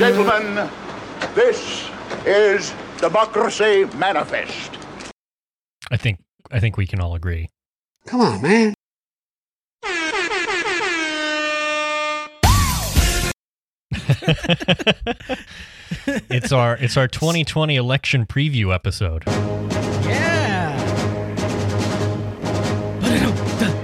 Gentlemen, 0.00 0.68
this 1.34 1.90
is 2.24 2.72
Democracy 2.96 3.84
Manifest. 3.98 4.78
I 5.90 5.98
think 5.98 6.20
I 6.50 6.58
think 6.58 6.78
we 6.78 6.86
can 6.86 7.00
all 7.00 7.14
agree. 7.14 7.50
Come 8.06 8.22
on, 8.22 8.40
man. 8.40 8.72
it's 16.30 16.50
our 16.50 16.78
it's 16.78 16.96
our 16.96 17.06
2020 17.06 17.76
election 17.76 18.24
preview 18.24 18.74
episode. 18.74 19.24
Yeah. 19.26 20.78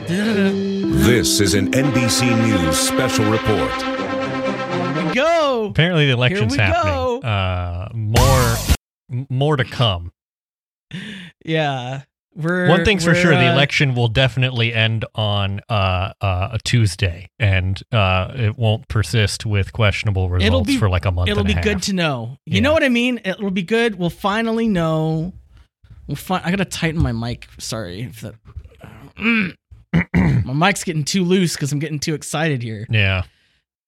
This 0.06 1.41
is 1.41 1.52
an 1.52 1.73
NBC 1.73 2.34
News 2.46 2.78
special 2.78 3.30
report. 3.30 3.96
Here 5.12 5.24
we 5.24 5.35
go. 5.65 5.70
Apparently, 5.70 6.06
the 6.06 6.12
election's 6.12 6.55
Here 6.55 6.66
we 6.66 6.73
happening. 6.73 6.95
go. 6.95 7.20
Uh, 7.20 7.88
more 7.95 8.56
more 9.30 9.56
to 9.56 9.65
come. 9.65 10.12
Yeah. 11.45 12.02
We're 12.34 12.69
One 12.69 12.84
thing's 12.84 13.02
for 13.05 13.15
sure: 13.15 13.30
the 13.30 13.48
uh, 13.48 13.52
election 13.52 13.95
will 13.95 14.09
definitely 14.09 14.74
end 14.74 15.06
on 15.15 15.60
uh, 15.70 16.12
uh, 16.20 16.48
a 16.52 16.59
Tuesday, 16.65 17.30
and 17.38 17.80
uh, 17.92 18.30
it 18.34 18.59
won't 18.59 18.88
persist 18.88 19.46
with 19.46 19.73
questionable 19.73 20.29
results 20.29 20.66
be 20.66 20.77
for 20.77 20.91
like 20.91 21.06
a 21.06 21.10
month. 21.10 21.30
It'll 21.30 21.45
be 21.45 21.55
good 21.55 21.82
to 21.84 21.95
know. 21.95 22.37
You 22.45 22.57
Yeah. 22.57 22.60
know 22.60 22.73
what 22.74 22.82
I 22.84 22.91
mean? 22.91 23.20
It'll 23.24 23.51
be 23.51 23.62
good. 23.62 23.95
We'll 23.95 24.10
finally 24.10 24.68
know. 24.68 25.32
We'll 26.09 26.16
fi- 26.16 26.43
I 26.45 26.51
gotta 26.51 26.66
tighten 26.66 27.01
my 27.02 27.12
mic. 27.12 27.48
Sorry 27.59 28.02
if 28.02 28.20
that. 28.20 28.34
my 30.45 30.52
mic's 30.52 30.84
getting 30.84 31.04
too 31.04 31.24
loose 31.24 31.54
because 31.54 31.73
I'm 31.73 31.79
getting 31.79 31.98
too 31.98 32.12
excited 32.15 32.62
here. 32.62 32.87
Yeah, 32.91 33.23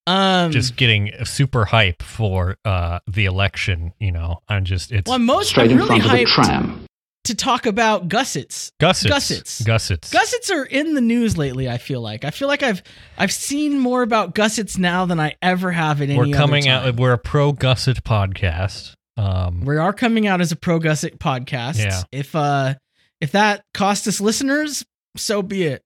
Um, 0.09 0.53
just 0.53 0.77
getting 0.77 1.13
super 1.25 1.65
hype 1.67 2.03
for 2.03 2.57
uh, 2.65 3.01
the 3.07 3.27
election. 3.27 3.93
You 3.99 4.13
know, 4.13 4.41
I'm 4.49 4.65
just 4.65 4.91
it's 4.93 5.07
well, 5.09 5.17
I'm 5.17 5.27
most 5.27 5.51
Straight 5.51 5.67
I'm 5.67 5.73
in 5.73 5.77
really 5.79 6.01
front 6.01 6.05
of 6.05 6.19
the 6.19 6.25
tram. 6.27 6.85
to 7.25 7.35
talk 7.35 7.67
about 7.67 8.09
gussets. 8.09 8.71
gussets, 8.81 9.11
gussets. 9.11 9.63
gussets, 9.63 10.11
Gussets 10.11 10.51
are 10.51 10.65
in 10.65 10.95
the 10.95 11.01
news 11.03 11.37
lately. 11.37 11.69
I 11.69 11.77
feel 11.79 12.01
like 12.01 12.25
I 12.25 12.31
feel 12.31 12.49
like 12.49 12.63
I've 12.63 12.83
I've 13.19 13.33
seen 13.33 13.79
more 13.79 14.03
about 14.03 14.35
gussets 14.35 14.79
now 14.79 15.05
than 15.05 15.21
I 15.21 15.35
ever 15.43 15.71
have 15.71 16.01
at 16.01 16.09
any. 16.09 16.17
We're 16.19 16.25
other 16.25 16.35
coming 16.35 16.65
time. 16.65 16.89
out. 16.89 16.97
We're 16.97 17.13
a 17.13 17.19
pro 17.19 17.53
gusset 17.53 18.03
podcast. 18.03 18.95
Um, 19.17 19.63
We 19.63 19.77
are 19.77 19.93
coming 19.93 20.27
out 20.27 20.41
as 20.41 20.53
a 20.53 20.57
pro 20.57 20.79
gusset 20.79 21.19
podcast. 21.19 21.79
Yeah. 21.81 22.03
If 22.13 22.35
uh 22.35 22.75
if 23.21 23.33
that 23.33 23.63
costs 23.75 24.07
us 24.07 24.21
listeners, 24.21 24.87
so 25.17 25.43
be 25.43 25.65
it. 25.65 25.83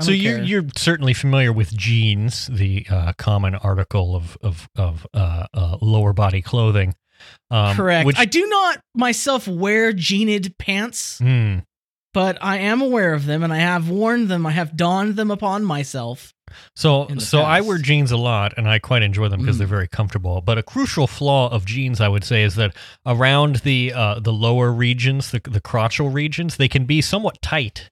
So 0.00 0.10
you're 0.10 0.36
care. 0.36 0.44
you're 0.44 0.64
certainly 0.76 1.12
familiar 1.14 1.52
with 1.52 1.76
jeans, 1.76 2.46
the 2.46 2.86
uh, 2.90 3.12
common 3.14 3.54
article 3.54 4.16
of 4.16 4.36
of 4.42 4.68
of 4.76 5.06
uh, 5.14 5.46
uh, 5.52 5.76
lower 5.82 6.12
body 6.12 6.42
clothing. 6.42 6.94
Um, 7.50 7.76
correct. 7.76 8.06
Which, 8.06 8.18
I 8.18 8.24
do 8.26 8.46
not 8.46 8.80
myself 8.94 9.48
wear 9.48 9.92
jeaned 9.92 10.56
pants, 10.58 11.18
Hmm. 11.18 11.58
but 12.14 12.38
I 12.42 12.58
am 12.58 12.80
aware 12.82 13.14
of 13.14 13.24
them 13.26 13.42
and 13.42 13.52
I 13.52 13.58
have 13.58 13.88
worn 13.88 14.28
them. 14.28 14.44
I 14.46 14.50
have 14.52 14.76
donned 14.76 15.16
them 15.16 15.30
upon 15.30 15.64
myself. 15.64 16.32
So 16.74 17.08
so 17.18 17.40
I 17.42 17.60
wear 17.60 17.76
jeans 17.78 18.12
a 18.12 18.16
lot, 18.16 18.54
and 18.56 18.68
I 18.68 18.78
quite 18.78 19.02
enjoy 19.02 19.28
them 19.28 19.40
because 19.40 19.56
Mm. 19.56 19.58
they're 19.58 19.66
very 19.66 19.88
comfortable. 19.88 20.40
But 20.40 20.58
a 20.58 20.62
crucial 20.62 21.06
flaw 21.06 21.48
of 21.50 21.66
jeans, 21.66 22.00
I 22.00 22.08
would 22.08 22.22
say, 22.24 22.44
is 22.44 22.54
that 22.54 22.74
around 23.04 23.56
the 23.56 23.92
uh, 23.92 24.20
the 24.20 24.32
lower 24.32 24.72
regions, 24.72 25.32
the 25.32 25.40
the 25.44 25.60
crotchal 25.60 26.12
regions, 26.12 26.56
they 26.56 26.68
can 26.68 26.84
be 26.86 27.02
somewhat 27.02 27.42
tight. 27.42 27.90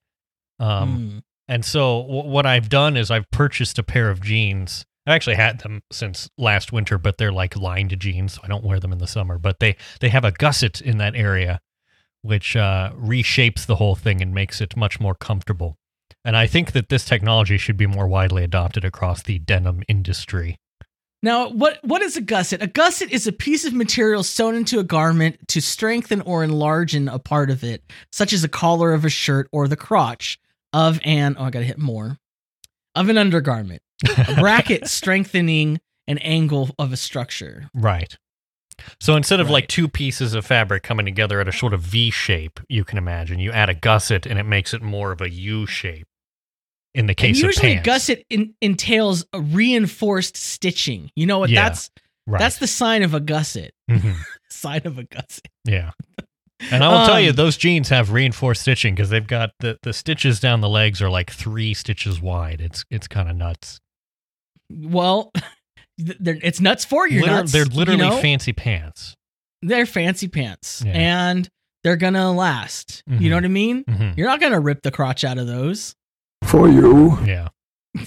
Um, 0.60 0.98
Mm. 0.98 1.22
And 1.48 1.64
so 1.64 2.02
w- 2.02 2.28
what 2.28 2.46
I've 2.46 2.68
done 2.68 2.96
is 2.96 3.10
I've 3.10 3.30
purchased 3.30 3.78
a 3.78 3.82
pair 3.82 4.10
of 4.10 4.22
jeans. 4.22 4.84
I 5.06 5.14
actually 5.14 5.36
had 5.36 5.60
them 5.60 5.82
since 5.92 6.30
last 6.38 6.72
winter, 6.72 6.96
but 6.96 7.18
they're 7.18 7.32
like 7.32 7.56
lined 7.56 7.98
jeans, 8.00 8.34
so 8.34 8.40
I 8.42 8.48
don't 8.48 8.64
wear 8.64 8.80
them 8.80 8.92
in 8.92 8.98
the 8.98 9.06
summer. 9.06 9.38
But 9.38 9.60
they 9.60 9.76
they 10.00 10.08
have 10.08 10.24
a 10.24 10.32
gusset 10.32 10.80
in 10.80 10.98
that 10.98 11.14
area, 11.14 11.60
which 12.22 12.56
uh, 12.56 12.92
reshapes 12.94 13.66
the 13.66 13.76
whole 13.76 13.94
thing 13.94 14.22
and 14.22 14.32
makes 14.32 14.60
it 14.60 14.76
much 14.76 14.98
more 15.00 15.14
comfortable. 15.14 15.76
And 16.24 16.36
I 16.36 16.46
think 16.46 16.72
that 16.72 16.88
this 16.88 17.04
technology 17.04 17.58
should 17.58 17.76
be 17.76 17.86
more 17.86 18.08
widely 18.08 18.42
adopted 18.42 18.84
across 18.84 19.22
the 19.22 19.38
denim 19.38 19.82
industry. 19.88 20.56
Now, 21.22 21.50
what 21.50 21.80
what 21.84 22.00
is 22.00 22.16
a 22.16 22.22
gusset? 22.22 22.62
A 22.62 22.66
gusset 22.66 23.12
is 23.12 23.26
a 23.26 23.32
piece 23.32 23.66
of 23.66 23.74
material 23.74 24.22
sewn 24.22 24.54
into 24.54 24.78
a 24.78 24.84
garment 24.84 25.48
to 25.48 25.60
strengthen 25.60 26.22
or 26.22 26.42
enlarge 26.42 26.94
a 26.94 27.18
part 27.18 27.50
of 27.50 27.62
it, 27.62 27.82
such 28.10 28.32
as 28.32 28.42
a 28.42 28.48
collar 28.48 28.94
of 28.94 29.04
a 29.04 29.10
shirt 29.10 29.48
or 29.52 29.68
the 29.68 29.76
crotch 29.76 30.38
of 30.74 31.00
an 31.04 31.36
oh, 31.38 31.44
I 31.44 31.50
gotta 31.50 31.64
hit 31.64 31.78
more 31.78 32.18
of 32.94 33.08
an 33.08 33.16
undergarment. 33.16 33.80
A 34.18 34.34
bracket 34.38 34.86
strengthening 34.88 35.80
an 36.06 36.18
angle 36.18 36.68
of 36.78 36.92
a 36.92 36.96
structure. 36.98 37.70
Right. 37.72 38.14
So 39.00 39.16
instead 39.16 39.40
of 39.40 39.46
Right. 39.46 39.52
like 39.52 39.68
two 39.68 39.88
pieces 39.88 40.34
of 40.34 40.44
fabric 40.44 40.82
coming 40.82 41.06
together 41.06 41.40
at 41.40 41.48
a 41.48 41.52
sort 41.52 41.72
of 41.72 41.80
V 41.80 42.10
shape, 42.10 42.60
you 42.68 42.84
can 42.84 42.98
imagine 42.98 43.38
you 43.38 43.52
add 43.52 43.70
a 43.70 43.74
gusset 43.74 44.26
and 44.26 44.38
it 44.38 44.42
makes 44.44 44.74
it 44.74 44.82
more 44.82 45.12
of 45.12 45.20
a 45.20 45.30
U 45.30 45.64
shape. 45.66 46.06
In 46.94 47.06
the 47.06 47.12
And 47.12 47.16
case 47.16 47.38
of 47.38 47.44
usually, 47.46 47.74
pants, 47.74 47.86
gusset 47.86 48.24
in, 48.30 48.54
entails 48.60 49.24
a 49.32 49.40
reinforced 49.40 50.36
stitching. 50.36 51.10
You 51.16 51.26
know 51.26 51.38
what? 51.38 51.50
Yeah, 51.50 51.64
that's 51.68 51.90
right. 52.26 52.38
that's 52.38 52.58
the 52.58 52.66
sign 52.68 53.02
of 53.02 53.14
a 53.14 53.20
gusset. 53.20 53.72
Mhm. 53.90 54.14
Sign 54.50 54.82
of 54.84 54.98
a 54.98 55.02
gusset. 55.04 55.48
Yeah. 55.64 55.90
And 56.70 56.82
I 56.84 56.88
will 56.88 57.06
tell 57.06 57.20
you, 57.20 57.30
Um, 57.30 57.36
those 57.36 57.56
jeans 57.56 57.88
have 57.88 58.12
reinforced 58.12 58.62
stitching 58.62 58.94
because 58.94 59.10
they've 59.10 59.26
got 59.26 59.50
the, 59.60 59.78
the 59.82 59.92
stitches 59.92 60.38
down 60.40 60.60
the 60.60 60.68
legs 60.68 61.02
are 61.02 61.10
like 61.10 61.30
three 61.30 61.74
stitches 61.74 62.20
wide. 62.22 62.60
It's 62.60 62.84
it's 62.90 63.08
kind 63.08 63.28
of 63.28 63.36
nuts. 63.36 63.80
Well, 64.70 65.32
they're, 65.98 66.38
it's 66.42 66.60
nuts 66.60 66.84
for 66.84 67.06
your 67.08 67.22
Liter- 67.22 67.34
nuts. 67.34 67.52
they're 67.52 67.64
you 67.66 67.70
literally 67.76 68.00
know? 68.08 68.20
fancy 68.20 68.52
pants. 68.52 69.14
they're 69.62 69.86
fancy 69.86 70.28
pants 70.28 70.82
Yeah. 70.86 70.92
and 70.92 71.48
they're 71.82 71.96
gonna 71.96 72.32
last. 72.32 73.02
Mhm. 73.10 73.20
You 73.20 73.30
know 73.30 73.36
what 73.36 73.44
I 73.44 73.48
mean? 73.48 73.84
hmm 73.88 74.10
You're 74.16 74.28
not 74.28 74.40
gonna 74.40 74.60
rip 74.60 74.82
the 74.82 74.90
crotch 74.90 75.24
out 75.24 75.38
of 75.38 75.46
those. 75.46 75.94
For 76.44 76.68
you. 76.68 77.18
Yeah. 77.26 77.48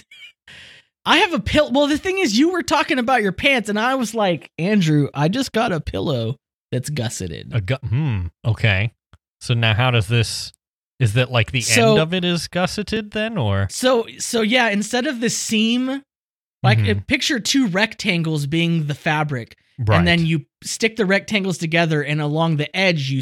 I 1.06 1.18
have 1.20 1.34
a 1.34 1.40
pill. 1.40 1.72
Well, 1.72 1.88
the 1.88 1.98
thing 1.98 2.18
is, 2.18 2.38
you 2.38 2.50
were 2.52 2.64
talking 2.64 3.00
about 3.00 3.22
your 3.22 3.32
pants, 3.32 3.70
and 3.70 3.80
I 3.80 3.96
was 3.96 4.14
like, 4.14 4.52
Andrew, 4.58 5.08
I 5.14 5.28
just 5.30 5.52
got 5.54 5.72
a 5.72 5.80
pillow 5.80 6.36
that's 6.72 6.90
gusseted. 6.90 7.52
A 7.54 7.62
gu- 7.62 7.76
hmm. 7.88 8.28
Okay. 8.46 8.92
So 9.42 9.54
now, 9.54 9.74
how 9.74 9.92
does 9.92 10.08
this? 10.08 10.52
Is 11.00 11.14
that 11.14 11.32
like 11.32 11.52
the 11.52 11.62
So- 11.62 11.92
end 11.92 12.00
of 12.02 12.14
it 12.14 12.26
is 12.26 12.48
gusseted 12.48 13.12
then, 13.12 13.38
or 13.38 13.68
So, 13.70 14.08
so 14.18 14.42
yeah, 14.42 14.70
instead 14.70 15.06
of 15.06 15.20
the 15.22 15.30
seam, 15.30 16.02
like 16.64 16.80
Mhm. 16.80 16.98
uh, 16.98 17.02
picture 17.08 17.40
two 17.40 17.68
rectangles 17.68 18.48
being 18.48 18.88
the 18.88 18.96
fabric, 18.96 19.56
right? 19.78 20.00
and 20.00 20.08
then 20.08 20.26
you 20.26 20.46
stick 20.64 20.96
the 20.96 21.06
rectangles 21.06 21.60
together, 21.60 22.02
and 22.02 22.20
along 22.20 22.58
the 22.58 22.76
edge 22.76 23.12
you 23.12 23.22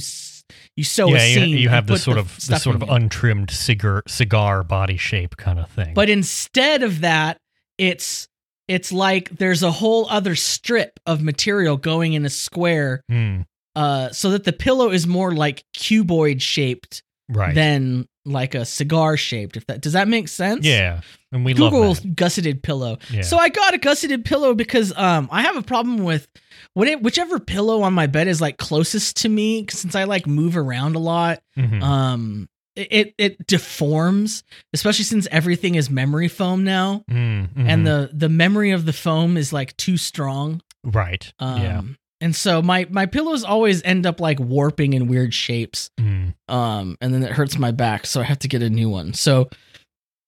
you 0.78 0.84
sew 0.84 1.08
yeah, 1.10 1.18
a 1.22 1.28
you, 1.30 1.34
seam. 1.36 1.50
you 1.58 1.68
and 1.68 1.76
have 1.76 1.88
this 1.88 2.04
sort 2.04 2.16
the 2.16 2.22
of 2.22 2.46
this 2.48 2.64
sort 2.64 2.76
of 2.82 2.84
untrimmed 2.90 3.50
cigar 3.52 4.04
cigar 4.08 4.64
body 4.64 4.96
shape 4.98 5.36
kind 5.38 5.60
of 5.60 5.70
thing. 5.70 5.94
But 5.94 6.10
instead 6.10 6.82
of 6.84 7.02
that, 7.02 7.38
it's 7.78 8.28
it's 8.68 8.92
like 8.92 9.30
there's 9.30 9.64
a 9.64 9.72
whole 9.72 10.08
other 10.10 10.36
strip 10.36 11.00
of 11.06 11.22
material 11.22 11.78
going 11.78 12.14
in 12.14 12.26
a 12.26 12.30
square, 12.30 13.02
Hmm. 13.10 13.42
uh, 13.76 14.10
so 14.12 14.32
that 14.32 14.44
the 14.44 14.54
pillow 14.54 14.90
is 14.92 15.06
more 15.08 15.34
like 15.34 15.64
cuboid 15.78 16.42
shaped 16.42 17.04
right. 17.30 17.54
than 17.54 18.08
like 18.26 18.56
a 18.56 18.66
cigar 18.66 19.18
shaped. 19.18 19.56
If 19.58 19.68
that 19.68 19.82
does 19.82 19.94
that 19.94 20.08
make 20.08 20.28
sense? 20.28 20.66
yeah, 20.66 21.02
and 21.32 21.46
we 21.46 21.54
Google 21.54 21.96
gusseted 22.16 22.64
pillow. 22.64 22.98
Yeah. 23.12 23.22
So 23.22 23.38
I 23.38 23.50
got 23.50 23.74
a 23.76 23.78
gusseted 23.78 24.26
pillow 24.26 24.56
because 24.56 24.92
um 24.98 25.30
I 25.32 25.44
have 25.44 25.58
a 25.58 25.62
problem 25.62 26.00
with 26.04 26.28
what 26.74 26.88
it, 26.88 27.04
whichever 27.04 27.40
pillow 27.40 27.84
on 27.84 27.94
my 27.94 28.08
bed 28.08 28.28
is 28.28 28.42
like 28.42 28.58
closest 28.58 29.18
to 29.18 29.30
me 29.30 29.66
since 29.70 29.94
I 29.96 30.06
like 30.06 30.26
move 30.26 30.58
around 30.58 30.96
a 30.96 31.00
lot. 31.00 31.42
Mhm. 31.58 31.82
Um, 31.84 32.50
it 32.76 33.14
it, 33.18 33.48
deforms, 33.48 34.44
especially 34.74 35.06
since 35.06 35.28
everything 35.32 35.76
is 35.76 35.90
memory 35.90 36.28
foam 36.28 36.64
now 36.64 37.04
Mm, 37.10 37.54
mhm. 37.54 37.68
and 37.70 37.88
the 37.88 38.10
the 38.14 38.30
memory 38.30 38.72
of 38.72 38.86
the 38.86 38.94
foam 38.94 39.38
is 39.38 39.52
like 39.54 39.76
too 39.78 39.98
strong. 39.98 40.62
right. 40.84 41.32
Um, 41.40 41.62
yeah. 41.62 41.82
And 42.22 42.36
so 42.36 42.62
my 42.62 42.88
my 42.90 43.06
pillows 43.06 43.44
always 43.44 43.84
end 43.84 44.06
up 44.06 44.20
like 44.20 44.40
warping 44.40 44.94
in 44.94 45.08
weird 45.08 45.34
shapes. 45.34 45.90
Mm. 46.00 46.34
Um, 46.48 46.98
and 47.02 47.14
then 47.14 47.24
it 47.24 47.32
hurts 47.32 47.58
my 47.58 47.72
back, 47.72 48.06
so 48.06 48.22
I 48.22 48.24
have 48.24 48.40
to 48.40 48.48
get 48.48 48.62
a 48.62 48.70
new 48.70 48.90
one. 48.90 49.14
So 49.14 49.50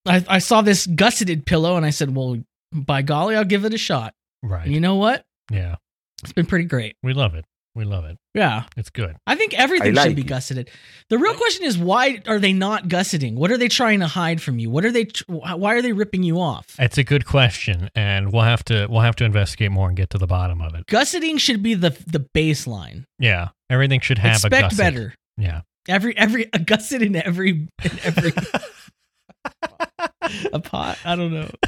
I 0.06 0.24
I 0.28 0.40
saw 0.40 0.62
this 0.62 0.86
gusseted 0.88 1.46
pillow 1.46 1.76
and 1.78 1.86
I 1.86 1.90
said, 1.92 2.14
well, 2.16 2.38
by 2.74 3.02
golly, 3.02 3.36
I'll 3.36 3.46
give 3.46 3.64
it 3.66 3.74
a 3.74 3.78
shot. 3.78 4.14
Right. 4.44 4.66
And 4.66 4.74
you 4.74 4.80
know 4.82 4.96
what? 4.96 5.26
yeah. 5.52 5.76
It's 6.24 6.34
been 6.34 6.46
pretty 6.48 6.66
great. 6.66 6.96
We 7.04 7.14
love 7.14 7.36
it. 7.36 7.46
We 7.78 7.86
love 7.86 8.06
it. 8.06 8.18
Yeah. 8.34 8.64
It's 8.76 8.90
good. 8.90 9.16
I 9.28 9.36
think 9.36 9.54
everything 9.54 9.96
I 9.98 10.06
should 10.08 10.16
be 10.16 10.24
it. 10.24 10.28
gusseted. 10.28 10.72
The 11.10 11.20
real 11.20 11.36
question 11.36 11.64
is 11.66 11.78
why 11.78 12.22
are 12.28 12.40
they 12.40 12.52
not 12.52 12.88
gusseting? 12.88 13.36
What 13.36 13.52
are 13.52 13.58
they 13.58 13.68
trying 13.68 14.00
to 14.00 14.08
hide 14.08 14.42
from 14.42 14.58
you? 14.58 14.72
What 14.72 14.84
are 14.84 14.92
they 14.92 15.06
tr- 15.06 15.24
why 15.28 15.76
are 15.76 15.84
they 15.84 15.92
ripping 15.94 16.24
you 16.24 16.40
off? 16.40 16.76
It's 16.80 16.98
a 16.98 17.04
good 17.04 17.28
question, 17.28 17.92
and 17.94 18.34
we'll 18.34 18.42
have 18.42 18.64
to 18.66 18.88
we'll 18.90 19.02
have 19.02 19.16
to 19.18 19.26
investigate 19.26 19.72
more 19.72 19.88
and 19.88 19.96
get 19.96 20.10
to 20.10 20.18
the 20.18 20.26
bottom 20.26 20.60
of 20.60 20.74
it. 20.74 20.88
Gusseting 20.88 21.38
should 21.38 21.62
be 21.62 21.76
the 21.76 21.92
the 22.08 22.26
baseline. 22.36 23.04
Yeah, 23.20 23.50
everything 23.70 24.00
should 24.00 24.18
have 24.18 24.44
a 24.44 24.48
Expect 24.48 24.62
gusset. 24.72 24.78
better. 24.78 25.14
Yeah. 25.38 25.62
Every 25.88 26.18
every 26.18 26.50
a 26.52 26.58
gusset 26.60 27.04
in 27.04 27.16
every 27.16 27.68
in 27.84 27.92
every 28.04 28.32
a 30.52 30.60
pot. 30.60 30.98
I 31.06 31.16
don't 31.16 31.32
know. 31.32 31.50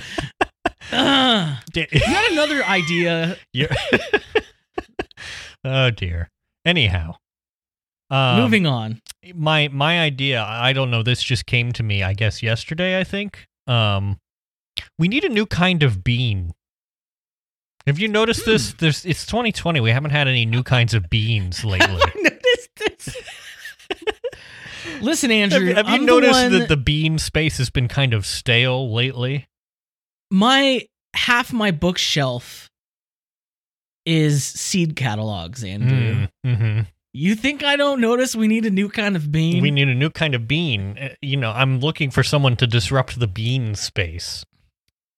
Ah. 0.91 1.61
you 1.75 1.85
got 1.85 2.31
another 2.31 2.63
idea? 2.65 3.37
You're- 3.53 3.75
Oh 5.63 5.89
dear. 5.91 6.29
Anyhow, 6.65 7.15
um, 8.09 8.41
Moving 8.41 8.65
on. 8.65 9.01
my 9.33 9.67
my 9.69 9.99
idea. 9.99 10.43
I 10.43 10.73
don't 10.73 10.89
know. 10.91 11.03
This 11.03 11.21
just 11.23 11.45
came 11.45 11.71
to 11.73 11.83
me. 11.83 12.03
I 12.03 12.13
guess 12.13 12.41
yesterday. 12.43 12.99
I 12.99 13.03
think. 13.03 13.45
Um, 13.67 14.17
we 14.97 15.07
need 15.07 15.23
a 15.25 15.29
new 15.29 15.45
kind 15.45 15.83
of 15.83 16.03
bean. 16.03 16.53
Have 17.87 17.99
you 17.99 18.07
noticed 18.07 18.43
Hmm. 18.45 18.51
this? 18.51 18.73
There's 18.73 19.05
it's 19.05 19.25
2020. 19.25 19.79
We 19.79 19.91
haven't 19.91 20.11
had 20.11 20.27
any 20.27 20.45
new 20.45 20.63
kinds 20.63 20.93
of 20.93 21.09
beans 21.09 21.63
lately. 21.65 22.01
I 22.01 22.11
noticed 22.15 22.69
this. 22.77 23.15
Listen, 25.01 25.31
Andrew. 25.31 25.59
have 25.59 25.67
you, 25.67 25.75
have 25.75 25.87
you 25.87 25.93
I'm 25.93 26.01
the 26.01 26.05
noticed 26.05 26.31
one- 26.33 26.51
that 26.53 26.67
the 26.67 26.77
bean 26.77 27.17
space 27.19 27.57
has 27.57 27.69
been 27.69 27.87
kind 27.87 28.13
of 28.13 28.25
stale 28.25 28.91
lately? 28.93 29.47
my 30.31 30.85
half 31.15 31.51
my 31.51 31.71
bookshelf 31.71 32.68
is 34.05 34.43
seed 34.45 34.95
catalogs, 34.95 35.63
Andrew. 35.63 36.27
Mm-hmm. 36.45 36.81
You 37.11 37.35
think 37.35 37.63
I 37.63 37.75
don't 37.75 37.99
notice 38.01 38.35
we 38.35 38.47
need 38.47 38.65
a 38.65 38.69
new 38.69 38.87
kind 38.89 39.15
of 39.15 39.31
bean? 39.31 39.61
We 39.63 39.71
need 39.71 39.87
a 39.87 39.95
new 39.95 40.09
kind 40.09 40.35
of 40.35 40.47
bean. 40.47 40.97
Uh, 40.99 41.09
You 41.21 41.37
know, 41.37 41.51
I'm 41.51 41.79
looking 41.79 42.11
for 42.11 42.23
someone 42.23 42.55
to 42.57 42.67
disrupt 42.67 43.19
the 43.19 43.27
bean 43.27 43.75
space. 43.75 44.45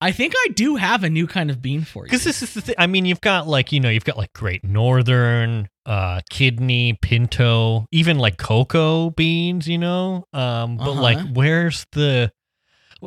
I 0.03 0.11
think 0.11 0.33
I 0.35 0.47
do 0.53 0.77
have 0.77 1.03
a 1.03 1.09
new 1.09 1.27
kind 1.27 1.51
of 1.51 1.61
bean 1.61 1.83
for 1.83 2.03
you. 2.05 2.09
Because 2.09 2.23
this 2.23 2.41
is 2.41 2.53
the 2.55 2.61
thing. 2.61 2.75
I 2.79 2.87
mean, 2.87 3.05
you've 3.05 3.21
got 3.21 3.47
like, 3.47 3.71
you 3.71 3.79
know, 3.79 3.89
you've 3.89 4.03
got 4.05 4.17
like 4.17 4.33
Great 4.33 4.63
Northern, 4.63 5.69
uh, 5.85 6.21
kidney, 6.29 6.97
pinto, 7.01 7.85
even 7.91 8.17
like 8.17 8.37
cocoa 8.37 9.11
beans, 9.11 9.67
you 9.67 9.77
know? 9.77 10.25
Um, 10.33 10.77
but 10.77 10.91
Uh-huh. 10.91 11.01
like, 11.01 11.19
where's 11.33 11.85
the. 11.91 12.31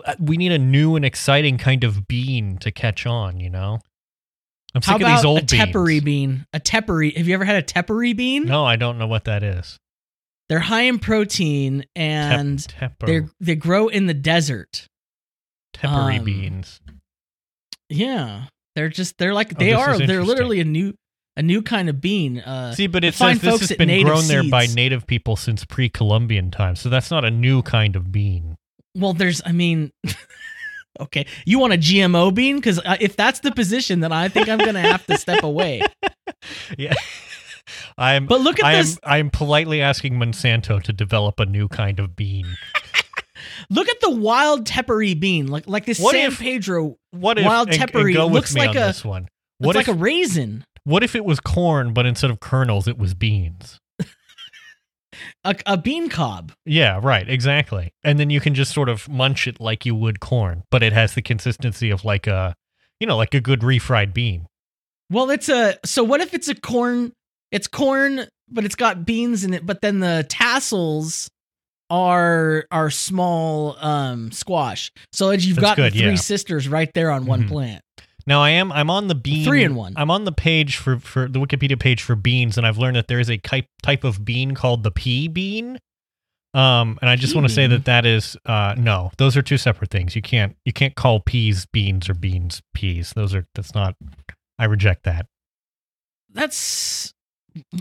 uh, 0.04 0.14
We 0.20 0.36
need 0.36 0.52
a 0.52 0.58
new 0.58 0.94
and 0.94 1.04
exciting 1.04 1.58
kind 1.58 1.82
of 1.84 2.06
bean 2.06 2.58
to 2.58 2.70
catch 2.70 3.06
on, 3.06 3.40
you 3.40 3.50
know? 3.50 3.80
I'm 4.74 4.82
sick 4.82 4.88
How 4.90 4.94
of 4.96 5.00
about 5.02 5.16
these 5.16 5.24
old 5.24 5.38
a 5.38 5.42
tepary 5.42 5.86
beans. 6.00 6.04
bean? 6.04 6.46
A 6.52 6.60
tepary. 6.60 7.16
Have 7.16 7.28
you 7.28 7.34
ever 7.34 7.44
had 7.44 7.56
a 7.56 7.62
tepary 7.62 8.12
bean? 8.16 8.44
No, 8.46 8.64
I 8.64 8.76
don't 8.76 8.98
know 8.98 9.06
what 9.06 9.24
that 9.24 9.42
is. 9.42 9.78
They're 10.48 10.58
high 10.60 10.82
in 10.82 10.98
protein 10.98 11.84
and 11.96 12.58
tepper- 12.58 13.06
they 13.06 13.20
they 13.40 13.54
grow 13.54 13.88
in 13.88 14.06
the 14.06 14.14
desert. 14.14 14.88
teppery 15.74 16.18
um, 16.18 16.24
beans. 16.24 16.80
Yeah, 17.88 18.46
they're 18.74 18.88
just 18.88 19.16
they're 19.18 19.34
like 19.34 19.52
Oh, 19.54 19.58
they 19.58 19.70
this 19.70 19.76
are. 19.78 19.98
They're 19.98 20.24
literally 20.24 20.60
a 20.60 20.64
new 20.64 20.94
a 21.36 21.42
new 21.42 21.62
kind 21.62 21.88
of 21.88 22.00
bean. 22.00 22.40
Uh, 22.40 22.74
See, 22.74 22.86
but 22.86 23.04
it 23.04 23.14
says 23.14 23.40
this 23.40 23.60
has 23.60 23.72
been 23.76 24.04
grown 24.04 24.26
there 24.26 24.44
by 24.48 24.66
native 24.66 25.06
people 25.06 25.36
since 25.36 25.64
pre-Columbian 25.64 26.50
times, 26.50 26.80
so 26.80 26.88
that's 26.88 27.10
not 27.10 27.24
a 27.24 27.30
new 27.30 27.62
kind 27.62 27.96
of 27.96 28.10
bean. 28.12 28.56
well, 28.96 29.12
there's 29.12 29.40
I 29.46 29.52
mean. 29.52 29.90
Okay, 31.00 31.26
you 31.44 31.58
want 31.58 31.72
a 31.72 31.76
GMO 31.78 32.32
bean? 32.34 32.56
Because 32.56 32.78
uh, 32.78 32.96
if 33.00 33.16
that's 33.16 33.40
the 33.40 33.50
position, 33.52 34.00
then 34.00 34.12
I 34.12 34.28
think 34.28 34.48
I'm 34.48 34.58
gonna 34.58 34.80
have 34.80 35.04
to 35.06 35.16
step 35.18 35.42
away. 35.42 35.82
Yeah, 36.78 36.92
I'm. 37.98 38.26
But 38.26 38.40
look 38.42 38.58
at 38.58 38.64
I 38.66 38.72
am. 38.74 38.78
this. 38.84 38.98
I 39.02 39.18
am 39.18 39.30
politely 39.30 39.80
asking 39.80 40.14
Monsanto 40.14 40.82
to 40.82 40.92
develop 40.92 41.40
a 41.40 41.46
new 41.46 41.68
kind 41.68 41.98
of 41.98 42.14
bean. 42.16 42.46
Look 43.70 43.88
at 43.88 44.00
the 44.00 44.10
wild 44.10 44.66
tepary 44.66 45.18
bean, 45.18 45.46
like 45.48 45.66
like 45.66 45.86
this 45.86 45.98
What 46.00 46.12
San 46.12 46.32
if- 46.32 46.38
Pedro. 46.38 46.96
What 47.12 47.38
if 47.38 47.46
Wild 47.46 47.68
and- 47.70 47.80
and 47.80 47.90
teppery 47.92 48.12
go 48.14 48.26
with 48.26 48.34
looks 48.34 48.54
like 48.54 48.70
on 48.70 48.76
a- 48.76 48.80
this 48.80 49.04
one? 49.04 49.22
It's 49.24 49.66
What 49.66 49.76
like 49.76 49.88
if 49.88 49.94
a 49.94 49.98
raisin. 49.98 50.64
what 50.84 51.02
if 51.02 51.14
it 51.14 51.24
was 51.24 51.40
corn, 51.40 51.92
but 51.94 52.04
instead 52.04 52.30
of 52.30 52.40
kernels, 52.40 52.86
it 52.88 52.98
was 52.98 53.14
beans? 53.14 53.78
A, 55.44 55.54
a 55.66 55.76
bean 55.76 56.08
cob. 56.08 56.52
Yeah, 56.64 56.98
right, 57.02 57.28
exactly. 57.28 57.92
And 58.02 58.18
then 58.18 58.30
you 58.30 58.40
can 58.40 58.54
just 58.54 58.72
sort 58.72 58.88
of 58.88 59.08
munch 59.08 59.46
it 59.46 59.60
like 59.60 59.84
you 59.86 59.94
would 59.94 60.20
corn, 60.20 60.62
but 60.70 60.82
it 60.82 60.92
has 60.92 61.14
the 61.14 61.22
consistency 61.22 61.90
of 61.90 62.04
like 62.04 62.26
a, 62.26 62.54
you 63.00 63.06
know, 63.06 63.16
like 63.16 63.34
a 63.34 63.40
good 63.40 63.60
refried 63.60 64.14
bean. 64.14 64.46
Well, 65.10 65.30
it's 65.30 65.48
a 65.48 65.76
so 65.84 66.02
what 66.02 66.20
if 66.20 66.32
it's 66.34 66.48
a 66.48 66.54
corn? 66.54 67.12
It's 67.52 67.66
corn, 67.66 68.26
but 68.50 68.64
it's 68.64 68.74
got 68.74 69.04
beans 69.04 69.44
in 69.44 69.52
it. 69.54 69.64
But 69.66 69.80
then 69.82 70.00
the 70.00 70.24
tassels 70.28 71.28
are 71.90 72.64
are 72.70 72.90
small 72.90 73.76
um 73.84 74.32
squash. 74.32 74.90
So 75.12 75.28
that 75.28 75.44
you've 75.44 75.56
That's 75.56 75.66
got 75.66 75.76
good, 75.76 75.92
the 75.92 75.98
three 76.00 76.08
yeah. 76.10 76.14
sisters 76.16 76.68
right 76.68 76.90
there 76.94 77.10
on 77.10 77.26
one 77.26 77.44
Mhm. 77.44 77.48
plant. 77.48 77.82
Now 78.26 78.40
I 78.40 78.50
am 78.50 78.72
I'm 78.72 78.88
on 78.90 79.08
the 79.08 79.14
bean 79.14 79.44
Three 79.44 79.64
in 79.64 79.74
one. 79.74 79.92
I'm 79.96 80.10
on 80.10 80.24
the 80.24 80.32
page 80.32 80.76
for 80.76 80.98
for 80.98 81.28
the 81.28 81.38
Wikipedia 81.38 81.78
page 81.78 82.02
for 82.02 82.14
beans, 82.16 82.56
and 82.56 82.66
I've 82.66 82.78
learned 82.78 82.96
that 82.96 83.08
there 83.08 83.20
is 83.20 83.28
a 83.30 83.36
type 83.38 83.66
type 83.82 84.04
of 84.04 84.24
bean 84.24 84.54
called 84.54 84.82
the 84.82 84.90
pea 84.90 85.28
bean. 85.28 85.78
Um, 86.54 86.98
and 87.02 87.10
I 87.10 87.16
just 87.16 87.34
want 87.34 87.48
to 87.48 87.52
say 87.52 87.66
that 87.66 87.84
that 87.86 88.06
is 88.06 88.36
uh 88.46 88.74
no, 88.78 89.10
those 89.18 89.36
are 89.36 89.42
two 89.42 89.58
separate 89.58 89.90
things. 89.90 90.14
You 90.16 90.22
can't 90.22 90.56
you 90.64 90.72
can't 90.72 90.94
call 90.94 91.20
peas 91.20 91.66
beans 91.66 92.08
or 92.08 92.14
beans 92.14 92.62
peas. 92.74 93.12
Those 93.14 93.34
are 93.34 93.46
that's 93.54 93.74
not. 93.74 93.96
I 94.58 94.66
reject 94.66 95.02
that. 95.02 95.26
That's 96.32 97.12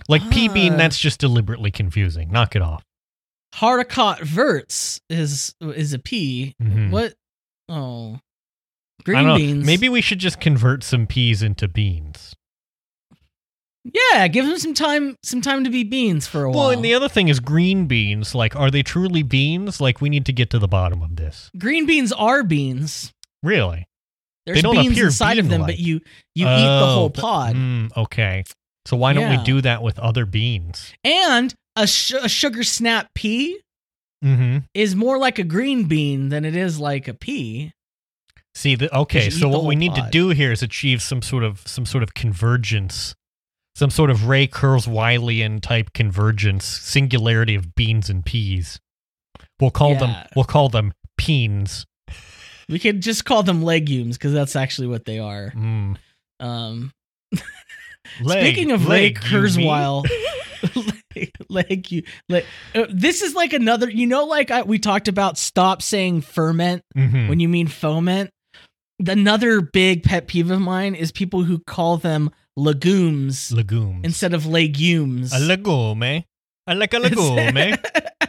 Like 0.09 0.29
pea 0.31 0.47
bean, 0.49 0.73
Ah. 0.73 0.77
that's 0.77 0.99
just 0.99 1.19
deliberately 1.19 1.71
confusing. 1.71 2.31
Knock 2.31 2.55
it 2.55 2.61
off. 2.61 2.83
Hardicot 3.55 4.21
verts 4.21 4.99
is 5.09 5.55
is 5.61 5.93
a 5.93 5.99
pea. 5.99 6.55
Mhm. 6.61 6.89
What? 6.89 7.13
Oh, 7.69 8.19
green 9.03 9.35
beans. 9.37 9.65
Maybe 9.65 9.89
we 9.89 10.01
should 10.01 10.19
just 10.19 10.39
convert 10.39 10.83
some 10.83 11.05
peas 11.07 11.41
into 11.43 11.67
beans. 11.67 12.35
Yeah, 13.83 14.27
give 14.29 14.45
them 14.47 14.57
some 14.57 14.73
time. 14.73 15.17
Some 15.23 15.41
time 15.41 15.65
to 15.65 15.69
be 15.69 15.83
beans 15.83 16.25
for 16.25 16.43
a 16.45 16.49
while. 16.49 16.59
Well, 16.59 16.69
and 16.71 16.85
the 16.85 16.93
other 16.93 17.09
thing 17.09 17.27
is 17.27 17.41
green 17.41 17.85
beans. 17.85 18.33
Like, 18.33 18.55
are 18.55 18.71
they 18.71 18.81
truly 18.81 19.23
beans? 19.23 19.81
Like, 19.81 19.99
we 19.99 20.09
need 20.09 20.25
to 20.27 20.33
get 20.33 20.49
to 20.51 20.59
the 20.59 20.69
bottom 20.69 21.01
of 21.01 21.17
this. 21.17 21.51
green 21.57 21.85
beans 21.85 22.13
are 22.13 22.43
beans. 22.43 23.11
Really? 23.41 23.85
There's 24.45 24.61
don't 24.61 24.75
beans 24.75 24.93
appear 24.93 25.05
inside 25.07 25.37
of 25.37 25.49
them, 25.49 25.61
but 25.61 25.79
you 25.79 25.95
you 26.35 26.45
eat 26.47 26.79
the 26.79 26.85
whole 26.85 27.05
Oh, 27.05 27.09
pod. 27.09 27.55
mm, 27.55 27.95
okay. 27.97 28.43
So 28.85 28.95
why 28.97 29.13
don't 29.13 29.29
Yeah. 29.31 29.37
we 29.39 29.43
do 29.43 29.61
that 29.61 29.81
with 29.83 29.99
other 29.99 30.25
beans? 30.25 30.93
And 31.03 31.53
a, 31.75 31.87
sh- 31.87 32.13
a 32.21 32.29
sugar 32.29 32.63
snap 32.63 33.13
pea 33.13 33.59
Mm-hmm. 34.23 34.59
is 34.73 34.95
more 34.95 35.17
like 35.17 35.37
a 35.39 35.43
green 35.43 35.83
bean 35.85 36.29
than 36.29 36.45
it 36.45 36.55
is 36.55 36.79
like 36.79 37.09
a 37.09 37.13
pea. 37.13 37.73
See, 38.55 38.75
the, 38.75 38.95
okay. 38.95 39.29
So 39.29 39.49
what 39.49 39.63
we 39.65 39.75
need 39.75 39.95
to 39.95 40.07
do 40.11 40.29
here 40.29 40.51
is 40.51 40.61
achieve 40.61 41.01
some 41.01 41.21
sort 41.21 41.43
of 41.43 41.67
some 41.67 41.85
sort 41.85 42.03
of 42.03 42.13
convergence, 42.13 43.15
some 43.75 43.89
sort 43.89 44.09
of 44.11 44.27
Ray 44.27 44.47
Kurzweilian 44.47 45.59
type 45.61 45.93
convergence, 45.93 46.63
singularity 46.65 47.55
of 47.55 47.73
beans 47.75 48.09
and 48.09 48.23
peas. 48.25 48.79
We'll 49.59 49.71
call 49.71 49.95
them. 49.95 50.15
We'll 50.35 50.45
call 50.45 50.69
them 50.69 50.93
peens. 51.19 51.85
We 52.69 52.79
could 52.79 53.01
just 53.01 53.25
call 53.25 53.43
them 53.43 53.61
legumes 53.63 54.17
because 54.17 54.33
that's 54.33 54.55
actually 54.55 54.87
what 54.87 55.05
they 55.05 55.19
are. 55.19 55.51
Mm. 55.55 55.97
Um, 56.39 56.91
Leg- 58.21 58.45
speaking 58.45 58.71
of 58.71 58.87
Ray 58.87 59.13
leg, 59.13 59.19
you 59.23 59.37
mean? 59.37 59.43
Kurzweil, 59.67 60.05
leg, 61.15 61.31
leg, 61.49 61.91
you, 61.91 62.03
leg, 62.29 62.45
uh, 62.75 62.85
this 62.89 63.21
is 63.21 63.33
like 63.33 63.53
another. 63.53 63.89
You 63.89 64.05
know, 64.07 64.25
like 64.25 64.51
I, 64.51 64.61
we 64.61 64.77
talked 64.79 65.07
about, 65.07 65.37
stop 65.37 65.81
saying 65.81 66.21
ferment 66.21 66.83
Mhm. 66.95 67.29
when 67.29 67.39
you 67.39 67.49
mean 67.49 67.67
foment. 67.67 68.29
Another 69.07 69.61
big 69.61 70.03
pet 70.03 70.27
peeve 70.27 70.51
of 70.51 70.61
mine 70.61 70.95
is 70.95 71.11
people 71.11 71.43
who 71.43 71.59
call 71.59 71.97
them 71.97 72.29
legumes 72.55 73.51
legumes. 73.51 74.01
instead 74.03 74.33
of 74.33 74.45
legumes. 74.45 75.33
A 75.33 75.39
legume. 75.39 76.03
Eh? 76.03 76.21
I 76.67 76.73
like 76.73 76.93
a 76.93 76.99
legume. 76.99 77.57
Eh? 77.57 77.75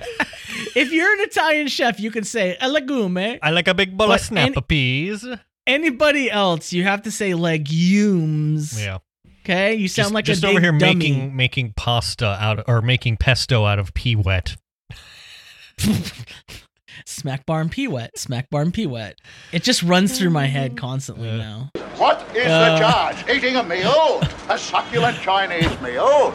if 0.75 0.93
you're 0.93 1.13
an 1.13 1.21
Italian 1.21 1.69
chef, 1.69 2.01
you 2.01 2.11
can 2.11 2.25
say 2.25 2.57
a 2.61 2.69
legume. 2.69 3.17
Eh? 3.17 3.39
I 3.43 3.51
like 3.51 3.69
a 3.69 3.75
big 3.75 3.97
bowl 3.97 4.13
of 4.13 4.21
snapper 4.21 4.53
any- 4.59 4.63
peas. 4.63 5.27
Anybody 5.67 6.31
else, 6.31 6.75
you 6.75 6.83
have 6.83 7.03
to 7.03 7.11
say 7.11 7.33
legumes. 7.33 8.79
Yeah. 8.79 8.99
Okay, 9.45 9.75
you 9.75 9.89
sound 9.89 10.07
just, 10.07 10.15
like 10.15 10.25
just 10.25 10.45
a 10.45 10.49
over 10.49 10.61
here 10.61 10.73
dummy. 10.73 10.95
making 10.95 11.37
making 11.37 11.75
pasta 11.77 12.27
out 12.41 12.65
or 12.67 12.81
making 12.81 13.19
pesto 13.19 13.65
out 13.67 13.79
of 13.79 13.93
pea 13.93 14.17
wet. 14.17 14.57
Smack 17.07 17.47
bar 17.47 17.65
pee 17.67 17.89
wet, 17.89 18.19
Smack 18.19 18.51
bar 18.51 18.65
pee 18.71 18.87
wet. 18.87 19.19
It 19.53 19.63
just 19.63 19.83
runs 19.83 20.19
through 20.19 20.31
my 20.31 20.47
head 20.47 20.77
constantly 20.77 21.29
Yeah. 21.29 21.37
now. 21.37 21.71
What 21.97 22.27
is 22.37 22.47
Uh. 22.47 22.73
the 22.75 22.79
charge? 22.79 23.29
Eating 23.31 23.57
a 23.57 23.63
meal? 23.63 24.21
A 24.49 24.59
succulent 24.59 25.19
Chinese 25.23 25.81
meal? 25.81 26.35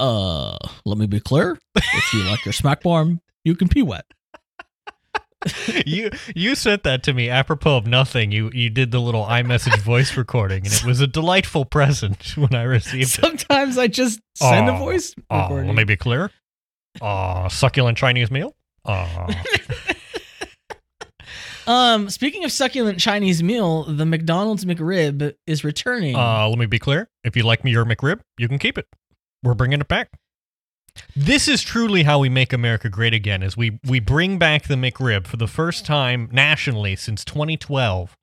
Uh, 0.00 0.56
let 0.84 0.98
me 0.98 1.06
be 1.06 1.20
clear. 1.20 1.58
If 1.76 2.12
you 2.12 2.24
like 2.24 2.44
your 2.44 2.52
smack 2.52 2.82
bar, 2.82 3.06
you 3.44 3.54
can 3.56 3.68
pee 3.68 3.82
wet. 3.82 4.04
you 5.86 6.10
you 6.34 6.54
sent 6.56 6.82
that 6.82 7.02
to 7.04 7.12
me 7.14 7.28
apropos 7.30 7.76
of 7.76 7.86
nothing. 7.86 8.32
You 8.32 8.50
you 8.52 8.70
did 8.70 8.90
the 8.90 8.98
little 9.00 9.24
iMessage 9.24 9.78
voice 9.78 10.16
recording, 10.16 10.64
and 10.66 10.72
it 10.74 10.84
was 10.84 11.00
a 11.00 11.06
delightful 11.06 11.64
present 11.64 12.36
when 12.36 12.54
I 12.54 12.62
received 12.62 13.04
it. 13.04 13.08
Sometimes 13.20 13.78
I 13.78 13.86
just 13.86 14.20
send 14.34 14.68
a 14.68 14.76
voice 14.76 15.14
recording. 15.30 15.68
let 15.68 15.76
me 15.76 15.84
be 15.84 15.96
clear. 15.96 16.30
Uh, 17.00 17.48
succulent 17.48 17.96
Chinese 17.98 18.30
meal. 18.32 18.54
Uh, 18.88 19.32
Um, 21.68 22.08
speaking 22.08 22.44
of 22.44 22.50
succulent 22.50 22.98
Chinese 22.98 23.42
meal, 23.42 23.84
the 23.84 24.06
McDonald's 24.06 24.64
McRib 24.64 25.34
is 25.46 25.64
returning. 25.64 26.16
uh, 26.16 26.48
let 26.48 26.58
me 26.58 26.64
be 26.64 26.78
clear. 26.78 27.10
If 27.24 27.36
you 27.36 27.42
like 27.42 27.62
me 27.62 27.70
your 27.70 27.84
McRib, 27.84 28.20
you 28.38 28.48
can 28.48 28.58
keep 28.58 28.78
it. 28.78 28.86
We're 29.42 29.52
bringing 29.52 29.82
it 29.82 29.86
back. 29.86 30.08
This 31.14 31.46
is 31.46 31.60
truly 31.62 32.04
how 32.04 32.18
we 32.20 32.30
make 32.30 32.54
America 32.54 32.88
great 32.88 33.12
again. 33.12 33.42
Is 33.42 33.54
we 33.54 33.78
we 33.84 34.00
bring 34.00 34.38
back 34.38 34.64
the 34.66 34.76
McRib 34.76 35.26
for 35.26 35.36
the 35.36 35.46
first 35.46 35.84
time 35.84 36.30
nationally 36.32 36.96
since 36.96 37.22
2012. 37.26 38.16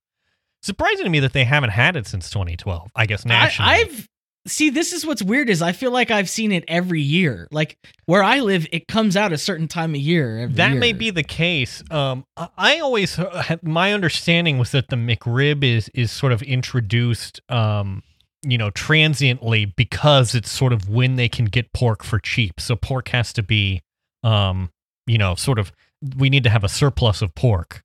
Surprising 0.64 1.04
to 1.04 1.12
me 1.12 1.20
that 1.20 1.34
they 1.34 1.44
haven't 1.44 1.70
had 1.70 1.96
it 1.96 2.08
since 2.08 2.32
2012. 2.32 2.90
I 2.96 3.06
guess 3.06 3.26
nationally. 3.26 3.72
I, 3.72 3.78
nationally. 3.84 4.08
See, 4.48 4.70
this 4.70 4.94
is 4.94 5.06
what's 5.06 5.24
weird 5.24 5.50
is 5.50 5.62
I 5.62 5.72
feel 5.72 5.90
like 5.92 6.12
I've 6.12 6.30
seen 6.30 6.52
it 6.52 6.64
every 6.68 7.02
year. 7.02 7.48
Like 7.52 7.78
where 8.06 8.24
I 8.24 8.42
live, 8.42 8.68
it 8.72 8.88
comes 8.88 9.18
out 9.18 9.34
a 9.34 9.38
certain 9.40 9.68
time 9.68 9.96
of 9.96 10.02
year. 10.02 10.38
Every 10.40 10.56
That 10.56 10.76
may 10.78 10.94
be 10.94 11.10
the 11.10 11.24
case. 11.24 11.82
Um, 11.90 12.26
I- 12.38 12.50
I 12.58 12.80
always 12.80 13.18
uh, 13.18 13.58
my 13.64 13.94
understanding 13.94 14.58
was 14.60 14.72
that 14.72 14.90
the 14.90 14.96
McRib 14.98 15.64
is 15.64 15.90
is 15.96 16.12
sort 16.12 16.32
of 16.32 16.44
introduced, 16.44 17.42
um, 17.50 18.04
you 18.44 18.58
know, 18.60 18.70
transiently 18.70 19.66
because 19.66 20.36
it's 20.36 20.52
sort 20.52 20.74
of 20.74 20.90
when 20.90 21.16
they 21.16 21.28
can 21.30 21.46
get 21.46 21.74
pork 21.74 22.04
for 22.04 22.20
cheap. 22.20 22.60
So 22.60 22.76
pork 22.76 23.08
has 23.10 23.34
to 23.34 23.42
be, 23.42 23.82
um, 24.24 24.70
you 25.08 25.18
know, 25.18 25.34
sort 25.36 25.58
of. 25.58 25.72
We 26.18 26.30
need 26.30 26.44
to 26.44 26.52
have 26.52 26.64
a 26.64 26.70
surplus 26.70 27.24
of 27.24 27.34
pork. 27.34 27.82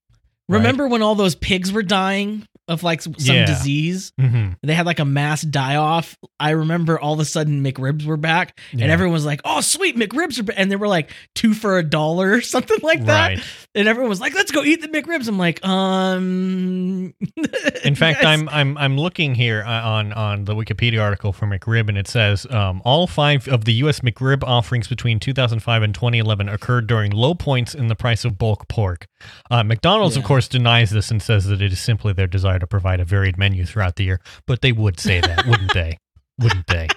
Right? 0.50 0.58
Remember 0.58 0.88
when 0.88 1.02
all 1.02 1.14
those 1.14 1.34
pigs 1.34 1.72
were 1.72 1.82
dying 1.82 2.46
of 2.68 2.82
like 2.84 3.02
some 3.02 3.14
Yeah. 3.18 3.46
disease? 3.46 4.12
Mm-hmm. 4.20 4.52
They 4.62 4.74
had 4.74 4.86
like 4.86 5.00
a 5.00 5.04
mass 5.04 5.42
die 5.42 5.74
off. 5.76 6.16
I 6.38 6.50
remember 6.50 7.00
all 7.00 7.14
of 7.14 7.20
a 7.20 7.24
sudden 7.24 7.64
McRibs 7.64 8.04
were 8.04 8.16
back, 8.16 8.58
and 8.72 8.82
everyone 8.82 9.12
was 9.12 9.24
like, 9.24 9.40
"Oh, 9.44 9.60
sweet 9.60 9.96
McRibs 9.96 10.38
are!" 10.38 10.44
Back. 10.44 10.56
And 10.58 10.70
they 10.70 10.76
were 10.76 10.86
like 10.88 11.10
two 11.34 11.52
for 11.54 11.78
a 11.78 11.82
dollar 11.82 12.32
or 12.32 12.40
something 12.42 12.78
like 12.82 13.04
that. 13.06 13.28
right. 13.28 13.42
And 13.74 13.88
everyone 13.88 14.08
was 14.08 14.20
like, 14.20 14.34
"Let's 14.34 14.52
go 14.52 14.62
eat 14.62 14.80
the 14.82 14.88
McRibs." 14.88 15.26
I'm 15.28 15.38
like, 15.38 15.64
um. 15.66 17.14
In 17.84 17.94
fact, 17.94 18.22
guys- 18.22 18.24
I'm 18.40 18.48
I'm 18.48 18.78
I'm 18.78 18.96
looking 18.98 19.34
here 19.34 19.62
uh, 19.66 19.70
on 19.88 20.12
on 20.12 20.44
the 20.44 20.54
Wikipedia 20.54 21.02
article 21.02 21.32
for 21.32 21.46
McRib, 21.46 21.88
and 21.88 21.98
it 21.98 22.06
says 22.08 22.46
um, 22.50 22.82
all 22.84 23.06
five 23.06 23.48
of 23.48 23.64
the 23.64 23.72
U.S. 23.74 24.00
McRib 24.00 24.42
offerings 24.44 24.86
between 24.88 25.18
2005 25.18 25.82
and 25.82 25.94
2011 25.94 26.48
occurred 26.48 26.86
during 26.86 27.10
low 27.12 27.34
points 27.34 27.74
in 27.74 27.88
the 27.88 27.96
price 27.96 28.24
of 28.24 28.38
bulk 28.38 28.68
pork. 28.68 29.06
Uh, 29.50 29.62
McDonald's, 29.62 30.16
of 30.16 30.24
course, 30.24 30.48
denies 30.48 30.90
this 30.90 31.10
and 31.10 31.22
says 31.22 31.46
that 31.46 31.62
it 31.62 31.72
is 31.72 31.80
simply 31.80 32.12
their 32.12 32.26
desire 32.26 32.58
to 32.58 32.66
provide 32.66 33.00
a 33.00 33.04
varied 33.04 33.38
menu 33.38 33.64
throughout 33.64 33.96
the 33.96 34.04
year. 34.04 34.20
But 34.46 34.62
they 34.62 34.72
would 34.72 35.00
say 35.00 35.20
that, 35.20 35.46
wouldn't 35.48 35.74
they? 35.74 35.98
Wouldn't 36.38 36.66
they? 36.66 36.88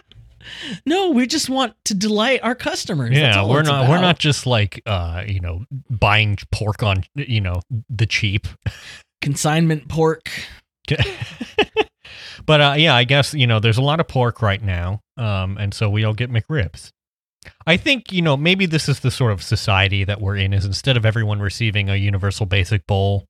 No, 0.86 1.12
we 1.12 1.26
just 1.26 1.50
want 1.50 1.74
to 1.86 1.94
delight 1.94 2.42
our 2.44 2.56
customers. 2.56 3.18
Yeah, 3.18 3.46
we're 3.46 3.64
not 3.64 3.90
we're 3.90 4.02
not 4.02 4.20
just 4.20 4.46
like 4.46 4.82
uh, 4.86 5.24
you 5.26 5.40
know 5.40 5.64
buying 5.90 6.38
pork 6.52 6.84
on 6.84 7.04
you 7.16 7.40
know 7.40 7.62
the 7.90 8.06
cheap. 8.06 8.48
consignment 9.22 9.88
pork. 9.88 10.30
but 12.46 12.62
uh, 12.62 12.76
yeah, 12.78 12.94
I 12.94 13.06
guess 13.06 13.34
you 13.34 13.48
know 13.48 13.60
there's 13.60 13.78
a 13.78 13.82
lot 13.82 14.00
of 14.00 14.08
pork 14.08 14.42
right 14.42 14.62
now, 14.62 15.02
um, 15.18 15.58
and 15.58 15.74
so 15.74 15.90
we 15.90 16.04
all 16.04 16.14
get 16.14 16.30
McRibs. 16.30 16.92
I 17.68 17.78
think 17.78 18.12
you 18.12 18.22
know 18.22 18.36
maybe 18.38 18.66
this 18.66 18.88
is 18.90 19.00
the 19.02 19.12
sort 19.12 19.32
of 19.32 19.42
society 19.44 20.04
that 20.04 20.22
we're 20.22 20.36
in. 20.38 20.54
Is 20.54 20.66
instead 20.66 20.98
of 20.98 21.06
everyone 21.06 21.40
receiving 21.40 21.90
a 21.90 21.96
universal 21.96 22.46
basic 22.46 22.86
bowl 22.88 23.26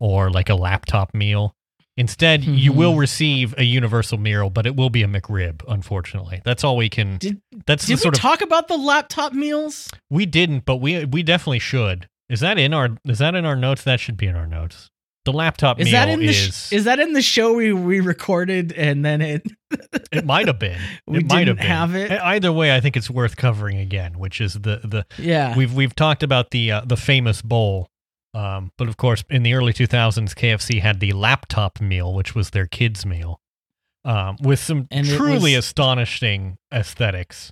or 0.00 0.30
like 0.30 0.48
a 0.48 0.54
laptop 0.54 1.14
meal, 1.14 1.54
instead 1.96 2.44
you 2.44 2.72
Mhm. 2.72 2.76
will 2.76 2.96
receive 2.96 3.54
a 3.58 3.64
universal 3.64 4.18
meal, 4.18 4.50
but 4.50 4.66
it 4.66 4.76
will 4.76 4.90
be 4.90 5.02
a 5.02 5.08
McRib. 5.08 5.62
Unfortunately, 5.68 6.42
that's 6.44 6.62
all 6.64 6.76
we 6.76 6.88
can. 6.88 7.16
Did- 7.18 7.40
that's 7.66 7.84
the 7.86 7.92
Did 7.92 7.98
we 7.98 8.02
sort 8.02 8.14
of 8.16 8.20
talk 8.20 8.40
about 8.42 8.68
the 8.68 8.76
laptop 8.76 9.32
meals? 9.32 9.90
we 10.10 10.26
didn't, 10.26 10.64
but 10.64 10.76
we 10.76 11.04
we 11.04 11.22
definitely 11.22 11.58
should. 11.60 12.08
Is 12.28 12.40
that 12.40 12.58
in 12.58 12.74
our 12.74 12.96
is 13.06 13.18
that 13.18 13.34
in 13.34 13.44
our 13.44 13.56
notes? 13.56 13.82
That 13.84 14.00
should 14.00 14.16
be 14.16 14.26
in 14.26 14.36
our 14.36 14.46
notes. 14.46 14.90
The 15.26 15.32
laptop 15.32 15.78
Is 15.80 15.86
meal 15.86 15.92
that 15.92 16.08
in 16.08 16.20
the 16.20 16.26
is 16.28 16.72
is 16.72 16.84
that 16.84 16.98
in 16.98 17.12
the 17.12 17.20
show 17.20 17.52
we 17.52 17.72
we 17.72 18.00
recorded 18.00 18.72
and 18.72 19.04
then 19.04 19.20
it 19.20 19.42
It 20.12 20.24
might 20.24 20.46
have 20.46 20.58
been. 20.58 20.78
We 21.06 21.18
it 21.18 21.26
might 21.28 21.44
didn't 21.44 21.58
have 21.58 21.92
been. 21.92 22.08
have 22.08 22.12
it? 22.18 22.20
Either 22.22 22.52
way, 22.52 22.74
I 22.74 22.80
think 22.80 22.96
it's 22.96 23.10
worth 23.10 23.36
covering 23.36 23.76
again, 23.78 24.18
which 24.18 24.40
is 24.40 24.54
the 24.54 24.80
the 24.84 25.04
yeah 25.18 25.54
we've 25.56 25.74
we've 25.74 25.94
talked 25.94 26.22
about 26.22 26.50
the 26.52 26.72
uh, 26.72 26.80
the 26.86 26.96
famous 26.96 27.42
bowl. 27.42 27.88
Um, 28.34 28.70
but 28.78 28.86
of 28.88 28.96
course, 28.98 29.24
in 29.30 29.42
the 29.44 29.54
early 29.54 29.72
2000s, 29.72 30.34
KFC 30.34 30.80
had 30.82 31.00
the 31.00 31.12
laptop 31.14 31.80
meal, 31.80 32.12
which 32.12 32.34
was 32.34 32.50
their 32.50 32.66
kids' 32.66 33.06
meal, 33.06 33.40
um, 34.04 34.36
with 34.42 34.58
some 34.60 34.86
And 34.90 35.06
truly 35.06 35.54
was- 35.56 35.64
astonishing 35.64 36.58
aesthetics, 36.72 37.50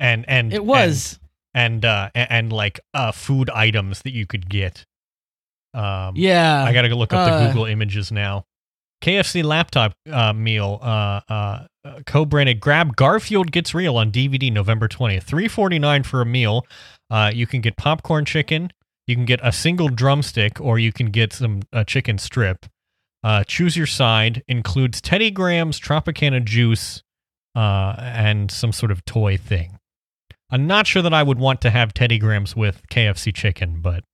and 0.00 0.24
and 0.28 0.52
it 0.54 0.64
was 0.64 1.18
and 1.52 1.74
and, 1.74 1.84
uh, 1.84 2.10
a- 2.14 2.32
and 2.32 2.52
like 2.52 2.80
uh, 2.94 3.12
food 3.12 3.50
items 3.50 4.02
that 4.02 4.12
you 4.12 4.24
could 4.26 4.48
get. 4.48 4.84
Um, 5.74 6.14
yeah 6.16 6.64
I 6.64 6.72
gotta 6.72 6.88
go 6.88 6.96
look 6.96 7.12
up 7.12 7.28
the 7.28 7.34
uh, 7.34 7.46
Google 7.48 7.66
images 7.66 8.12
now. 8.12 8.44
KFC 9.02 9.44
laptop 9.44 9.92
uh, 10.10 10.32
meal, 10.32 10.78
uh, 10.80 11.20
uh, 11.28 11.66
uh, 11.84 12.00
co-branded. 12.06 12.58
Grab 12.58 12.96
Garfield 12.96 13.52
Gets 13.52 13.74
Real 13.74 13.98
on 13.98 14.10
DVD 14.10 14.50
November 14.50 14.88
twentieth. 14.88 15.24
Three 15.24 15.48
forty 15.48 15.78
nine 15.78 16.04
for 16.04 16.22
a 16.22 16.26
meal. 16.26 16.66
Uh, 17.10 17.30
you 17.34 17.46
can 17.46 17.60
get 17.60 17.76
popcorn 17.76 18.24
chicken. 18.24 18.70
You 19.06 19.14
can 19.14 19.26
get 19.26 19.40
a 19.42 19.52
single 19.52 19.90
drumstick, 19.90 20.58
or 20.60 20.78
you 20.78 20.90
can 20.92 21.10
get 21.10 21.34
some 21.34 21.60
a 21.72 21.84
chicken 21.84 22.16
strip. 22.16 22.64
Uh, 23.22 23.44
choose 23.44 23.76
your 23.76 23.86
side. 23.86 24.42
Includes 24.48 25.00
Teddy 25.00 25.30
Grahams, 25.30 25.78
Tropicana 25.78 26.42
juice, 26.42 27.02
uh, 27.54 27.96
and 27.98 28.50
some 28.50 28.72
sort 28.72 28.90
of 28.90 29.04
toy 29.04 29.36
thing. 29.36 29.78
I'm 30.50 30.66
not 30.66 30.86
sure 30.86 31.02
that 31.02 31.12
I 31.12 31.22
would 31.22 31.38
want 31.38 31.60
to 31.62 31.70
have 31.70 31.92
Teddy 31.92 32.18
Grahams 32.18 32.54
with 32.54 32.82
KFC 32.88 33.34
chicken, 33.34 33.80
but 33.80 34.04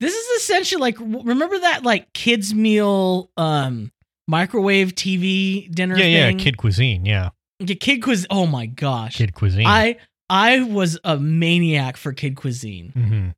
this 0.00 0.14
is 0.14 0.42
essentially 0.42 0.80
like 0.80 0.98
remember 0.98 1.58
that 1.58 1.84
like 1.84 2.12
kids 2.12 2.54
meal 2.54 3.30
um 3.36 3.92
microwave 4.26 4.94
TV 4.94 5.70
dinner 5.72 5.96
yeah, 5.96 6.28
yeah, 6.28 6.32
kid 6.32 6.56
cuisine, 6.56 7.04
yeah, 7.04 7.30
Yeah, 7.58 7.74
kid 7.74 8.02
cuisine. 8.02 8.26
oh 8.30 8.46
my 8.46 8.66
gosh 8.66 9.16
kid 9.16 9.34
cuisine. 9.34 9.66
I 9.66 9.96
I 10.28 10.62
was 10.62 10.98
a 11.04 11.18
maniac 11.18 11.96
for 11.96 12.12
kid 12.12 12.36
cuisine 12.36 12.90
hmm 12.94 13.28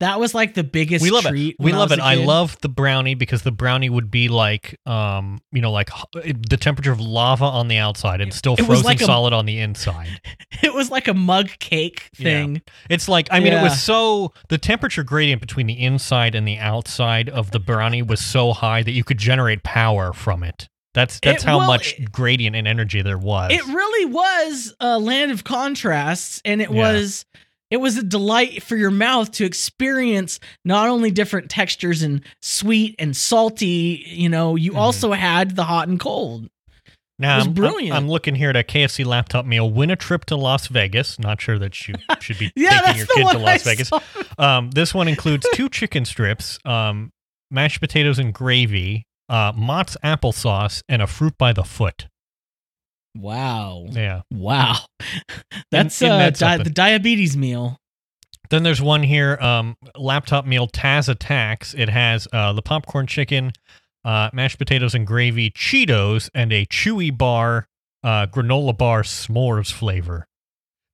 that 0.00 0.20
was 0.20 0.34
like 0.34 0.54
the 0.54 0.62
biggest 0.64 1.02
we 1.02 1.10
love 1.10 1.24
treat 1.24 1.50
it. 1.50 1.56
We 1.58 1.72
love 1.72 1.90
was 1.90 1.98
it. 1.98 2.02
I 2.02 2.16
love 2.16 2.56
the 2.60 2.68
brownie 2.68 3.14
because 3.14 3.42
the 3.42 3.50
brownie 3.52 3.88
would 3.88 4.10
be 4.10 4.28
like, 4.28 4.78
um, 4.86 5.38
you 5.52 5.62
know, 5.62 5.72
like 5.72 5.88
the 6.12 6.58
temperature 6.60 6.92
of 6.92 7.00
lava 7.00 7.44
on 7.46 7.68
the 7.68 7.78
outside 7.78 8.20
and 8.20 8.32
still 8.32 8.56
frozen 8.56 8.84
like 8.84 9.00
a- 9.00 9.04
solid 9.04 9.32
on 9.32 9.46
the 9.46 9.58
inside. 9.58 10.20
it 10.62 10.74
was 10.74 10.90
like 10.90 11.08
a 11.08 11.14
mug 11.14 11.48
cake 11.60 12.10
Yeah. 12.18 12.24
thing 12.24 12.62
It's 12.90 13.08
like, 13.08 13.28
I 13.30 13.40
mean, 13.40 13.52
it 13.54 13.62
was 13.62 13.82
so 13.82 14.32
the 14.48 14.58
temperature 14.58 15.02
gradient 15.02 15.40
between 15.40 15.66
the 15.66 15.80
inside 15.82 16.34
and 16.34 16.46
the 16.46 16.58
outside 16.58 17.28
of 17.30 17.50
the 17.52 17.58
brownie 17.60 18.02
was 18.02 18.20
so 18.20 18.52
high 18.52 18.82
that 18.82 18.92
you 18.92 19.02
could 19.04 19.18
generate 19.18 19.62
power 19.62 20.12
from 20.12 20.42
it. 20.42 20.68
That's 20.92 21.20
that's 21.20 21.42
It- 21.44 21.46
how 21.46 21.58
well, 21.58 21.66
much 21.68 21.94
it- 21.98 22.10
gradient 22.12 22.56
and 22.56 22.66
energy 22.68 23.02
there 23.02 23.18
was. 23.18 23.52
It 23.52 23.64
really 23.66 24.06
was 24.12 24.74
a 24.80 24.98
land 24.98 25.30
of 25.30 25.44
contrasts, 25.44 26.40
and 26.44 26.60
it 26.62 26.70
Yeah. 26.70 26.76
was 26.92 27.24
it 27.70 27.78
was 27.78 27.96
a 27.96 28.02
delight 28.02 28.62
for 28.62 28.76
your 28.76 28.90
mouth 28.90 29.30
to 29.32 29.44
experience 29.44 30.38
not 30.64 30.88
only 30.88 31.10
different 31.10 31.50
textures 31.50 32.02
and 32.02 32.22
sweet 32.42 32.94
and 32.98 33.16
salty. 33.16 34.04
You 34.08 34.28
know, 34.28 34.56
you 34.56 34.72
Mhm. 34.72 34.76
also 34.78 35.12
had 35.12 35.56
the 35.56 35.64
hot 35.64 35.88
and 35.88 35.98
cold. 35.98 36.48
Now, 37.18 37.32
I'm- 37.38 37.42
I'm- 37.44 37.52
brilliant. 37.54 37.96
I'm, 37.96 38.08
looking 38.10 38.34
here 38.34 38.50
at 38.50 38.56
a 38.56 38.62
KFC 38.62 39.02
laptop 39.02 39.46
meal. 39.46 39.70
Win 39.70 39.90
a 39.90 39.96
trip 39.96 40.26
to 40.26 40.36
Las 40.36 40.66
Vegas. 40.66 41.18
Not 41.18 41.40
sure 41.40 41.58
that 41.58 41.88
you 41.88 41.94
should 42.20 42.38
be 42.38 42.52
Yeah, 42.54 42.80
taking 42.82 42.96
your 42.98 43.06
kid 43.06 43.32
to 43.32 43.38
Las 43.38 43.66
I 43.66 43.70
Vegas. 43.70 43.90
Um, 44.38 44.70
this 44.72 44.92
one 44.94 45.08
includes 45.08 45.46
two 45.54 45.68
chicken 45.70 46.04
strips, 46.04 46.58
um, 46.66 47.10
mashed 47.50 47.80
potatoes 47.80 48.18
and 48.18 48.34
gravy, 48.34 49.04
uh, 49.30 49.52
Mott's 49.56 49.96
applesauce, 50.04 50.82
and 50.90 51.00
a 51.00 51.06
fruit 51.06 51.38
by 51.38 51.54
the 51.54 51.64
foot. 51.64 52.06
Wow, 53.20 53.86
Yeah. 53.90 54.22
wow, 54.30 54.76
that's 55.70 56.00
uh, 56.02 56.30
di- 56.30 56.58
the 56.58 56.70
diabetes 56.70 57.36
meal. 57.36 57.78
Then 58.50 58.62
there's 58.62 58.80
one 58.80 59.02
here, 59.02 59.36
um, 59.40 59.76
laptop 59.96 60.46
meal 60.46 60.68
Taz 60.68 61.08
Attacks. 61.08 61.74
It 61.74 61.88
has 61.88 62.28
uh, 62.32 62.52
the 62.52 62.62
popcorn 62.62 63.06
chicken, 63.08 63.52
uh, 64.04 64.30
mashed 64.32 64.58
potatoes 64.58 64.94
and 64.94 65.04
gravy, 65.06 65.50
Cheetos, 65.50 66.30
and 66.32 66.52
a 66.52 66.64
chewy 66.66 67.16
bar, 67.16 67.66
uh, 68.04 68.26
granola 68.28 68.76
bar 68.76 69.02
s'mores 69.02 69.72
flavor. 69.72 70.28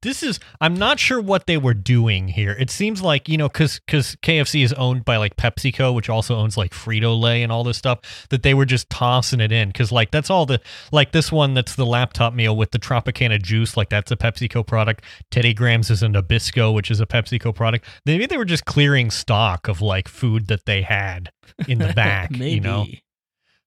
This 0.03 0.23
is, 0.23 0.41
I'm 0.61 0.75
not 0.75 0.99
sure 0.99 1.21
what 1.21 1.47
they 1.47 1.57
were 1.57 1.75
doing 1.75 2.29
here. 2.29 2.53
It 2.53 2.71
seems 2.71 3.03
like, 3.03 3.29
you 3.29 3.37
know, 3.39 3.49
because 3.49 3.81
because 3.87 4.17
KFC 4.17 4.65
is 4.65 4.73
owned 4.75 5.05
by 5.05 5.17
like 5.17 5.37
PepsiCo, 5.37 5.95
which 5.95 6.11
also 6.11 6.37
owns 6.37 6.57
like 6.57 6.73
Frito 6.73 7.19
Lay 7.21 7.43
and 7.43 7.53
all 7.53 7.65
this 7.65 7.79
stuff, 7.79 8.27
that 8.31 8.43
they 8.43 8.53
were 8.55 8.67
just 8.67 8.91
tossing 8.91 9.41
it 9.41 9.53
in. 9.53 9.69
Because, 9.69 9.93
like, 9.93 10.11
that's 10.11 10.29
all 10.29 10.45
the, 10.45 10.61
like 10.91 11.13
this 11.13 11.31
one 11.31 11.55
that's 11.55 11.77
the 11.77 11.87
laptop 11.87 12.35
meal 12.35 12.57
with 12.57 12.73
the 12.73 12.79
Tropicana 12.79 13.41
juice, 13.41 13.77
like, 13.77 13.89
that's 13.89 14.11
a 14.11 14.17
PepsiCo 14.17 14.67
product. 14.67 15.05
Teddy 15.31 15.55
Grahams 15.55 15.91
is 15.91 16.03
a 16.03 16.09
Nabisco, 16.09 16.75
which 16.75 16.91
is 16.91 17.01
a 17.01 17.07
PepsiCo 17.07 17.55
product. 17.55 17.85
Maybe 18.05 18.27
they 18.27 18.37
were 18.37 18.45
just 18.45 18.65
clearing 18.65 19.11
stock 19.11 19.69
of 19.69 19.81
like 19.81 20.09
food 20.09 20.49
that 20.49 20.67
they 20.67 20.83
had 20.83 21.31
in 21.69 21.79
the 21.79 21.93
back, 21.97 22.33
Maybe. 22.33 22.51
you 22.51 22.61
know? 22.61 22.87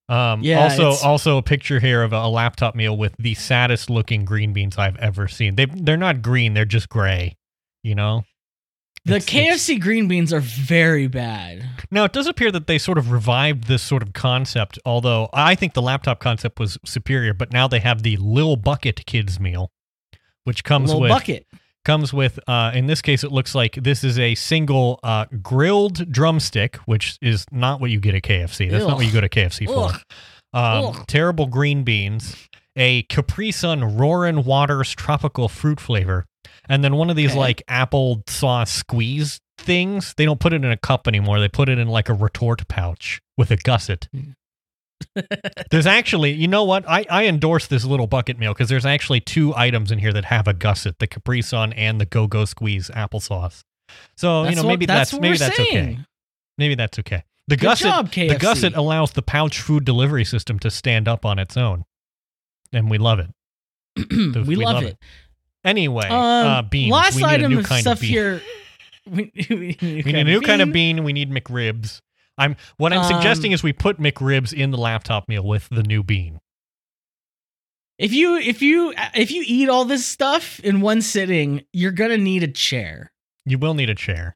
Um, 0.07 0.41
Yeah, 0.43 0.63
also, 0.63 0.87
it's- 0.89 1.03
also 1.03 1.37
a 1.37 1.41
picture 1.41 1.79
here 1.79 2.03
of 2.03 2.13
a, 2.13 2.17
a 2.17 2.29
laptop 2.29 2.75
meal 2.75 2.95
with 2.95 3.15
the 3.17 3.33
saddest 3.33 3.89
looking 3.89 4.23
green 4.25 4.53
beans 4.53 4.77
I've 4.77 4.97
ever 4.97 5.27
seen. 5.27 5.55
They 5.55 5.65
they're 5.65 5.97
not 5.97 6.21
green; 6.21 6.53
they're 6.53 6.65
just 6.65 6.89
gray. 6.89 7.37
You 7.83 7.95
know. 7.95 8.23
The 9.05 9.17
It's- 9.17 9.33
it's- 9.35 9.67
KFC 9.67 9.79
green 9.79 10.07
beans 10.07 10.33
are 10.33 10.39
very 10.39 11.05
bad. 11.07 11.63
Now 11.91 12.05
it 12.05 12.11
does 12.13 12.25
appear 12.25 12.51
that 12.51 12.65
they 12.65 12.79
sort 12.79 12.97
of 12.97 13.11
revived 13.11 13.65
this 13.65 13.83
sort 13.83 14.01
of 14.01 14.13
concept. 14.13 14.79
Although 14.85 15.29
I 15.33 15.53
think 15.55 15.73
the 15.73 15.81
laptop 15.81 16.19
concept 16.19 16.59
was 16.59 16.77
superior, 16.85 17.33
but 17.35 17.51
now 17.53 17.67
they 17.67 17.79
have 17.79 18.01
the 18.03 18.17
Lil 18.17 18.55
Bucket 18.55 19.05
Kids 19.05 19.39
meal, 19.39 19.71
which 20.43 20.63
comes 20.63 20.87
Little 20.87 21.01
with 21.01 21.09
bucket. 21.11 21.45
Comes 21.85 22.11
with 22.13 22.37
uh, 22.47 22.71
in 22.73 22.87
this 22.87 23.01
case 23.01 23.23
it 23.23 23.31
looks 23.31 23.55
like 23.55 23.75
this 23.75 24.03
is 24.03 24.19
a 24.19 24.35
single 24.35 24.99
uh, 25.03 25.25
grilled 25.41 26.11
drumstick 26.11 26.75
which 26.85 27.17
is 27.21 27.45
not 27.51 27.79
what 27.79 27.91
you 27.91 27.99
get 27.99 28.13
at 28.15 28.23
kfc 28.23 28.69
that's 28.69 28.85
not 28.85 28.97
what 28.97 29.05
you 29.05 29.13
go 29.13 29.21
to 29.21 29.29
kfc 29.29 29.65
for 29.67 29.91
um, 30.53 31.03
terrible 31.07 31.45
green 31.47 31.83
beans 31.83 32.35
a 32.77 33.03
Capri 33.03 33.51
Sun 33.51 33.97
Roaring 33.97 34.43
Waters 34.43 34.91
tropical 34.93 35.47
fruit 35.47 35.79
flavor, 35.79 36.25
and 36.67 36.83
then 36.83 36.97
one 36.97 37.09
of 37.09 37.15
these 37.15 37.31
Okay. 37.31 37.39
like 37.39 37.63
apple 37.69 38.21
sauce 38.27 38.69
squeeze 38.69 39.39
things. 39.57 40.13
They 40.17 40.25
don't 40.25 40.41
put 40.41 40.51
it 40.51 40.57
in 40.57 40.69
a 40.69 40.75
cup 40.75 41.07
anymore. 41.07 41.39
They 41.39 41.47
put 41.47 41.69
it 41.69 41.79
in 41.79 41.87
like 41.87 42.09
a 42.09 42.13
retort 42.13 42.67
pouch 42.67 43.21
with 43.37 43.49
a 43.49 43.55
gusset. 43.55 44.09
there's 45.71 45.85
actually, 45.85 46.31
you 46.31 46.47
know 46.47 46.63
what? 46.63 46.87
I, 46.87 47.05
I 47.09 47.25
endorse 47.25 47.67
this 47.67 47.85
little 47.85 48.07
bucket 48.07 48.37
meal 48.37 48.53
because 48.53 48.69
there's 48.69 48.85
actually 48.85 49.19
two 49.21 49.53
items 49.55 49.91
in 49.91 49.99
here 49.99 50.13
that 50.13 50.25
have 50.25 50.47
a 50.47 50.53
gusset: 50.53 50.99
the 50.99 51.07
Capri 51.07 51.41
Sun 51.41 51.73
and 51.73 51.99
the 51.99 52.05
Go 52.05 52.27
Go 52.27 52.45
Squeeze 52.45 52.89
applesauce. 52.89 53.63
So 54.17 54.41
you 54.41 54.45
That's 54.45 54.55
know 54.57 54.63
what- 54.63 54.67
maybe 54.69 54.85
that's, 54.85 55.13
what 55.13 55.21
maybe 55.21 55.37
that's 55.37 55.59
okay. 55.59 55.99
Maybe 56.57 56.75
that's 56.75 56.99
okay. 56.99 57.23
The 57.47 57.55
Good 57.57 57.65
gusset, 57.65 57.85
job, 57.91 58.11
the 58.11 58.37
gusset 58.39 58.73
allows 58.75 59.11
the 59.11 59.21
pouch 59.21 59.59
food 59.59 59.85
delivery 59.85 60.25
system 60.25 60.57
to 60.59 60.71
stand 60.71 61.07
up 61.07 61.25
on 61.25 61.37
its 61.37 61.55
own, 61.55 61.85
and 62.73 62.89
we 62.89 62.97
love 62.97 63.19
it. 63.19 63.29
we, 64.47 64.55
love, 64.55 64.83
it. 64.83 64.97
Anyway, 65.63 66.07
Um, 66.07 66.11
uh, 66.11 66.61
beans. 66.63 66.91
Last 66.91 67.15
we 67.15 67.23
item 67.23 67.45
a 67.45 67.55
new 67.55 67.59
of 67.59 67.65
kind 67.65 67.81
stuff 67.81 67.99
of 67.99 68.01
here. 68.01 68.41
We, 69.07 69.31
we 69.49 69.77
need 69.79 69.83
a 69.83 69.85
We 70.03 70.11
need 70.11 70.15
a 70.15 70.23
new 70.23 70.41
kind 70.41 70.61
of 70.63 70.71
bean. 70.73 71.03
We 71.03 71.13
need 71.13 71.29
McRibs. 71.29 72.01
I'm 72.37 72.55
what 72.77 72.93
I'm 72.93 73.03
suggesting 73.03 73.51
Um, 73.51 73.55
is 73.55 73.63
we 73.63 73.73
put 73.73 73.99
McRibs 73.99 74.53
in 74.53 74.71
the 74.71 74.77
laptop 74.77 75.27
meal 75.27 75.43
with 75.43 75.69
the 75.69 75.83
new 75.83 76.03
bean. 76.03 76.39
If 77.97 78.11
you 78.11 78.35
if 78.35 78.61
you 78.61 78.93
if 79.13 79.31
you 79.31 79.43
eat 79.45 79.69
all 79.69 79.85
this 79.85 80.05
stuff 80.05 80.59
in 80.59 80.81
one 80.81 81.01
sitting, 81.01 81.63
you're 81.71 81.91
gonna 81.91 82.17
need 82.17 82.43
a 82.43 82.47
chair. 82.47 83.11
You 83.45 83.57
will 83.57 83.73
need 83.73 83.89
a 83.89 83.95
chair. 83.95 84.35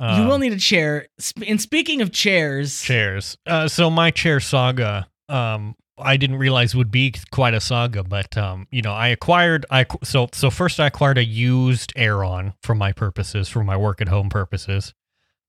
you 0.00 0.06
Um, 0.06 0.28
will 0.28 0.38
need 0.38 0.52
a 0.52 0.58
chair. 0.58 1.08
And 1.46 1.60
speaking 1.60 2.00
of 2.00 2.12
chairs, 2.12 2.80
chairs. 2.82 3.36
Uh, 3.46 3.68
so 3.68 3.90
my 3.90 4.10
chair 4.10 4.40
saga, 4.40 5.06
um, 5.28 5.74
I 5.98 6.16
didn't 6.16 6.36
realize 6.36 6.74
would 6.74 6.90
be 6.90 7.12
quite 7.30 7.52
a 7.54 7.60
saga, 7.60 8.02
but 8.02 8.36
um, 8.38 8.66
you 8.70 8.80
know, 8.80 8.92
I 8.92 9.08
acquired. 9.08 9.66
I 9.70 9.84
so 10.02 10.28
so 10.32 10.50
first 10.50 10.80
I 10.80 10.86
acquired 10.86 11.18
a 11.18 11.24
used 11.24 11.92
Aeron 11.96 12.54
for 12.62 12.74
my 12.74 12.92
purposes, 12.92 13.48
for 13.48 13.62
my 13.62 13.76
work 13.76 14.00
at 14.00 14.08
home 14.08 14.30
purposes. 14.30 14.94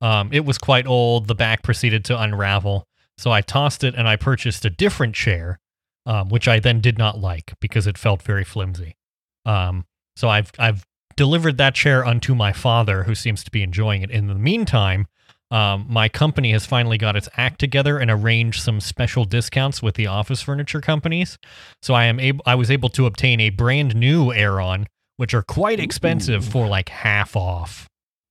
Um, 0.02 0.30
it 0.32 0.46
was 0.46 0.58
quite 0.58 0.86
old. 0.88 1.28
The 1.28 1.36
back 1.36 1.64
proceeded 1.64 2.06
to 2.06 2.22
unravel, 2.22 2.88
so 3.18 3.32
I 3.32 3.42
tossed 3.42 3.84
it 3.84 3.96
and 3.96 4.08
I 4.08 4.16
purchased 4.16 4.66
a 4.66 4.70
different 4.70 5.16
chair, 5.16 5.60
um, 6.06 6.30
which 6.30 6.48
I 6.48 6.60
then 6.60 6.82
did 6.82 6.98
not 6.98 7.20
like 7.20 7.54
because 7.60 7.88
it 7.88 7.98
felt 7.98 8.22
very 8.22 8.44
flimsy. 8.44 8.98
Um, 9.46 9.86
so 10.16 10.30
I've 10.30 10.52
I've 10.60 10.86
delivered 11.16 11.58
that 11.58 11.76
chair 11.76 12.06
unto 12.06 12.36
my 12.36 12.52
father, 12.52 13.04
who 13.04 13.16
seems 13.16 13.44
to 13.44 13.52
be 13.52 13.64
enjoying 13.64 14.02
it. 14.02 14.12
In 14.12 14.28
the 14.28 14.36
meantime, 14.36 15.08
um, 15.52 15.86
my 15.90 16.10
company 16.10 16.52
has 16.52 16.66
finally 16.66 16.98
got 16.98 17.16
its 17.16 17.30
act 17.38 17.60
together 17.60 18.00
and 18.00 18.10
arranged 18.10 18.62
some 18.62 18.80
special 18.80 19.26
discounts 19.26 19.82
with 19.82 19.96
the 19.96 20.08
office 20.08 20.42
furniture 20.42 20.82
companies. 20.82 21.38
So 21.82 21.94
I 21.94 22.06
am 22.06 22.20
able, 22.20 22.44
I 22.46 22.56
was 22.56 22.72
able 22.72 22.90
to 22.90 23.06
obtain 23.06 23.40
a 23.40 23.52
brand 23.52 23.96
new 23.96 24.34
Aeron, 24.34 24.88
which 25.18 25.34
are 25.34 25.44
quite 25.44 25.80
expensive 25.80 26.44
for 26.44 26.68
like 26.68 26.90
half 26.90 27.36
off. 27.36 27.88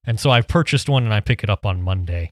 And 0.06 0.18
so 0.20 0.30
I've 0.30 0.46
purchased 0.48 0.88
one 0.88 1.04
and 1.04 1.12
I 1.14 1.20
pick 1.20 1.42
it 1.42 1.50
up 1.50 1.64
on 1.66 1.82
Monday. 1.82 2.30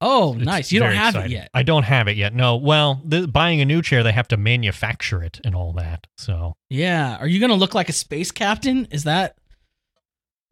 oh, 0.00 0.34
It's 0.34 0.44
nice. 0.44 0.72
You 0.72 0.80
don't 0.80 0.92
have 0.94 1.14
exciting. 1.14 1.32
it 1.32 1.34
yet. 1.34 1.50
I 1.54 1.62
don't 1.62 1.82
have 1.84 2.08
it 2.08 2.16
yet. 2.16 2.34
No. 2.34 2.56
Well, 2.56 3.00
the, 3.04 3.28
buying 3.28 3.60
a 3.60 3.64
new 3.64 3.82
chair, 3.82 4.02
they 4.02 4.12
have 4.12 4.28
to 4.28 4.36
manufacture 4.36 5.22
it 5.22 5.40
and 5.44 5.54
all 5.54 5.72
that. 5.74 6.06
So 6.16 6.54
Yeah. 6.68 7.16
Are 7.18 7.26
you 7.28 7.38
gonna 7.40 7.54
look 7.54 7.74
like 7.74 7.88
a 7.88 7.92
space 7.92 8.30
captain? 8.32 8.86
Is 8.90 9.04
that? 9.04 9.36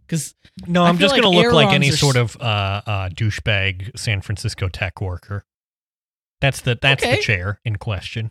Because 0.07 0.35
no, 0.67 0.85
I'm 0.85 0.99
just 0.99 1.12
like 1.12 1.23
gonna 1.23 1.35
look 1.37 1.52
like 1.52 1.75
any 1.75 1.90
sort 1.90 2.17
of 2.17 2.37
uh, 2.40 2.81
uh, 2.87 3.09
douchebag 3.11 3.99
San 3.99 4.21
Francisco 4.23 4.69
tech 4.69 5.00
worker. 5.00 5.45
That's 6.40 6.61
the 6.62 6.78
that's 6.81 7.02
Okay. 7.02 7.17
the 7.17 7.23
chair 7.23 7.61
in 7.64 7.76
question. 7.76 8.31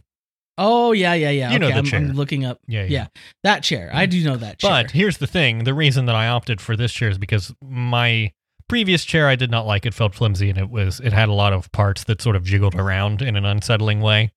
Oh 0.57 0.91
yeah 0.91 1.13
yeah 1.13 1.29
yeah. 1.29 1.51
You 1.51 1.59
know 1.59 1.67
the 1.69 1.75
I'm, 1.75 1.85
chair. 1.85 1.99
I'm 1.99 2.13
looking 2.13 2.45
up. 2.45 2.59
Yeah, 2.67 2.81
yeah. 2.83 2.87
Yeah, 2.89 3.07
that 3.43 3.63
chair. 3.63 3.89
I 3.93 4.05
do 4.05 4.23
know 4.23 4.37
that 4.37 4.59
chair. 4.59 4.69
But 4.71 4.91
here's 4.91 5.17
the 5.17 5.27
thing: 5.27 5.63
the 5.63 5.73
reason 5.73 6.05
that 6.05 6.15
I 6.15 6.27
opted 6.27 6.61
for 6.61 6.75
this 6.75 6.91
chair 6.91 7.09
is 7.09 7.17
because 7.17 7.53
my 7.61 8.31
previous 8.69 9.05
chair 9.05 9.27
I 9.27 9.35
did 9.35 9.51
not 9.51 9.65
like. 9.65 9.85
It 9.85 9.93
felt 9.93 10.13
flimsy, 10.15 10.49
and 10.49 10.57
it 10.57 10.69
was 10.69 10.99
it 10.99 11.13
had 11.13 11.29
a 11.29 11.33
lot 11.33 11.53
of 11.53 11.71
parts 11.71 12.03
that 12.05 12.21
sort 12.21 12.35
of 12.35 12.43
jiggled 12.43 12.75
around 12.75 13.21
in 13.21 13.35
an 13.35 13.45
unsettling 13.45 14.01
way 14.01 14.31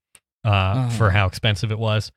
uh, 0.45 0.49
Uh-huh. 0.49 0.91
for 0.91 1.11
how 1.11 1.27
expensive 1.27 1.71
it 1.73 1.79
was. 1.79 2.11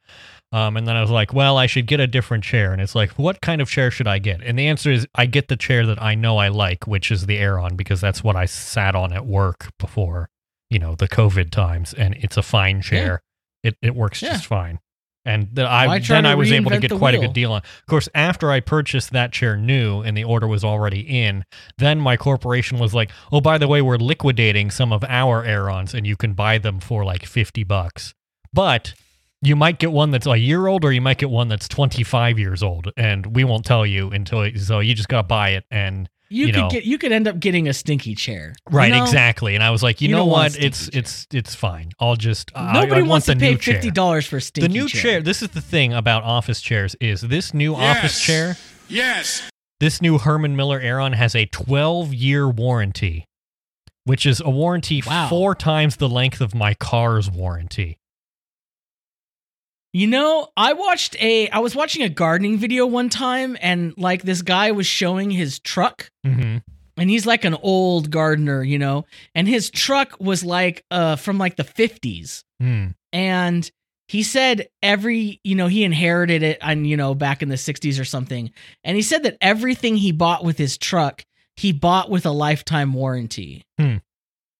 Um, 0.51 0.77
and 0.77 0.87
then 0.87 0.95
I 0.95 1.01
was 1.01 1.09
like, 1.09 1.33
well, 1.33 1.57
I 1.57 1.65
should 1.65 1.87
get 1.87 1.99
a 1.99 2.05
different 2.05 2.43
chair. 2.43 2.73
And 2.73 2.79
it's 2.79 2.93
like, 2.93 3.09
what 3.17 3.41
kind 3.41 3.59
of 3.59 3.67
chair 3.67 3.89
should 3.89 4.07
I 4.07 4.19
get? 4.19 4.43
And 4.43 4.57
the 4.59 4.67
answer 4.67 4.91
is, 4.91 5.07
I 5.15 5.25
get 5.25 5.47
the 5.47 5.57
chair 5.57 5.83
that 5.87 5.99
I 5.99 6.13
know 6.13 6.37
I 6.37 6.49
like, 6.49 6.85
which 6.85 7.11
is 7.11 7.25
the 7.25 7.39
Aeron, 7.39 7.75
because 7.75 7.99
that's 7.99 8.23
what 8.23 8.35
I 8.35 8.45
sat 8.45 8.95
on 8.95 9.11
at 9.13 9.25
work 9.25 9.71
before, 9.79 10.29
you 10.69 10.77
know, 10.77 10.93
the 10.93 11.07
COVID 11.07 11.49
times, 11.49 11.95
and 11.95 12.13
it's 12.19 12.37
a 12.37 12.43
fine 12.43 12.83
chair. 12.83 13.23
It 13.63 13.77
it 13.81 13.95
works 13.95 14.21
Yeah. 14.21 14.33
just 14.33 14.45
fine. 14.45 14.79
And 15.25 15.47
the, 15.53 15.65
I 15.65 15.99
then 15.99 16.25
I 16.25 16.35
was 16.35 16.51
able 16.51 16.69
to 16.71 16.79
get 16.79 16.91
quite 16.91 17.15
a 17.15 17.19
good 17.19 17.31
deal 17.31 17.53
on. 17.53 17.59
Of 17.59 17.85
course, 17.87 18.09
after 18.13 18.51
I 18.51 18.59
purchased 18.59 19.11
that 19.11 19.31
chair 19.31 19.55
new 19.55 20.01
and 20.01 20.17
the 20.17 20.25
order 20.25 20.47
was 20.47 20.65
already 20.65 20.99
in, 20.99 21.45
then 21.77 22.01
my 22.01 22.17
corporation 22.17 22.77
was 22.77 22.93
like, 22.93 23.09
"Oh, 23.31 23.39
by 23.39 23.57
the 23.57 23.69
way, 23.69 23.81
we're 23.81 23.95
liquidating 23.95 24.69
some 24.69 24.91
of 24.91 25.01
our 25.07 25.41
Aerons, 25.45 25.93
and 25.93 26.05
you 26.05 26.17
can 26.17 26.33
buy 26.33 26.57
them 26.57 26.81
for 26.81 27.05
like 27.05 27.25
fifty 27.25 27.63
bucks." 27.63 28.13
But 28.51 28.95
you 29.41 29.55
might 29.55 29.79
get 29.79 29.93
one 29.93 30.11
that's 30.11 30.27
a 30.27 30.37
year 30.37 30.67
old, 30.67 30.83
or 30.83 30.91
you 30.91 30.99
might 31.01 31.19
get 31.19 31.29
one 31.29 31.47
that's 31.47 31.69
twenty 31.69 32.03
five 32.03 32.37
years 32.37 32.61
old, 32.61 32.91
and 32.97 33.33
we 33.33 33.45
won't 33.45 33.63
tell 33.63 33.85
you 33.85 34.11
until. 34.11 34.49
So 34.57 34.79
you 34.79 34.93
just 34.93 35.07
gotta 35.07 35.25
buy 35.25 35.51
it, 35.51 35.63
and 35.71 36.09
you, 36.33 36.47
you 36.47 36.53
could 36.53 36.59
know. 36.61 36.69
get 36.69 36.83
you 36.85 36.97
could 36.97 37.11
end 37.11 37.27
up 37.27 37.39
getting 37.39 37.67
a 37.67 37.73
stinky 37.73 38.15
chair. 38.15 38.53
You 38.71 38.77
right, 38.77 38.91
know? 38.91 39.03
exactly. 39.03 39.55
And 39.55 39.63
I 39.63 39.69
was 39.71 39.83
like, 39.83 40.01
you, 40.01 40.09
You 40.09 40.15
know 40.15 40.25
what? 40.25 40.57
It's 40.59 40.89
chair. 40.89 40.99
it's 40.99 41.27
it's 41.31 41.55
fine. 41.55 41.91
I'll 41.99 42.15
just 42.15 42.51
Nobody 42.55 42.91
I, 42.91 42.95
want 42.99 43.07
wants 43.09 43.27
the 43.27 43.33
to 43.35 43.39
pay 43.39 43.51
new 43.51 43.57
chair. 43.57 43.75
fifty 43.75 43.91
dollars 43.91 44.25
for 44.25 44.37
a 44.37 44.41
stinky 44.41 44.67
the 44.67 44.73
new 44.73 44.87
chair. 44.89 45.21
This 45.21 45.41
is 45.41 45.49
the 45.49 45.61
thing 45.61 45.93
about 45.93 46.23
office 46.23 46.61
chairs 46.61 46.95
is 46.99 47.21
this 47.21 47.53
new 47.53 47.75
office 47.75 48.19
chair. 48.19 48.57
Yes. 48.89 49.43
This 49.79 50.01
new 50.01 50.17
Herman 50.17 50.55
Miller 50.55 50.79
Aeron 50.79 51.13
has 51.13 51.35
a 51.35 51.45
12 51.45 52.13
year 52.13 52.47
warranty, 52.49 53.25
which 54.05 54.25
is 54.25 54.39
a 54.39 54.49
warranty 54.49 55.01
Wow. 55.05 55.27
four 55.29 55.55
times 55.55 55.97
the 55.97 56.07
length 56.09 56.39
of 56.41 56.55
my 56.55 56.73
car's 56.73 57.29
warranty. 57.29 57.97
You 59.93 60.07
know, 60.07 60.47
I 60.57 60.73
watched 60.73 61.15
a 61.21 61.47
I 61.49 61.59
was 61.59 61.75
watching 61.75 62.01
a 62.01 62.09
gardening 62.09 62.57
video 62.57 62.85
one 62.87 63.09
time 63.09 63.55
and 63.61 63.93
like 63.97 64.23
this 64.23 64.41
guy 64.41 64.71
was 64.71 64.87
showing 64.87 65.29
his 65.31 65.59
truck 65.59 66.09
Mm-hmm. 66.25 66.57
and 66.97 67.09
he's 67.09 67.25
like 67.27 67.45
an 67.45 67.55
old 67.61 68.09
gardener, 68.09 68.63
you 68.63 68.79
know, 68.79 69.05
and 69.35 69.47
his 69.47 69.69
truck 69.69 70.15
was 70.19 70.43
like 70.43 70.83
uh 70.89 71.15
from 71.15 71.37
like 71.37 71.55
the 71.57 71.63
50s 71.63 72.43
Mm. 72.61 72.95
and 73.11 73.69
he 74.07 74.23
said 74.23 74.67
every, 74.81 75.39
you 75.43 75.55
know, 75.55 75.67
he 75.67 75.83
inherited 75.83 76.43
it 76.43 76.57
and 76.61 76.87
you 76.87 76.97
know 76.97 77.13
back 77.15 77.41
in 77.41 77.49
the 77.49 77.55
60s 77.55 77.99
or 77.99 78.05
something. 78.05 78.51
And 78.83 78.95
he 78.95 79.01
said 79.01 79.23
that 79.23 79.37
everything 79.41 79.95
he 79.97 80.11
bought 80.11 80.43
with 80.43 80.57
his 80.57 80.77
truck, 80.77 81.23
he 81.55 81.71
bought 81.71 82.09
with 82.09 82.25
a 82.25 82.31
lifetime 82.31 82.93
warranty. 82.93 83.63
Hmm. 83.79 83.97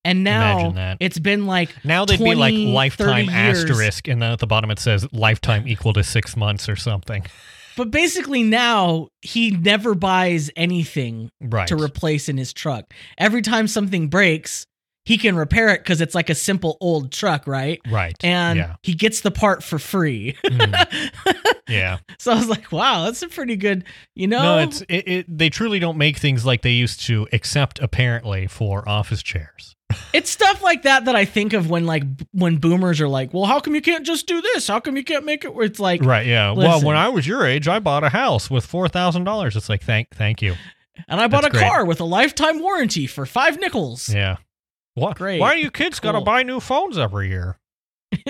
And 0.05 0.23
now 0.23 0.51
Imagine 0.59 0.75
that. 0.75 0.97
it's 0.99 1.19
been 1.19 1.45
like 1.45 1.73
Now 1.85 2.03
they'd 2.05 2.19
be 2.19 2.35
like 2.35 2.53
lifetime 2.55 3.29
asterisk, 3.29 4.07
and 4.07 4.21
then 4.21 4.31
at 4.33 4.39
the 4.39 4.47
bottom 4.47 4.69
it 4.71 4.79
says 4.79 5.07
lifetime 5.13 5.67
equal 5.67 5.93
to 5.93 6.03
six 6.03 6.35
months 6.35 6.67
or 6.67 6.75
something. 6.75 7.25
But 7.77 7.89
basically 7.89 8.43
now 8.43 9.07
he 9.21 9.51
never 9.51 9.95
buys 9.95 10.51
anything 10.55 11.29
Right. 11.41 11.67
to 11.69 11.75
replace 11.75 12.29
in 12.29 12.37
his 12.37 12.53
truck. 12.53 12.93
Every 13.17 13.41
time 13.41 13.67
something 13.67 14.09
breaks, 14.09 14.65
he 15.05 15.17
can 15.17 15.35
repair 15.35 15.69
it 15.69 15.79
because 15.79 15.99
it's 15.99 16.13
like 16.15 16.29
a 16.29 16.35
simple 16.35 16.77
old 16.79 17.11
truck, 17.11 17.47
right? 17.47 17.81
right. 17.89 18.15
And 18.23 18.57
yeah. 18.59 18.75
he 18.83 18.93
gets 18.93 19.21
the 19.21 19.31
part 19.31 19.63
for 19.63 19.79
free. 19.79 20.35
Mm. 20.45 21.09
Yeah. 21.69 21.99
so 22.19 22.33
I 22.33 22.35
was 22.35 22.49
like, 22.49 22.71
wow, 22.73 23.05
that's 23.05 23.21
a 23.23 23.29
pretty 23.29 23.55
good, 23.55 23.85
you 24.15 24.27
know. 24.27 24.43
No, 24.43 24.59
it's 24.59 24.81
it, 24.81 25.07
it. 25.07 25.25
They 25.37 25.49
truly 25.49 25.79
don't 25.79 25.97
make 25.97 26.17
things 26.17 26.45
like 26.45 26.61
they 26.61 26.71
used 26.71 27.01
to, 27.05 27.25
except 27.31 27.79
apparently 27.79 28.47
for 28.47 28.87
office 28.87 29.23
chairs. 29.23 29.72
It's 30.13 30.29
stuff 30.29 30.61
like 30.61 30.83
that 30.83 31.05
that 31.05 31.15
I 31.15 31.25
think 31.25 31.53
of 31.53 31.69
when 31.69 31.85
like 31.85 32.03
when 32.31 32.57
boomers 32.57 32.99
are 33.01 33.07
like, 33.07 33.33
well, 33.33 33.45
how 33.45 33.59
come 33.59 33.75
you 33.75 33.81
can't 33.81 34.05
just 34.05 34.27
do 34.27 34.41
this? 34.41 34.67
How 34.67 34.79
come 34.79 34.95
you 34.97 35.03
can't 35.03 35.25
make 35.25 35.43
it 35.45 35.53
where 35.53 35.65
it's 35.65 35.79
like 35.79 36.01
Right. 36.03 36.25
Yeah. 36.25 36.51
well, 36.51 36.81
when 36.81 36.95
I 36.97 37.09
was 37.09 37.25
your 37.27 37.45
age, 37.45 37.67
I 37.67 37.79
bought 37.79 38.03
a 38.03 38.09
house 38.09 38.49
with 38.49 38.65
four 38.65 38.87
thousand 38.87 39.23
dollars. 39.23 39.55
It's 39.55 39.69
like 39.69 39.83
thank 39.83 40.09
thank 40.15 40.41
you. 40.41 40.55
and 41.07 41.19
I 41.19 41.27
bought 41.27 41.43
That's 41.43 41.55
a 41.55 41.57
great. 41.59 41.67
car 41.69 41.85
with 41.85 41.99
a 41.99 42.05
lifetime 42.05 42.59
warranty 42.59 43.07
for 43.07 43.25
five 43.25 43.59
nickels. 43.59 44.09
Yeah. 44.13 44.37
What? 44.95 45.17
Great. 45.17 45.39
Why 45.39 45.49
are 45.53 45.57
you 45.57 45.71
kids 45.71 45.99
got 45.99 46.11
to 46.11 46.21
buy 46.21 46.43
new 46.43 46.59
phones 46.59 46.97
every 46.97 47.29
year? 47.29 47.57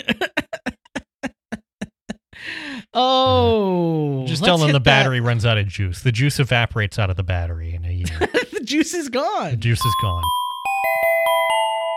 Oh, 2.93 4.25
Just 4.27 4.43
tell 4.43 4.57
them 4.57 4.67
the 4.67 4.73
that. 4.73 4.83
battery 4.83 5.19
runs 5.19 5.45
out 5.45 5.57
of 5.57 5.67
juice. 5.67 6.01
The 6.01 6.11
juice 6.11 6.39
evaporates 6.39 6.99
out 6.99 7.09
of 7.09 7.15
the 7.15 7.23
battery 7.23 7.73
in 7.73 7.85
a 7.85 7.91
year. 7.91 8.19
the 8.51 8.61
juice 8.63 8.93
is 8.93 9.09
gone. 9.09 9.51
the 9.51 9.57
juice 9.57 9.83
is 9.83 9.95
gone. 10.01 10.21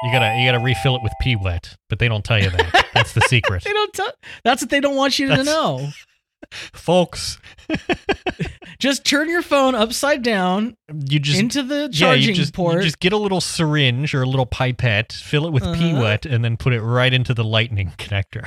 You 0.04 0.12
gotta 0.12 0.38
you 0.38 0.46
gotta 0.50 0.62
refill 0.62 0.96
it 0.96 1.02
with 1.02 1.12
pee 1.20 1.36
wet, 1.36 1.76
but 1.88 1.98
they 1.98 2.08
don't 2.08 2.24
tell 2.24 2.40
you 2.40 2.50
that. 2.50 2.86
That's 2.94 3.12
the 3.12 3.22
secret, 3.22 3.64
They 3.64 3.72
don't 3.72 3.92
tell. 3.92 4.12
That's 4.44 4.62
what 4.62 4.70
they 4.70 4.80
don't 4.80 4.94
want 4.96 5.18
you 5.18 5.26
to 5.28 5.36
That's- 5.36 5.46
know. 5.46 5.88
folks. 6.74 7.38
Just 8.78 9.04
turn 9.06 9.28
your 9.28 9.40
phone 9.42 9.74
upside 9.74 10.22
down 10.22 10.76
You 11.08 11.18
just 11.18 11.40
into 11.40 11.62
the 11.62 11.88
yeah, 11.92 12.08
charging 12.08 12.28
you 12.28 12.34
just 12.34 12.52
port. 12.52 12.76
you 12.76 12.82
just 12.82 13.00
get 13.00 13.14
a 13.14 13.16
little 13.16 13.40
syringe 13.40 14.14
or 14.14 14.22
a 14.22 14.26
little 14.26 14.44
pipette, 14.44 15.12
fill 15.14 15.46
it 15.46 15.52
with 15.52 15.62
pee 15.74 15.92
Uh-huh. 15.92 16.02
wet, 16.02 16.26
and 16.26 16.44
then 16.44 16.58
put 16.58 16.74
it 16.74 16.82
right 16.82 17.12
into 17.12 17.32
the 17.32 17.42
lightning 17.42 17.92
connector. 17.96 18.46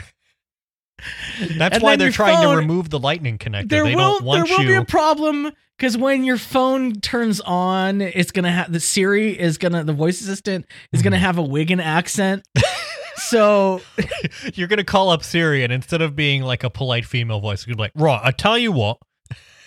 That's 1.57 1.75
And 1.75 1.83
why 1.83 1.95
they're 1.95 2.11
trying 2.11 2.41
to 2.47 2.55
remove 2.57 2.89
the 2.89 2.99
lightning 2.99 3.37
connector. 3.37 3.69
there 3.69 3.83
they 3.83 3.95
will 3.95 4.19
don't 4.19 4.23
want 4.25 4.47
there 4.47 4.57
will 4.57 4.63
you. 4.63 4.69
be 4.69 4.75
a 4.75 4.85
problem 4.85 5.51
because 5.77 5.97
when 5.97 6.23
your 6.23 6.37
phone 6.37 6.95
turns 7.01 7.39
on, 7.41 8.01
it's 8.01 8.31
gonna 8.31 8.51
have 8.51 8.71
the 8.71 8.79
Siri 8.79 9.39
is 9.39 9.57
gonna 9.57 9.83
the 9.83 9.93
voice 9.93 10.19
assistant 10.21 10.65
is 10.91 10.99
Mm-hmm. 10.99 11.03
gonna 11.05 11.17
have 11.19 11.37
a 11.37 11.43
Wigan 11.43 11.79
accent. 11.79 12.45
so 13.15 13.81
You're 14.55 14.67
gonna 14.67 14.83
call 14.83 15.09
up 15.09 15.23
Siri, 15.23 15.63
and 15.63 15.71
instead 15.73 16.01
of 16.01 16.15
being 16.15 16.41
like 16.43 16.63
a 16.63 16.69
polite 16.69 17.05
female 17.05 17.39
voice, 17.39 17.65
you're 17.65 17.75
gonna 17.75 17.89
be 17.89 17.99
like, 17.99 18.03
"Right, 18.03 18.19
I 18.23 18.31
tell 18.31 18.57
you 18.57 18.71
what, 18.71 18.97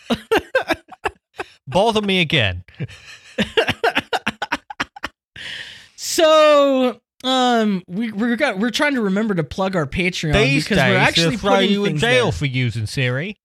bother 1.66 2.02
me 2.02 2.20
again." 2.20 2.64
so 5.96 7.00
um 7.24 7.82
we 7.86 8.10
we're 8.12 8.36
got 8.36 8.58
we're 8.58 8.70
trying 8.70 8.94
to 8.94 9.00
remember 9.02 9.34
to 9.34 9.44
plug 9.44 9.76
our 9.76 9.86
Patreon 9.86 10.32
These 10.32 10.64
because 10.64 10.78
days, 10.78 10.90
we're 10.90 10.96
actually 10.98 11.36
throw 11.36 11.50
putting 11.52 11.70
you 11.70 11.84
in 11.84 11.96
jail 11.98 12.24
there. 12.26 12.32
for 12.32 12.46
using 12.46 12.86
Siri. 12.86 13.36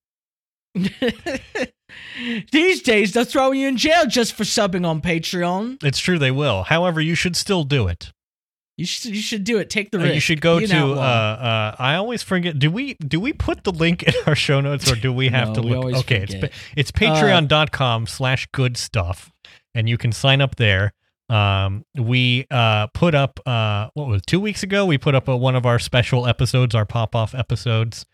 These 2.51 2.81
days 2.81 3.13
they'll 3.13 3.23
throw 3.25 3.51
you 3.51 3.67
in 3.67 3.77
jail 3.77 4.05
just 4.05 4.33
for 4.33 4.43
subbing 4.43 4.85
on 4.85 5.01
Patreon. 5.01 5.83
It's 5.83 5.99
true, 5.99 6.19
they 6.19 6.31
will. 6.31 6.63
However, 6.63 6.99
you 7.01 7.15
should 7.15 7.35
still 7.35 7.63
do 7.63 7.87
it. 7.87 8.11
You 8.77 8.85
should 8.85 9.15
you 9.15 9.21
should 9.21 9.43
do 9.43 9.57
it. 9.57 9.69
Take 9.71 9.89
the 9.91 9.97
Uh, 9.99 10.03
risk. 10.03 10.13
you 10.15 10.19
should 10.21 10.41
go 10.41 10.59
Be 10.59 10.67
to. 10.67 10.77
Uh, 10.93 10.95
uh, 10.95 11.75
I 11.79 11.95
always 11.95 12.21
forget. 12.21 12.59
Do 12.59 12.69
we 12.69 12.93
do 12.95 13.19
we 13.19 13.33
put 13.33 13.63
the 13.63 13.71
link 13.71 14.03
in 14.03 14.13
our 14.27 14.35
show 14.35 14.61
notes, 14.61 14.91
or 14.91 14.95
do 14.95 15.11
we 15.11 15.29
have 15.37 15.49
No, 15.49 15.53
to 15.55 15.61
look? 15.61 15.95
okay, 16.01 16.25
forget. 16.27 16.43
it's 16.43 16.55
it's 16.75 16.91
patreon.com 16.91 18.05
slash 18.05 18.47
good 18.51 18.77
stuff, 18.77 19.31
and 19.73 19.89
you 19.89 19.97
can 19.97 20.11
sign 20.11 20.41
up 20.41 20.57
there. 20.57 20.93
Um, 21.29 21.83
we 21.97 22.47
uh 22.49 22.87
put 22.87 23.13
up 23.13 23.39
uh 23.45 23.89
what 23.93 24.07
was 24.07 24.19
it, 24.19 24.27
two 24.27 24.39
weeks 24.39 24.63
ago? 24.63 24.85
We 24.85 24.97
put 24.97 25.13
up 25.13 25.27
a, 25.27 25.35
one 25.35 25.55
of 25.55 25.65
our 25.65 25.79
special 25.79 26.25
episodes, 26.25 26.73
our 26.73 26.85
pop 26.85 27.15
off 27.15 27.35
episodes. 27.35 28.05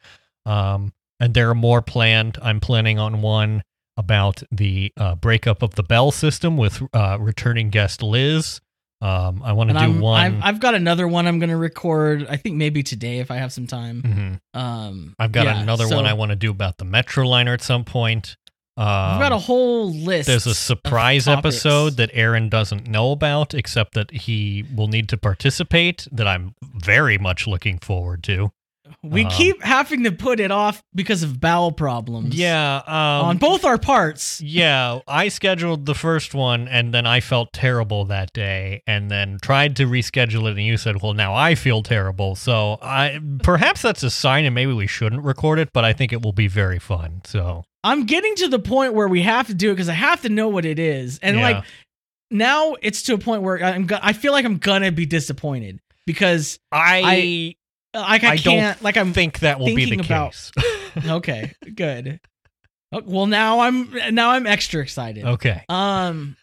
Um, 0.45 0.93
and 1.19 1.33
there 1.33 1.49
are 1.49 1.55
more 1.55 1.81
planned. 1.81 2.37
I'm 2.41 2.59
planning 2.59 2.99
on 2.99 3.21
one 3.21 3.63
about 3.95 4.41
the 4.51 4.91
uh, 4.97 5.15
breakup 5.15 5.61
of 5.61 5.75
the 5.75 5.83
Bell 5.83 6.11
system 6.11 6.57
with 6.57 6.81
uh, 6.93 7.17
returning 7.19 7.69
guest 7.69 8.01
Liz. 8.01 8.59
Um, 9.01 9.41
I 9.43 9.51
want 9.51 9.69
to 9.69 9.73
do 9.73 9.81
I'm, 9.81 9.99
one. 9.99 10.21
I've, 10.21 10.43
I've 10.55 10.59
got 10.61 10.75
another 10.75 11.07
one 11.07 11.27
I'm 11.27 11.37
gonna 11.37 11.57
record. 11.57 12.25
I 12.29 12.37
think 12.37 12.55
maybe 12.55 12.83
today 12.83 13.19
if 13.19 13.31
I 13.31 13.35
have 13.35 13.51
some 13.51 13.67
time. 13.67 14.01
Mhm. 14.01 14.59
Um, 14.59 15.13
I've 15.19 15.33
got 15.33 15.45
yeah, 15.45 15.61
another 15.61 15.87
so 15.87 15.97
one 15.97 16.05
I 16.05 16.13
want 16.13 16.29
to 16.29 16.37
do 16.37 16.49
about 16.49 16.77
the 16.77 16.85
Metroliner 16.85 17.53
at 17.53 17.61
some 17.61 17.83
point. 17.83 18.37
Um, 18.75 18.87
I've 18.87 19.19
got 19.21 19.31
a 19.31 19.37
whole 19.37 19.91
list. 19.93 20.27
there's 20.27 20.47
a 20.47 20.55
surprise 20.55 21.27
episode 21.27 21.97
that 21.97 22.09
Aaron 22.13 22.49
doesn't 22.49 22.87
know 22.87 23.11
about, 23.11 23.53
except 23.53 23.93
that 23.93 24.09
he 24.11 24.65
will 24.75 24.87
need 24.87 25.09
to 25.09 25.17
participate. 25.17 26.07
That 26.11 26.27
I'm 26.27 26.55
very 26.61 27.17
much 27.19 27.45
looking 27.45 27.77
forward 27.77 28.23
to. 28.23 28.51
we 29.03 29.25
um, 29.25 29.31
keep 29.31 29.61
having 29.61 30.03
to 30.05 30.11
put 30.11 30.39
it 30.39 30.49
off 30.49 30.83
because 30.95 31.21
of 31.21 31.39
bowel 31.39 31.71
problems. 31.71 32.35
Yeah, 32.35 32.77
um, 32.87 33.25
on 33.27 33.37
both 33.37 33.63
our 33.63 33.77
parts. 33.77 34.41
Yeah, 34.41 34.99
I 35.07 35.27
scheduled 35.27 35.85
the 35.85 35.95
first 35.95 36.33
one 36.33 36.67
and 36.67 36.91
then 36.93 37.05
I 37.05 37.19
felt 37.19 37.53
terrible 37.53 38.05
that 38.05 38.33
day 38.33 38.81
and 38.87 39.11
then 39.11 39.37
tried 39.41 39.75
to 39.75 39.85
reschedule 39.85 40.47
it 40.47 40.57
and 40.57 40.63
you 40.63 40.77
said, 40.77 41.01
"Well, 41.03 41.13
now 41.13 41.35
I 41.35 41.53
feel 41.53 41.83
terrible." 41.83 42.35
So, 42.35 42.79
I 42.81 43.19
perhaps 43.43 43.83
that's 43.83 44.01
a 44.01 44.09
sign 44.09 44.45
and 44.45 44.55
maybe 44.55 44.73
we 44.73 44.87
shouldn't 44.87 45.23
record 45.23 45.59
it, 45.59 45.69
but 45.73 45.85
I 45.85 45.93
think 45.93 46.11
it 46.11 46.23
will 46.23 46.33
be 46.33 46.47
very 46.47 46.79
fun. 46.79 47.21
So, 47.23 47.65
I'm 47.83 48.05
getting 48.05 48.35
to 48.35 48.47
the 48.47 48.59
point 48.59 48.93
where 48.93 49.07
we 49.07 49.21
have 49.23 49.47
to 49.47 49.53
do 49.53 49.71
it 49.71 49.73
because 49.73 49.89
I 49.89 49.93
have 49.93 50.21
to 50.21 50.29
know 50.29 50.47
what 50.47 50.65
it 50.65 50.79
is, 50.79 51.19
and 51.21 51.37
Yeah. 51.37 51.41
like 51.43 51.63
now 52.31 52.75
it's 52.81 53.03
to 53.03 53.13
a 53.13 53.17
point 53.17 53.41
where 53.43 53.63
I'm. 53.63 53.85
Go- 53.85 53.99
I 54.01 54.13
feel 54.13 54.31
like 54.31 54.45
I'm 54.45 54.57
gonna 54.57 54.91
be 54.91 55.05
disappointed 55.05 55.79
because 56.05 56.59
I 56.71 57.55
like 57.93 58.23
I, 58.23 58.27
I 58.31 58.37
can't 58.37 58.81
like 58.81 58.97
I'm 58.97 59.13
think 59.13 59.39
that 59.39 59.59
will 59.59 59.75
be 59.75 59.85
the 59.85 59.99
about- 59.99 60.31
case. 60.31 60.51
okay, 61.07 61.53
good. 61.75 62.19
Oh, 62.91 63.01
Well, 63.05 63.25
now 63.27 63.59
I'm 63.61 63.93
now 64.11 64.31
I'm 64.31 64.47
extra 64.47 64.81
excited. 64.81 65.25
okay. 65.25 65.63
Um. 65.69 66.37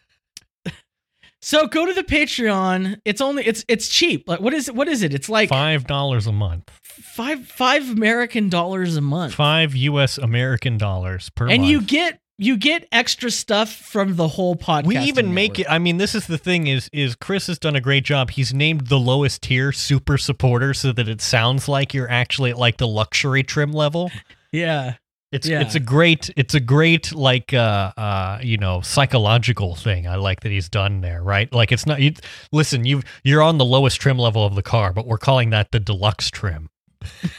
So 1.43 1.67
go 1.67 1.87
to 1.87 1.95
the 1.95 2.03
Patreon. 2.05 3.01
It's 3.05 3.21
only 3.21 3.47
it's 3.47 3.65
it's 3.69 3.89
cheap. 3.89 4.29
Like 4.29 4.41
what 4.41 4.53
is 4.55 4.71
what 4.71 4.89
is 4.89 5.03
it? 5.03 5.15
It's 5.15 5.29
like 5.29 5.49
Five 5.49 5.87
dollars 5.87 6.27
a 6.27 6.33
month. 6.33 6.71
five 6.83 7.47
five 7.47 7.89
American 7.91 8.49
dollars 8.49 8.97
a 8.97 9.01
month. 9.01 9.35
Five 9.35 9.75
U.S. 9.75 10.19
American 10.19 10.77
dollars 10.79 11.31
per 11.31 11.45
month. 11.47 11.53
and 11.55 11.63
month. 11.63 11.71
you 11.71 11.81
get 11.83 12.21
you 12.43 12.57
get 12.57 12.89
extra 12.91 13.31
stuff 13.31 13.71
from 13.71 14.17
the 14.17 14.27
whole 14.27 14.57
podcast. 14.57 14.87
we 14.87 14.97
even 14.99 15.35
make 15.35 15.59
it. 15.59 15.67
I 15.69 15.79
mean, 15.79 15.99
this 15.99 16.15
is 16.15 16.27
the 16.27 16.39
thing: 16.39 16.67
is 16.67 16.89
is 16.93 17.15
Chris 17.17 17.47
has 17.49 17.59
done 17.59 17.77
a 17.77 17.81
great 17.81 18.05
job. 18.05 18.31
He's 18.31 18.53
named 18.55 18.87
the 18.87 18.99
lowest 18.99 19.43
tier 19.43 19.73
super 19.73 20.17
supporter, 20.19 20.73
so 20.75 20.93
that 20.93 21.09
it 21.09 21.21
sounds 21.21 21.69
like 21.69 21.93
you're 21.95 22.11
actually 22.11 22.51
at 22.51 22.59
like 22.59 22.79
the 22.79 22.89
luxury 22.89 23.43
trim 23.43 23.73
level. 23.73 24.11
Yeah. 24.53 24.95
It's 25.33 25.47
Yeah. 25.47 25.61
it's 25.61 25.77
a 25.77 25.81
great 25.81 26.29
it's 26.37 26.55
a 26.55 26.61
great 26.61 27.13
like 27.15 27.55
uh 27.55 27.93
uh 27.97 28.39
you 28.43 28.57
know 28.57 28.81
psychological 28.81 29.77
thing. 29.77 30.07
I 30.09 30.17
like 30.17 30.41
that 30.41 30.51
he's 30.51 30.69
done 30.69 31.03
there, 31.03 31.23
right? 31.23 31.53
Like 31.53 31.71
it's 31.73 31.87
not 31.87 32.01
you 32.01 32.15
listen, 32.53 32.85
you 32.85 33.03
you're 33.23 33.43
on 33.43 33.59
the 33.59 33.65
lowest 33.65 34.01
trim 34.01 34.19
level 34.19 34.45
of 34.45 34.55
the 34.57 34.63
car, 34.63 34.93
but 34.93 35.07
we're 35.07 35.19
calling 35.19 35.51
that 35.51 35.71
the 35.71 35.79
deluxe 35.81 36.31
trim. 36.31 36.69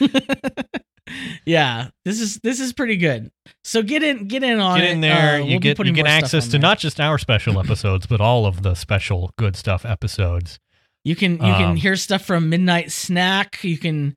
yeah. 1.44 1.88
This 2.04 2.20
is 2.20 2.38
this 2.42 2.60
is 2.60 2.72
pretty 2.72 2.96
good. 2.96 3.30
So 3.64 3.82
get 3.82 4.02
in 4.02 4.26
get 4.28 4.42
in 4.42 4.58
on 4.60 4.78
Get 4.78 4.90
in 4.90 5.00
there, 5.00 5.34
Uh, 5.34 5.38
you 5.38 5.44
we'll 5.50 5.58
get 5.60 5.78
you 5.78 5.92
get 5.92 6.06
access 6.06 6.46
to 6.46 6.52
there. 6.52 6.60
not 6.60 6.78
just 6.78 7.00
our 7.00 7.18
special 7.18 7.58
episodes, 7.64 8.06
but 8.06 8.20
all 8.20 8.46
of 8.46 8.62
the 8.62 8.74
special 8.74 9.32
good 9.36 9.56
stuff 9.56 9.84
episodes. 9.84 10.58
You 11.04 11.16
can 11.16 11.32
you 11.38 11.42
Um, 11.52 11.54
can 11.54 11.76
hear 11.76 11.96
stuff 11.96 12.22
from 12.24 12.48
Midnight 12.48 12.92
Snack. 12.92 13.58
You 13.62 13.76
can 13.78 14.14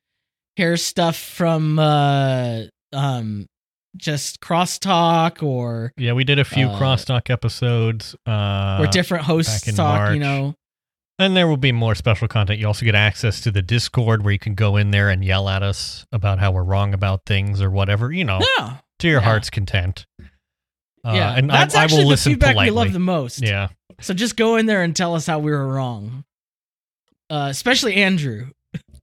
hear 0.55 0.77
stuff 0.77 1.17
from 1.17 1.79
uh 1.79 2.63
um 2.93 3.47
just 3.97 4.39
crosstalk 4.41 5.41
or 5.43 5.93
Yeah, 5.97 6.13
we 6.13 6.23
did 6.23 6.39
a 6.39 6.45
few 6.45 6.67
Uh, 6.67 6.79
crosstalk 6.79 7.29
episodes. 7.29 8.15
Uh, 8.27 8.77
or 8.81 8.87
different 8.87 9.25
hosts 9.25 9.71
talk. 9.75 10.13
You 10.13 10.19
know. 10.19 10.55
And 11.17 11.35
there 11.35 11.47
will 11.47 11.55
be 11.57 11.71
more 11.71 11.95
special 11.95 12.27
content. 12.27 12.59
You 12.59 12.67
also 12.67 12.85
get 12.85 12.93
access 12.95 13.39
to 13.41 13.51
the 13.51 13.61
Discord 13.61 14.23
where 14.23 14.33
you 14.33 14.39
can 14.39 14.53
go 14.53 14.75
in 14.75 14.91
there 14.91 15.09
and 15.09 15.23
yell 15.23 15.47
at 15.47 15.63
us 15.63 16.05
about 16.11 16.39
how 16.39 16.51
we're 16.51 16.63
wrong 16.63 16.93
about 16.93 17.21
things 17.25 17.61
or 17.61 17.71
whatever, 17.71 18.11
you 18.11 18.25
know, 18.25 18.41
Yeah. 18.59 18.77
to 18.99 19.07
your 19.07 19.21
Yeah. 19.21 19.25
heart's 19.25 19.49
content. 19.49 20.05
Uh, 21.05 21.13
yeah. 21.13 21.35
and 21.37 21.49
That's 21.49 21.73
I, 21.73 21.79
I 21.79 21.83
actually 21.83 21.99
will 21.99 22.03
the 22.05 22.09
listen 22.09 22.31
feedback 22.33 22.53
politely. 22.55 22.71
we 22.71 22.75
love 22.75 22.91
the 22.93 22.99
most. 22.99 23.41
yeah. 23.41 23.69
So 24.01 24.13
just 24.13 24.35
go 24.35 24.57
in 24.57 24.65
there 24.65 24.83
and 24.83 24.93
tell 24.93 25.15
us 25.15 25.25
how 25.25 25.39
we 25.39 25.51
were 25.51 25.65
wrong. 25.67 26.25
Uh, 27.29 27.47
especially 27.49 27.95
Andrew. 27.95 28.49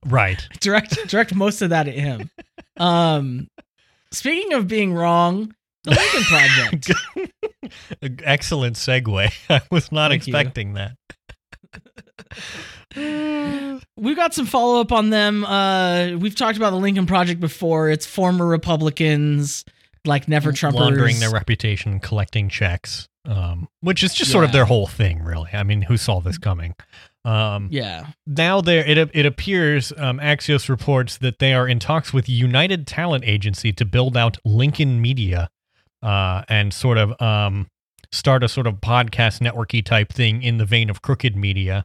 Right. 0.04 0.46
direct 0.60 1.08
direct 1.08 1.34
most 1.34 1.62
of 1.62 1.70
that 1.70 1.88
at 1.88 1.94
him. 1.94 2.28
Um, 2.76 3.48
speaking 4.12 4.52
of 4.52 4.68
being 4.68 4.94
wrong, 4.94 5.54
the 5.84 5.90
Lincoln 5.90 6.22
Project. 6.22 6.92
Excellent 8.24 8.76
segue. 8.76 9.32
I 9.50 9.60
was 9.70 9.90
not 9.90 10.10
Thank 10.10 10.26
you. 10.26 10.34
expecting 10.34 10.74
that. 10.74 10.96
We've 13.96 14.16
got 14.16 14.34
some 14.34 14.46
follow 14.46 14.80
up 14.80 14.92
on 14.92 15.10
them. 15.10 15.44
Uh, 15.44 16.16
we've 16.18 16.34
talked 16.34 16.56
about 16.56 16.70
the 16.70 16.76
Lincoln 16.76 17.06
Project 17.06 17.40
before. 17.40 17.88
It's 17.88 18.04
former 18.04 18.46
Republicans 18.46 19.64
like 20.04 20.28
never 20.28 20.52
Trumpers 20.52 20.74
Laundering 20.74 21.20
their 21.20 21.30
reputation, 21.30 22.00
collecting 22.00 22.48
checks, 22.48 23.08
um, 23.24 23.68
which 23.80 24.02
is 24.02 24.14
just 24.14 24.30
sort 24.30 24.44
of 24.44 24.52
their 24.52 24.64
whole 24.64 24.86
thing, 24.86 25.22
really. 25.22 25.50
I 25.52 25.62
mean, 25.62 25.82
who 25.82 25.96
saw 25.96 26.20
this 26.20 26.38
coming? 26.38 26.74
Um, 27.24 27.68
Yeah, 27.70 28.08
now 28.26 28.60
there 28.60 28.84
it 28.84 28.98
it 29.14 29.26
appears 29.26 29.92
um, 29.96 30.18
Axios 30.18 30.68
reports 30.68 31.18
that 31.18 31.38
they 31.38 31.54
are 31.54 31.68
in 31.68 31.78
talks 31.78 32.12
with 32.12 32.28
United 32.28 32.86
Talent 32.86 33.24
Agency 33.24 33.72
to 33.74 33.84
build 33.84 34.16
out 34.16 34.38
Lincoln 34.44 35.00
Media 35.00 35.48
uh, 36.02 36.42
and 36.48 36.74
sort 36.74 36.98
of 36.98 37.20
um, 37.22 37.68
start 38.10 38.42
a 38.42 38.48
sort 38.48 38.66
of 38.66 38.80
podcast 38.80 39.40
networky 39.40 39.84
type 39.84 40.12
thing 40.12 40.42
in 40.42 40.58
the 40.58 40.64
vein 40.64 40.90
of 40.90 41.00
Crooked 41.00 41.36
Media, 41.36 41.84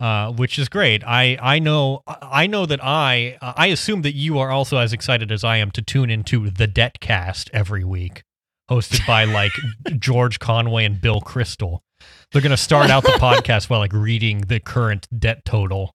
uh, 0.00 0.32
which 0.32 0.58
is 0.58 0.68
great. 0.68 1.04
I 1.04 1.38
I 1.40 1.60
know 1.60 2.02
I 2.06 2.48
know 2.48 2.66
that 2.66 2.80
I 2.82 3.38
I 3.40 3.66
assume 3.68 4.02
that 4.02 4.14
you 4.14 4.40
are 4.40 4.50
also 4.50 4.78
as 4.78 4.92
excited 4.92 5.30
as 5.30 5.44
I 5.44 5.58
am 5.58 5.70
to 5.70 5.82
tune 5.82 6.10
into 6.10 6.50
the 6.50 6.66
Debt 6.66 6.98
Cast 6.98 7.48
every 7.52 7.84
week, 7.84 8.24
hosted 8.70 9.06
by 9.06 9.24
like 9.24 9.52
George 9.98 10.38
Conway 10.38 10.84
and 10.84 11.00
Bill 11.00 11.20
Kristol. 11.20 11.80
They're 12.32 12.42
gonna 12.42 12.56
start 12.56 12.90
out 12.90 13.02
the 13.02 13.08
podcast 13.12 13.68
by 13.68 13.78
like 13.78 13.92
reading 13.92 14.42
the 14.42 14.60
current 14.60 15.06
debt 15.16 15.44
total. 15.44 15.94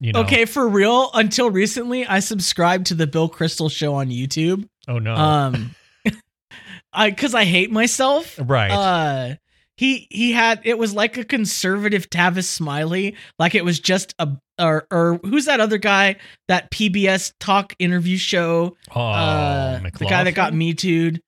You 0.00 0.12
know? 0.12 0.20
Okay, 0.20 0.44
for 0.44 0.68
real. 0.68 1.10
Until 1.14 1.50
recently, 1.50 2.06
I 2.06 2.20
subscribed 2.20 2.86
to 2.86 2.94
the 2.94 3.06
Bill 3.06 3.28
Kristol 3.28 3.70
show 3.70 3.94
on 3.94 4.08
YouTube. 4.08 4.68
Oh 4.86 4.98
no. 4.98 5.14
Um, 5.14 5.74
I 6.92 7.10
because 7.10 7.34
I 7.34 7.44
hate 7.44 7.70
myself. 7.70 8.38
right. 8.40 8.70
Uh, 8.70 9.34
he 9.76 10.08
he 10.10 10.32
had 10.32 10.60
it 10.64 10.76
was 10.76 10.92
like 10.92 11.16
a 11.16 11.24
conservative 11.24 12.10
Tavis 12.10 12.44
Smiley, 12.44 13.14
like 13.38 13.54
it 13.54 13.64
was 13.64 13.78
just 13.78 14.14
a 14.18 14.28
or 14.58 14.86
or 14.90 15.20
who's 15.22 15.44
that 15.44 15.60
other 15.60 15.78
guy 15.78 16.16
that 16.48 16.70
PBS 16.72 17.32
talk 17.38 17.76
interview 17.78 18.16
show? 18.16 18.76
oh, 18.94 19.00
uh, 19.00 19.80
the 19.80 20.06
guy 20.06 20.24
that 20.24 20.32
got 20.32 20.52
me 20.52 20.74
too'd. 20.74 21.22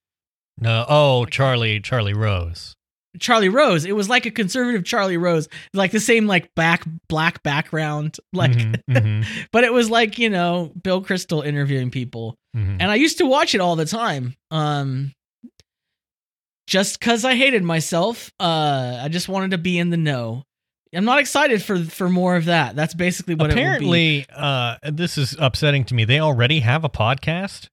No. 0.61 0.85
Oh, 0.89 1.25
Charlie. 1.27 1.81
Charlie 1.81 2.15
Rose. 2.15 2.75
Charlie 3.19 3.49
Rose. 3.49 3.85
It 3.85 3.97
was 3.97 4.09
like 4.09 4.25
a 4.27 4.31
conservative 4.31 4.85
Charlie 4.85 5.17
Rose, 5.17 5.49
like 5.75 5.91
the 5.91 5.99
same 6.01 6.27
like 6.29 6.55
back 6.55 6.85
black 7.09 7.43
background, 7.43 8.19
like. 8.33 8.53
Mhm, 8.53 8.81
mhm, 8.89 9.27
But 9.53 9.65
it 9.65 9.73
was 9.73 9.91
like 9.91 10.19
you 10.19 10.31
know 10.31 10.73
Bill 10.81 11.03
Kristol 11.03 11.45
interviewing 11.45 11.91
people, 11.91 12.37
mhm. 12.57 12.77
and 12.79 12.91
I 12.91 12.95
used 12.95 13.19
to 13.19 13.27
watch 13.27 13.55
it 13.55 13.61
all 13.61 13.75
the 13.75 13.85
time. 13.85 14.37
Um, 14.53 15.13
just 16.67 17.01
because 17.01 17.25
I 17.25 17.35
hated 17.35 17.65
myself, 17.65 18.31
uh, 18.39 19.01
I 19.03 19.09
just 19.09 19.29
wanted 19.29 19.51
to 19.53 19.59
be 19.59 19.79
in 19.79 19.91
the 19.91 19.97
know. 19.97 20.45
I'm 20.95 21.05
not 21.05 21.19
excited 21.19 21.63
for 21.63 21.83
for 21.85 22.09
more 22.09 22.37
of 22.37 22.45
that. 22.47 22.77
That's 22.77 22.95
basically 22.95 23.35
what 23.35 23.51
it 23.51 23.55
will 23.55 23.57
be. 23.57 23.61
Apparently, 23.63 24.27
uh, 24.33 24.77
this 24.85 25.19
is 25.19 25.35
upsetting 25.39 25.85
to 25.87 25.95
me. 25.95 26.05
They 26.05 26.21
already 26.21 26.61
have 26.61 26.85
a 26.85 26.89
podcast, 26.89 27.69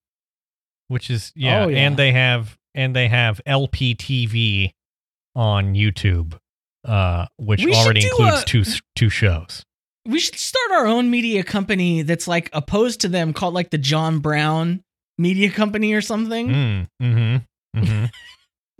which 0.87 1.09
is 1.11 1.31
yeah, 1.35 1.65
Oh, 1.65 1.67
yeah. 1.67 1.77
and 1.79 1.97
they 1.97 2.11
have 2.11 2.56
and 2.77 2.95
they 2.95 3.09
have 3.09 3.41
LPTV 3.45 4.71
on 5.35 5.73
YouTube, 5.73 6.37
uh, 6.85 7.25
which 7.37 7.65
We 7.65 7.73
already 7.73 8.05
includes 8.07 8.43
a- 8.43 8.45
two 8.45 8.63
two 8.95 9.09
shows. 9.09 9.63
We 10.05 10.19
should 10.19 10.35
start 10.35 10.71
our 10.71 10.87
own 10.87 11.09
media 11.09 11.43
company 11.43 12.01
that's 12.03 12.27
like 12.29 12.49
opposed 12.53 13.01
to 13.01 13.09
them, 13.09 13.33
called 13.33 13.53
like 13.53 13.71
the 13.71 13.77
John 13.77 14.19
Brown 14.19 14.81
Media 15.17 15.51
Company 15.51 15.93
or 15.93 16.01
something. 16.01 16.47
Mm, 16.47 16.87
mm-hmm, 17.01 17.79
mm-hmm. 17.79 18.05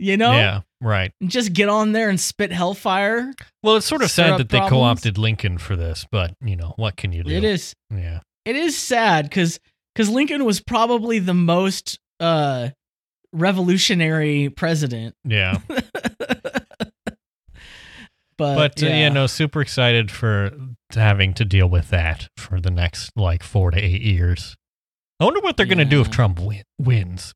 You 0.00 0.16
know, 0.16 0.30
Yeah, 0.30 0.60
right. 0.80 1.10
And 1.20 1.28
just 1.28 1.52
get 1.52 1.68
on 1.68 1.90
there 1.90 2.08
and 2.08 2.20
spit 2.20 2.52
hellfire. 2.52 3.34
Well, 3.64 3.74
it's 3.76 3.86
sort 3.86 4.04
of 4.04 4.12
sad 4.12 4.38
that 4.38 4.48
they 4.48 4.58
problems. 4.58 5.00
co-opted 5.00 5.18
Lincoln 5.18 5.58
for 5.58 5.74
this, 5.74 6.06
but 6.12 6.34
you 6.40 6.54
know 6.54 6.72
what 6.76 6.96
can 6.96 7.10
you 7.10 7.24
do? 7.24 7.34
It 7.34 7.42
is. 7.42 7.74
Yeah. 7.92 8.20
it 8.44 8.54
is 8.54 8.78
sad 8.78 9.24
because 9.28 9.58
because 9.94 10.08
Lincoln 10.08 10.44
was 10.44 10.60
probably 10.60 11.18
the 11.18 11.34
most 11.34 11.98
uh 12.20 12.68
revolutionary 13.32 14.48
president. 14.50 15.14
Yeah. 15.24 15.58
But, 18.36 18.54
but 18.54 18.82
uh, 18.84 18.86
yeah, 18.86 18.98
yeah, 19.00 19.08
no, 19.08 19.26
super 19.26 19.60
excited 19.60 20.12
for 20.12 20.52
having 20.94 21.34
to 21.34 21.44
deal 21.44 21.66
with 21.68 21.90
that 21.90 22.28
for 22.36 22.60
the 22.60 22.70
next 22.70 23.10
like 23.16 23.42
four 23.42 23.72
to 23.72 23.76
eight 23.80 24.00
years. 24.00 24.54
I 25.18 25.24
wonder 25.24 25.40
what 25.40 25.56
they're 25.56 25.66
going 25.66 25.78
to 25.78 25.84
do 25.84 26.00
if 26.00 26.08
Trump 26.08 26.38
win- 26.38 26.62
wins. 26.78 27.34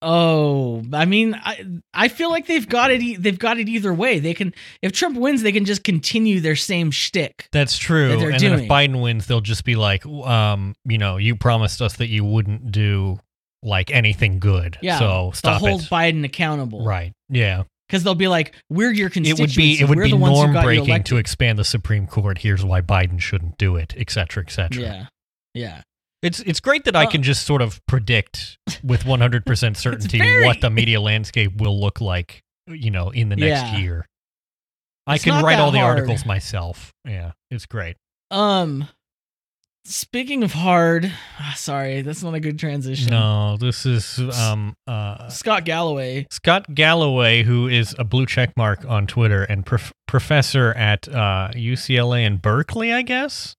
Oh, 0.00 0.82
I 0.94 1.04
mean, 1.04 1.34
I 1.34 1.62
I 1.92 2.08
feel 2.08 2.30
like 2.30 2.46
they've 2.46 2.66
got 2.66 2.90
it. 2.90 3.02
e- 3.02 3.16
They've 3.16 3.38
got 3.38 3.58
it 3.58 3.68
either 3.68 3.92
way. 3.92 4.18
They 4.18 4.32
can 4.32 4.54
if 4.80 4.92
Trump 4.92 5.18
wins, 5.18 5.42
they 5.42 5.52
can 5.52 5.66
just 5.66 5.84
continue 5.84 6.40
their 6.40 6.56
same 6.56 6.90
shtick. 6.90 7.48
That's 7.52 7.76
true. 7.76 8.16
That 8.16 8.20
and 8.30 8.40
then 8.40 8.60
if. 8.60 8.68
Biden 8.68 9.02
wins, 9.02 9.26
they'll 9.26 9.40
just 9.42 9.64
be 9.64 9.74
like, 9.76 10.06
um, 10.06 10.74
you 10.86 10.96
know, 10.96 11.18
you 11.18 11.36
promised 11.36 11.82
us 11.82 11.96
that 11.96 12.08
you 12.08 12.24
wouldn't 12.24 12.70
do 12.72 13.18
like 13.62 13.90
anything 13.90 14.38
good. 14.38 14.78
Yeah, 14.82 14.98
So 14.98 15.30
stop 15.34 15.60
hold 15.60 15.82
it. 15.82 15.88
Biden 15.90 16.24
accountable, 16.24 16.84
Right. 16.84 17.12
Yeah. 17.28 17.64
Because 17.88 18.04
they'll 18.04 18.14
be 18.14 18.28
like, 18.28 18.54
"We're 18.68 18.92
your 18.92 19.08
It 19.14 19.38
would 19.40 19.54
be 19.54 19.80
it 19.80 19.88
would 19.88 19.96
We're 19.96 20.04
be 20.04 20.10
the 20.10 20.16
ones 20.18 20.36
who 20.36 20.42
norm 20.42 20.52
got 20.52 20.60
you 20.60 20.64
breaking 20.66 20.84
to 20.84 20.90
elected." 20.92 21.18
expand 21.18 21.58
the 21.58 21.64
Supreme 21.64 22.06
Court. 22.06 22.38
Here's 22.38 22.62
why 22.64 22.82
Biden 22.82 23.18
shouldn't 23.18 23.56
do 23.56 23.76
it, 23.76 23.94
et 23.96 24.10
cetera, 24.10 24.42
et 24.46 24.50
cetera. 24.50 24.82
Yeah, 24.82 25.06
yeah. 25.54 25.82
It's 26.20 26.40
it's 26.40 26.60
great 26.60 26.84
that 26.84 26.94
I 26.94 27.04
Uh, 27.04 27.10
can 27.10 27.22
just 27.22 27.46
sort 27.46 27.62
of 27.62 27.80
predict 27.86 28.58
with 28.82 29.04
100% 29.04 29.76
certainty 29.78 30.18
very- 30.18 30.44
what 30.44 30.60
the 30.60 30.68
media 30.68 31.00
landscape 31.00 31.56
will 31.56 31.80
look 31.80 32.00
like, 32.02 32.42
you 32.66 32.90
know, 32.90 33.08
in 33.10 33.30
the 33.30 33.36
next 33.36 33.62
Yeah. 33.72 33.76
year. 33.78 34.06
I 35.06 35.14
It's 35.14 35.24
can 35.24 35.32
not 35.34 35.44
write 35.44 35.56
that 35.56 35.62
all 35.62 35.70
the 35.70 35.78
hard. 35.78 35.96
articles 36.00 36.26
myself. 36.26 36.92
Yeah, 37.06 37.32
it's 37.50 37.64
great. 37.64 37.96
Um, 38.30 38.88
speaking 39.88 40.44
of 40.44 40.52
hard, 40.52 41.12
ah, 41.40 41.54
sorry, 41.56 42.02
that's 42.02 42.22
not 42.22 42.34
a 42.34 42.40
good 42.40 42.58
transition. 42.58 43.10
No, 43.10 43.56
this 43.56 43.86
is 43.86 44.20
um 44.38 44.74
uh 44.86 45.28
Scott 45.28 45.64
Galloway. 45.64 46.26
Scott 46.30 46.74
Galloway, 46.74 47.42
who 47.42 47.68
is 47.68 47.94
a 47.98 48.04
blue 48.04 48.26
check 48.26 48.52
mark 48.56 48.84
on 48.86 49.06
Twitter 49.06 49.42
and 49.44 49.64
prof- 49.64 49.92
professor 50.06 50.72
at 50.74 51.08
uh, 51.08 51.50
UCLA 51.54 52.26
and 52.26 52.40
Berkeley, 52.40 52.92
I 52.92 53.02
guess. 53.02 53.54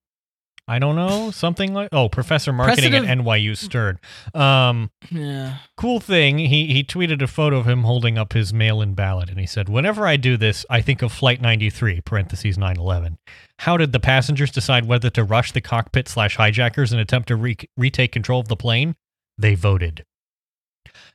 I 0.69 0.77
don't 0.77 0.95
know 0.95 1.31
something 1.31 1.73
like 1.73 1.89
oh, 1.91 2.09
professor 2.09 2.53
marketing 2.53 2.93
at 2.93 3.01
NYU 3.03 3.57
Stern. 3.57 3.99
Um, 4.35 4.91
Yeah. 5.09 5.57
cool 5.75 5.99
thing. 5.99 6.37
He 6.37 6.67
he 6.67 6.83
tweeted 6.83 7.23
a 7.23 7.27
photo 7.27 7.57
of 7.57 7.67
him 7.67 7.83
holding 7.83 8.19
up 8.19 8.33
his 8.33 8.53
mail-in 8.53 8.93
ballot, 8.93 9.29
and 9.29 9.39
he 9.39 9.47
said, 9.47 9.67
"Whenever 9.67 10.05
I 10.05 10.15
do 10.15 10.37
this, 10.37 10.67
I 10.69 10.81
think 10.81 11.01
of 11.01 11.11
Flight 11.11 11.41
93 11.41 12.01
(parentheses 12.01 12.55
9/11). 12.55 13.17
How 13.59 13.77
did 13.77 13.93
the 13.93 13.99
passengers 13.99 14.51
decide 14.51 14.85
whether 14.85 15.09
to 15.09 15.23
rush 15.23 15.51
the 15.51 15.61
cockpit 15.61 16.07
slash 16.07 16.35
hijackers 16.35 16.91
and 16.91 17.01
attempt 17.01 17.29
to 17.29 17.35
re- 17.35 17.57
retake 17.75 18.11
control 18.11 18.39
of 18.39 18.47
the 18.47 18.55
plane? 18.55 18.95
They 19.39 19.55
voted." 19.55 20.05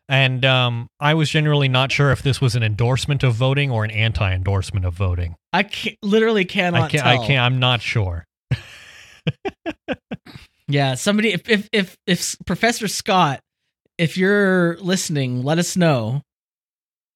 And 0.08 0.44
um, 0.44 0.88
I 0.98 1.14
was 1.14 1.30
generally 1.30 1.68
not 1.68 1.92
sure 1.92 2.10
if 2.10 2.22
this 2.22 2.40
was 2.40 2.56
an 2.56 2.62
endorsement 2.62 3.22
of 3.22 3.34
voting 3.34 3.70
or 3.70 3.84
an 3.84 3.90
anti-endorsement 3.90 4.84
of 4.84 4.94
voting. 4.94 5.36
I 5.52 5.62
can't, 5.62 5.96
literally 6.02 6.44
cannot 6.44 6.82
I 6.82 6.88
can't. 6.88 7.06
I 7.06 7.16
can't. 7.26 7.40
I'm 7.40 7.58
not 7.58 7.80
sure. 7.80 8.26
Yeah, 10.66 10.94
somebody 10.94 11.32
if 11.32 11.48
if 11.48 11.68
if 11.72 11.96
if 12.06 12.36
Professor 12.46 12.88
Scott, 12.88 13.40
if 13.98 14.16
you're 14.16 14.78
listening, 14.78 15.42
let 15.42 15.58
us 15.58 15.76
know. 15.76 16.22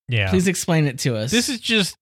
Yeah. 0.07 0.29
Please 0.29 0.47
explain 0.47 0.85
it 0.85 0.99
to 0.99 1.15
us. 1.15 1.31
This 1.31 1.49
is 1.49 1.59
just. 1.59 1.95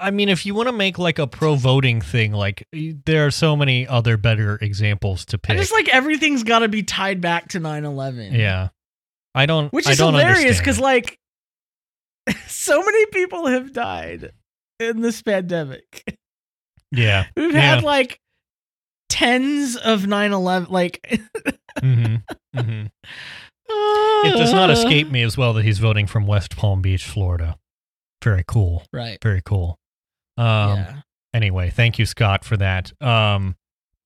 I 0.00 0.10
mean, 0.10 0.28
if 0.28 0.44
you 0.44 0.54
want 0.54 0.68
to 0.68 0.72
make 0.72 0.98
like 0.98 1.20
a 1.20 1.26
pro 1.28 1.54
voting 1.54 2.00
thing, 2.00 2.32
like 2.32 2.66
there 2.72 3.26
are 3.26 3.30
so 3.30 3.54
many 3.56 3.86
other 3.86 4.16
better 4.16 4.58
examples 4.60 5.24
to 5.26 5.36
I 5.36 5.46
pick. 5.46 5.58
just 5.58 5.72
like 5.72 5.88
everything's 5.88 6.42
got 6.42 6.58
to 6.60 6.68
be 6.68 6.82
tied 6.82 7.20
back 7.20 7.48
to 7.50 7.60
9/11. 7.60 8.32
yeah, 8.36 8.70
I 9.34 9.46
don't. 9.46 9.72
Which 9.72 9.86
I 9.86 9.92
is 9.92 9.98
don't 9.98 10.14
hilarious 10.14 10.60
cuz 10.60 10.80
like 10.80 11.18
so 12.48 12.82
many 12.82 13.06
people 13.06 13.46
have 13.46 13.72
died 13.72 14.32
in 14.80 15.00
this 15.02 15.22
pandemic. 15.22 16.18
yeah, 16.90 17.26
We've 17.36 17.54
Yeah. 17.54 17.76
had 17.76 17.84
like 17.84 18.18
tens 19.14 19.76
of 19.76 20.02
9/11 20.02 20.70
like 20.70 21.20
hmm 21.80 22.16
hmm 22.54 22.86
it 23.68 24.36
does 24.36 24.52
not 24.52 24.70
escape 24.70 25.10
me 25.10 25.22
as 25.22 25.36
well 25.36 25.52
that 25.54 25.64
he's 25.64 25.78
voting 25.78 26.06
from 26.06 26.26
West 26.26 26.56
Palm 26.56 26.80
Beach, 26.82 27.04
Florida. 27.04 27.56
Very 28.22 28.44
cool. 28.46 28.84
Right. 28.92 29.18
Very 29.22 29.42
cool. 29.44 29.78
Um, 30.36 30.44
yeah. 30.78 31.00
Anyway, 31.34 31.70
thank 31.70 31.98
you, 31.98 32.06
Scott, 32.06 32.44
for 32.44 32.56
that. 32.56 32.92
Um, 33.02 33.56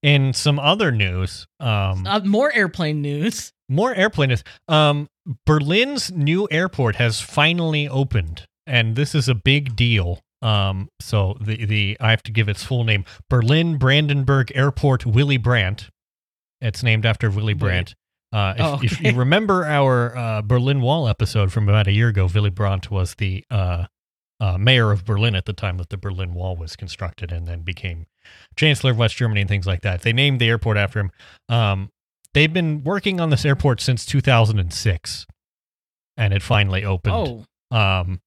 in 0.03 0.33
some 0.33 0.59
other 0.59 0.91
news, 0.91 1.47
um, 1.61 2.07
Uh, 2.07 2.21
more 2.21 2.53
airplane 2.53 3.03
news. 3.03 3.53
More 3.69 3.95
airplane 3.95 4.31
news. 4.31 4.45
Um, 4.69 5.09
Berlin's 5.47 6.11
new 6.13 6.49
airport 6.51 6.97
has 6.97 7.21
finally 7.21 7.89
opened, 7.89 8.47
and 8.67 8.97
this 8.97 9.15
is 9.15 9.29
a 9.29 9.35
big 9.35 9.77
deal. 9.77 10.21
Um, 10.41 10.89
so 11.01 11.37
the 11.41 11.65
the 11.65 11.97
I 12.01 12.11
have 12.11 12.23
to 12.25 12.33
give 12.33 12.49
its 12.49 12.63
full 12.65 12.85
name: 12.85 13.05
Berlin 13.29 13.77
Brandenburg 13.79 14.53
Airport 14.55 15.05
Willy 15.07 15.37
Brandt. 15.37 15.91
It's 16.61 16.83
named 16.83 17.07
after 17.07 17.31
Willy 17.31 17.55
Brandt. 17.55 17.95
Uh, 18.33 18.55
if, 18.57 18.65
Oh, 18.65 18.81
if 18.83 19.01
you 19.01 19.13
remember 19.13 19.65
our 19.65 20.17
uh, 20.17 20.43
Berlin 20.43 20.81
Wall 20.81 21.09
episode 21.09 21.53
from 21.53 21.69
about 21.69 21.87
a 21.87 21.93
year 21.93 22.09
ago, 22.09 22.29
Willy 22.33 22.51
Brandt 22.51 22.91
was 22.91 23.15
the 23.15 23.45
uh, 23.51 23.87
uh, 24.41 24.59
mayor 24.59 24.93
of 24.93 25.05
Berlin 25.05 25.35
at 25.35 25.47
the 25.47 25.53
time 25.53 25.79
that 25.79 25.89
the 25.89 25.97
Berlin 25.97 26.35
Wall 26.35 26.55
was 26.57 26.77
constructed, 26.77 27.33
and 27.33 27.47
then 27.47 27.63
became 27.63 28.07
Chancellor 28.57 28.91
of 28.91 28.99
West 28.99 29.17
Germany 29.17 29.41
and 29.41 29.49
things 29.49 29.67
like 29.67 29.83
that. 29.83 30.03
They 30.03 30.13
named 30.13 30.41
the 30.41 30.49
airport 30.49 30.77
after 30.77 31.01
him. 31.01 31.11
Um, 31.49 31.91
they've 32.35 32.53
been 32.53 32.85
working 32.85 33.19
on 33.21 33.31
this 33.31 33.45
airport 33.45 33.81
since 33.81 34.05
2006, 34.05 35.27
and 36.17 36.35
it 36.35 36.43
finally 36.43 36.85
opened. 36.85 37.45
Oh. 37.73 37.77
Um, 37.77 38.21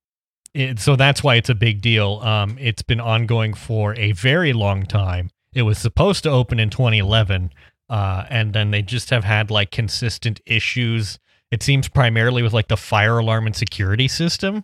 it, 0.53 0.79
so 0.79 0.95
that's 0.95 1.23
why 1.23 1.35
it's 1.35 1.49
a 1.49 1.55
big 1.55 1.81
deal. 1.81 2.19
Um, 2.23 2.57
it's 2.59 2.81
been 2.81 2.99
ongoing 2.99 3.53
for 3.53 3.95
a 3.95 4.11
very 4.11 4.53
long 4.53 4.85
time. 4.85 5.29
It 5.53 5.63
was 5.63 5.77
supposed 5.77 6.23
to 6.23 6.29
open 6.29 6.59
in 6.59 6.69
2011, 6.69 7.51
uh, 7.89 8.25
and 8.29 8.53
then 8.53 8.71
they 8.71 8.81
just 8.81 9.09
have 9.09 9.23
had 9.23 9.51
like 9.51 9.71
consistent 9.71 10.41
issues. 10.45 11.19
It 11.51 11.63
seems 11.63 11.89
primarily 11.89 12.41
with 12.41 12.53
like 12.53 12.67
the 12.67 12.77
fire 12.77 13.17
alarm 13.17 13.47
and 13.47 13.55
security 13.55 14.07
system, 14.07 14.63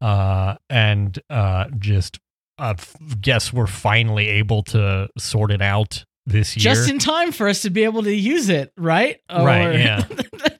uh, 0.00 0.56
and 0.68 1.18
uh, 1.30 1.66
just 1.78 2.18
I 2.58 2.74
guess 3.20 3.52
we're 3.52 3.66
finally 3.66 4.28
able 4.28 4.62
to 4.64 5.08
sort 5.16 5.52
it 5.52 5.62
out 5.62 6.04
this 6.26 6.56
year. 6.56 6.74
Just 6.74 6.90
in 6.90 6.98
time 6.98 7.32
for 7.32 7.48
us 7.48 7.62
to 7.62 7.70
be 7.70 7.84
able 7.84 8.02
to 8.02 8.14
use 8.14 8.48
it, 8.48 8.72
right? 8.76 9.20
Right, 9.30 9.78
yeah. 9.78 10.04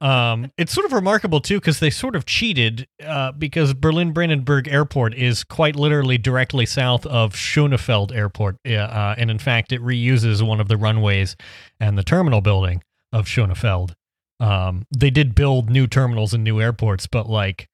um, 0.00 0.50
it's 0.56 0.72
sort 0.72 0.86
of 0.86 0.92
remarkable 0.92 1.40
too 1.40 1.60
because 1.60 1.78
they 1.78 1.90
sort 1.90 2.16
of 2.16 2.24
cheated 2.24 2.88
uh, 3.04 3.32
because 3.32 3.74
Berlin 3.74 4.12
Brandenburg 4.12 4.66
Airport 4.68 5.14
is 5.14 5.44
quite 5.44 5.76
literally 5.76 6.16
directly 6.16 6.64
south 6.64 7.04
of 7.06 7.34
Schönefeld 7.34 8.14
Airport, 8.14 8.56
uh, 8.66 9.14
and 9.18 9.30
in 9.30 9.38
fact, 9.38 9.72
it 9.72 9.82
reuses 9.82 10.46
one 10.46 10.60
of 10.60 10.68
the 10.68 10.76
runways 10.76 11.36
and 11.78 11.98
the 11.98 12.02
terminal 12.02 12.40
building 12.40 12.82
of 13.12 13.26
Schönefeld. 13.26 13.94
Um, 14.38 14.86
they 14.96 15.10
did 15.10 15.34
build 15.34 15.68
new 15.68 15.86
terminals 15.86 16.32
and 16.32 16.42
new 16.42 16.60
airports, 16.62 17.06
but 17.06 17.28
like, 17.28 17.68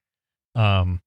um, 0.57 1.01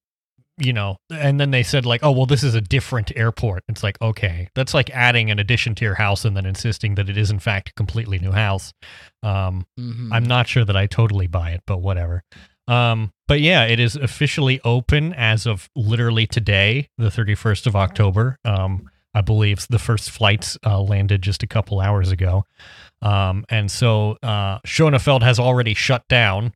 you 0.59 0.73
know, 0.73 0.97
and 1.09 1.39
then 1.39 1.51
they 1.51 1.63
said 1.63 1.85
like, 1.85 2.01
oh 2.03 2.11
well, 2.11 2.25
this 2.25 2.43
is 2.43 2.53
a 2.55 2.61
different 2.61 3.11
airport. 3.15 3.63
It's 3.67 3.83
like 3.83 3.99
okay, 4.01 4.49
that's 4.55 4.73
like 4.73 4.89
adding 4.91 5.31
an 5.31 5.39
addition 5.39 5.75
to 5.75 5.85
your 5.85 5.95
house 5.95 6.25
and 6.25 6.35
then 6.35 6.45
insisting 6.45 6.95
that 6.95 7.09
it 7.09 7.17
is 7.17 7.31
in 7.31 7.39
fact 7.39 7.69
a 7.69 7.73
completely 7.73 8.19
new 8.19 8.31
house. 8.31 8.73
Um, 9.23 9.65
Mhm. 9.79 10.09
I'm 10.11 10.23
not 10.25 10.47
sure 10.47 10.65
that 10.65 10.75
I 10.75 10.85
totally 10.87 11.27
buy 11.27 11.51
it, 11.51 11.61
but 11.65 11.77
whatever. 11.79 12.23
Um, 12.67 13.11
but 13.27 13.41
yeah, 13.41 13.63
it 13.65 13.79
is 13.79 13.95
officially 13.95 14.59
open 14.63 15.13
as 15.13 15.47
of 15.47 15.69
literally 15.75 16.27
today, 16.27 16.87
the 16.97 17.09
31st 17.09 17.65
of 17.65 17.75
October. 17.75 18.37
Um, 18.45 18.89
I 19.15 19.21
believe 19.21 19.65
the 19.69 19.79
first 19.79 20.11
flights 20.11 20.55
uh, 20.63 20.79
landed 20.79 21.23
just 21.23 21.41
a 21.41 21.47
couple 21.47 21.79
hours 21.79 22.11
ago. 22.11 22.45
Um, 23.01 23.43
and 23.49 23.71
so 23.71 24.17
uh, 24.21 24.59
Schonefeld 24.67 25.23
has 25.23 25.39
already 25.39 25.73
shut 25.73 26.07
down 26.09 26.53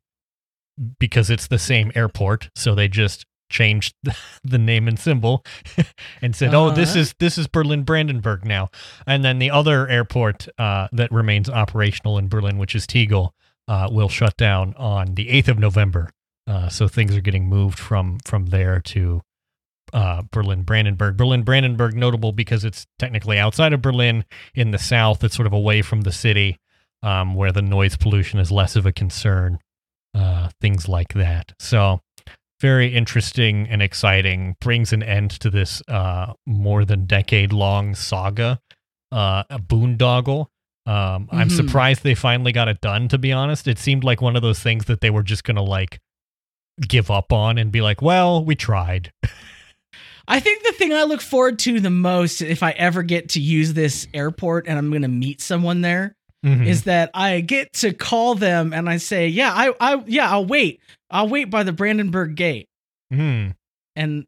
because 1.00 1.30
it's 1.30 1.48
the 1.48 1.58
same 1.58 1.90
airport. 1.96 2.50
So 2.54 2.74
they 2.76 2.86
just 2.86 3.24
changed 3.50 3.94
the 4.44 4.58
name 4.58 4.88
and 4.88 4.98
symbol 4.98 5.44
and 6.22 6.34
said, 6.34 6.54
"Oh, 6.54 6.70
this 6.70 6.90
Uh-huh. 6.90 7.00
is 7.00 7.14
this 7.18 7.38
is 7.38 7.46
Berlin 7.46 7.82
Brandenburg 7.82 8.44
now." 8.44 8.70
And 9.06 9.24
then 9.24 9.38
the 9.38 9.50
other 9.50 9.88
airport 9.88 10.48
uh, 10.58 10.88
that 10.92 11.10
remains 11.12 11.48
operational 11.48 12.18
in 12.18 12.28
Berlin, 12.28 12.58
which 12.58 12.74
is 12.74 12.86
Tegel, 12.86 13.34
uh, 13.68 13.88
will 13.90 14.08
shut 14.08 14.36
down 14.36 14.74
on 14.76 15.14
the 15.14 15.28
8th 15.28 15.48
of 15.48 15.58
November. 15.58 16.10
Uh, 16.46 16.68
so 16.68 16.88
things 16.88 17.16
are 17.16 17.20
getting 17.22 17.48
moved 17.48 17.78
from 17.78 18.18
from 18.24 18.46
there 18.46 18.80
to 18.80 19.22
uh, 19.92 20.22
Berlin 20.30 20.62
Brandenburg. 20.62 21.16
Berlin 21.16 21.42
Brandenburg 21.42 21.94
notable 21.94 22.32
because 22.32 22.64
it's 22.64 22.86
technically 22.98 23.38
outside 23.38 23.72
of 23.72 23.80
Berlin 23.80 24.24
in 24.54 24.70
the 24.70 24.78
south. 24.78 25.22
It's 25.24 25.34
sort 25.36 25.46
of 25.46 25.52
away 25.52 25.80
from 25.82 26.02
the 26.02 26.12
city, 26.12 26.58
um, 27.02 27.34
where 27.34 27.52
the 27.52 27.62
noise 27.62 27.96
pollution 27.96 28.40
is 28.40 28.50
less 28.50 28.76
of 28.76 28.84
a 28.86 28.92
concern. 28.92 29.58
Uh, 30.14 30.48
things 30.60 30.88
like 30.88 31.12
that. 31.14 31.52
So 31.58 32.00
very 32.64 32.94
interesting 32.94 33.68
and 33.68 33.82
exciting. 33.82 34.56
Brings 34.58 34.90
an 34.94 35.02
end 35.02 35.32
to 35.40 35.50
this 35.50 35.82
uh, 35.86 36.32
more 36.46 36.86
than 36.86 37.04
decade 37.04 37.52
long 37.52 37.94
saga. 37.94 38.58
Uh, 39.12 39.42
a 39.50 39.58
boondoggle. 39.58 40.46
Um, 40.86 41.28
I'm 41.30 41.48
Mhm. 41.48 41.56
surprised 41.56 42.02
they 42.04 42.14
finally 42.14 42.52
got 42.52 42.68
it 42.68 42.80
done. 42.80 43.08
To 43.08 43.18
be 43.18 43.32
honest, 43.32 43.68
it 43.68 43.78
seemed 43.78 44.02
like 44.02 44.22
one 44.22 44.34
of 44.34 44.40
those 44.40 44.60
things 44.60 44.86
that 44.86 45.02
they 45.02 45.10
were 45.10 45.22
just 45.22 45.44
gonna 45.44 45.62
like 45.62 45.98
give 46.88 47.10
up 47.10 47.34
on 47.34 47.58
and 47.58 47.70
be 47.70 47.82
like, 47.82 48.00
"Well, 48.00 48.42
we 48.42 48.54
tried." 48.54 49.12
I 50.26 50.40
think 50.40 50.64
the 50.64 50.72
thing 50.72 50.94
I 50.94 51.02
look 51.02 51.20
forward 51.20 51.58
to 51.60 51.80
the 51.80 51.90
most, 51.90 52.40
if 52.40 52.62
I 52.62 52.70
ever 52.70 53.02
get 53.02 53.28
to 53.30 53.40
use 53.40 53.74
this 53.74 54.08
airport 54.14 54.66
and 54.66 54.78
I'm 54.78 54.88
going 54.88 55.02
to 55.02 55.08
meet 55.08 55.42
someone 55.42 55.82
there, 55.82 56.16
Mhm. 56.46 56.66
is 56.66 56.84
that 56.84 57.10
I 57.12 57.42
get 57.42 57.74
to 57.74 57.92
call 57.92 58.34
them 58.34 58.72
and 58.72 58.88
I 58.88 58.96
say, 58.96 59.28
"Yeah, 59.28 59.52
I, 59.52 59.74
I, 59.80 60.02
yeah, 60.06 60.30
I'll 60.30 60.46
wait. 60.46 60.80
I'll 61.14 61.28
wait 61.28 61.48
by 61.50 61.62
the 61.62 61.72
Brandenburg 61.72 62.34
Gate." 62.36 62.68
Hmm. 63.12 63.48
And 63.96 64.26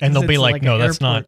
and 0.00 0.14
they'll 0.14 0.26
be 0.26 0.34
it's 0.34 0.40
like, 0.40 0.62
"No, 0.62 0.78
that's 0.78 1.00
not 1.00 1.24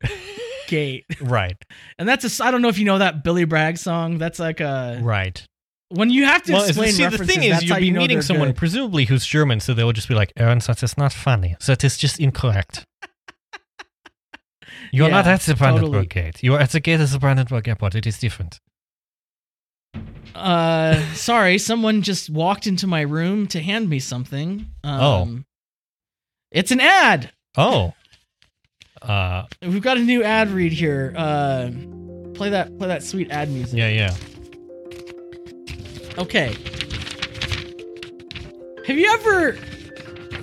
gate." 0.69 1.05
right." 1.21 1.57
And 1.99 2.09
that's 2.09 2.41
a. 2.41 2.45
I 2.45 2.51
don't 2.51 2.63
know 2.63 2.69
if 2.69 2.79
you 2.79 2.85
know 2.87 2.99
that 2.99 3.23
Billy 3.25 3.45
Bragg 3.45 3.77
song. 3.79 4.17
That's 4.19 4.39
like 4.39 4.61
a 4.61 5.01
Right. 5.03 5.45
when 5.89 6.09
you 6.11 6.25
have 6.25 6.43
to 6.45 6.53
Well, 6.53 6.65
explain 6.65 6.93
see, 6.93 7.07
the 7.07 7.19
thing 7.27 7.43
is, 7.43 7.63
you'll 7.65 7.79
be 7.79 7.87
you 7.87 7.93
know 7.93 8.01
meeting 8.01 8.23
someone 8.23 8.49
good. 8.49 8.57
presumably 8.57 9.05
who's 9.07 9.27
German, 9.27 9.61
so 9.61 9.75
they 9.75 9.83
will 9.85 9.93
just 9.93 10.09
be 10.09 10.15
like, 10.15 10.33
"Ernst, 10.39 10.69
that 10.69 10.83
is 10.83 10.97
not 10.97 11.13
funny. 11.13 11.57
That 11.67 11.83
is 11.85 11.99
just 11.99 12.19
incorrect." 12.21 12.85
You 14.93 15.05
are 15.07 15.11
not 15.11 15.27
at 15.27 15.41
the 15.41 15.55
Brandenburg 15.57 16.09
totally. 16.11 16.23
gate. 16.31 16.43
You 16.43 16.55
are 16.55 16.61
at 16.61 16.71
the 16.71 16.79
gate 16.79 17.01
of 17.01 17.11
the 17.11 17.19
Brandenburg 17.19 17.67
airport. 17.67 17.97
It 17.97 18.07
is 18.07 18.19
different. 18.19 18.61
Uh, 20.35 21.01
sorry, 21.15 21.59
someone 21.59 22.03
just 22.03 22.29
walked 22.31 22.67
into 22.67 22.87
my 22.87 23.03
room 23.03 23.47
to 23.49 23.61
hand 23.61 23.89
me 23.89 23.99
something. 24.01 24.67
Um, 24.83 25.01
Oh. 25.01 25.39
it's 26.51 26.71
an 26.71 26.81
ad. 26.81 27.31
Oh. 27.57 27.95
Uh, 29.01 29.45
We've 29.63 29.83
got 29.83 29.97
a 29.97 30.01
new 30.01 30.23
ad 30.25 30.51
read 30.51 30.73
here. 30.73 31.13
Uh, 31.17 31.71
play 32.35 32.51
that, 32.51 32.77
play 32.79 32.89
that 32.89 33.03
sweet 33.03 33.31
ad 33.31 33.51
music. 33.51 33.79
yeah, 33.79 33.89
yeah. 33.89 34.15
Okay. 36.19 36.55
Have 38.87 38.99
you 38.99 39.11
ever, 39.15 39.53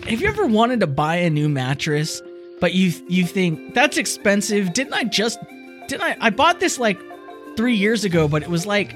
have 0.07 0.21
you 0.21 0.27
ever 0.27 0.45
wanted 0.45 0.79
to 0.81 0.87
buy 0.87 1.15
a 1.17 1.29
new 1.29 1.47
mattress, 1.47 2.21
but 2.59 2.73
you 2.73 2.91
you 3.07 3.25
think 3.25 3.73
that's 3.73 3.97
expensive? 3.97 4.73
Didn't 4.73 4.93
I 4.93 5.03
just, 5.05 5.39
didn't 5.87 6.01
I? 6.03 6.17
I 6.19 6.29
bought 6.29 6.59
this 6.59 6.79
like 6.79 6.99
three 7.55 7.75
years 7.75 8.03
ago, 8.03 8.27
but 8.27 8.41
it 8.41 8.49
was 8.49 8.65
like 8.65 8.93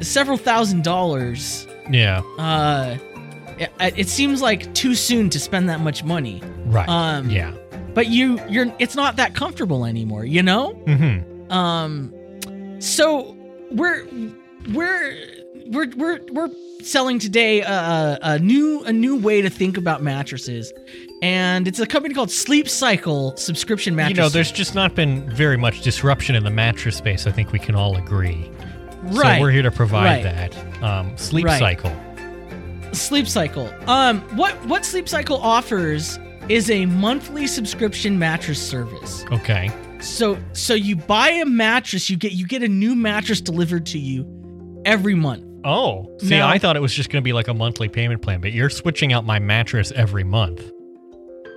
several 0.00 0.36
thousand 0.38 0.84
dollars. 0.84 1.66
Yeah. 1.90 2.20
uh 2.38 2.96
it, 3.58 3.70
it 3.96 4.08
seems 4.08 4.40
like 4.40 4.72
too 4.74 4.94
soon 4.94 5.30
to 5.30 5.40
spend 5.40 5.68
that 5.68 5.80
much 5.80 6.04
money 6.04 6.40
Right. 6.66 6.88
um 6.88 7.28
yeah. 7.30 7.52
but 7.94 8.06
you 8.06 8.38
you're 8.48 8.72
it's 8.78 8.94
not 8.94 9.16
that 9.16 9.34
comfortable 9.34 9.84
anymore 9.84 10.24
you 10.24 10.42
know 10.42 10.74
Mm-hmm. 10.86 11.50
um 11.52 12.12
so 12.80 13.36
we're 13.72 14.06
we're 14.72 15.16
we're 15.66 15.90
we're 15.96 16.20
we're 16.30 16.50
selling 16.82 17.18
today 17.18 17.60
a, 17.62 17.68
a, 17.70 18.18
a 18.22 18.38
new 18.38 18.82
a 18.84 18.92
new 18.92 19.16
way 19.18 19.42
to 19.42 19.50
think 19.50 19.76
about 19.76 20.02
mattresses 20.02 20.72
and 21.22 21.66
it's 21.66 21.80
a 21.80 21.86
company 21.86 22.14
called 22.14 22.30
sleep 22.30 22.68
cycle 22.68 23.36
subscription 23.36 23.96
mattress 23.96 24.16
You 24.16 24.22
know, 24.22 24.28
there's 24.28 24.52
just 24.52 24.74
not 24.76 24.94
been 24.94 25.28
very 25.30 25.56
much 25.56 25.80
disruption 25.82 26.36
in 26.36 26.44
the 26.44 26.50
mattress 26.50 26.96
space. 26.96 27.26
I 27.26 27.32
think 27.32 27.50
we 27.50 27.58
can 27.58 27.74
all 27.74 27.96
agree. 27.96 28.48
Right 29.02 29.36
So 29.36 29.40
we're 29.42 29.50
here 29.50 29.62
to 29.62 29.70
provide 29.70 30.24
Right. 30.24 30.50
that. 30.52 30.82
Um, 30.82 31.16
sleep 31.16 31.44
Right. 31.46 31.58
cycle. 31.58 31.92
Sleep 32.92 33.28
Cycle. 33.28 33.70
Um, 33.86 34.20
what 34.36 34.54
what 34.66 34.84
Sleep 34.84 35.08
Cycle 35.10 35.36
offers 35.36 36.18
is 36.48 36.70
a 36.70 36.86
monthly 36.86 37.46
subscription 37.46 38.18
mattress 38.18 38.60
service. 38.60 39.26
Okay. 39.30 39.70
So 40.00 40.38
so 40.54 40.72
you 40.72 40.96
buy 40.96 41.28
a 41.28 41.44
mattress, 41.44 42.08
you 42.08 42.16
get 42.16 42.32
you 42.32 42.46
get 42.46 42.62
a 42.62 42.68
new 42.68 42.94
mattress 42.94 43.42
delivered 43.42 43.84
to 43.86 43.98
you 43.98 44.24
every 44.86 45.14
month. 45.14 45.44
Oh, 45.64 46.08
see, 46.20 46.30
Now- 46.30 46.48
I 46.48 46.56
thought 46.58 46.76
it 46.76 46.80
was 46.82 46.94
just 46.94 47.10
going 47.10 47.20
to 47.22 47.24
be 47.24 47.32
like 47.34 47.48
a 47.48 47.54
monthly 47.54 47.88
payment 47.88 48.22
plan, 48.22 48.40
but 48.40 48.52
you're 48.52 48.70
switching 48.70 49.12
out 49.12 49.26
my 49.26 49.38
mattress 49.38 49.92
every 49.94 50.24
month. 50.24 50.62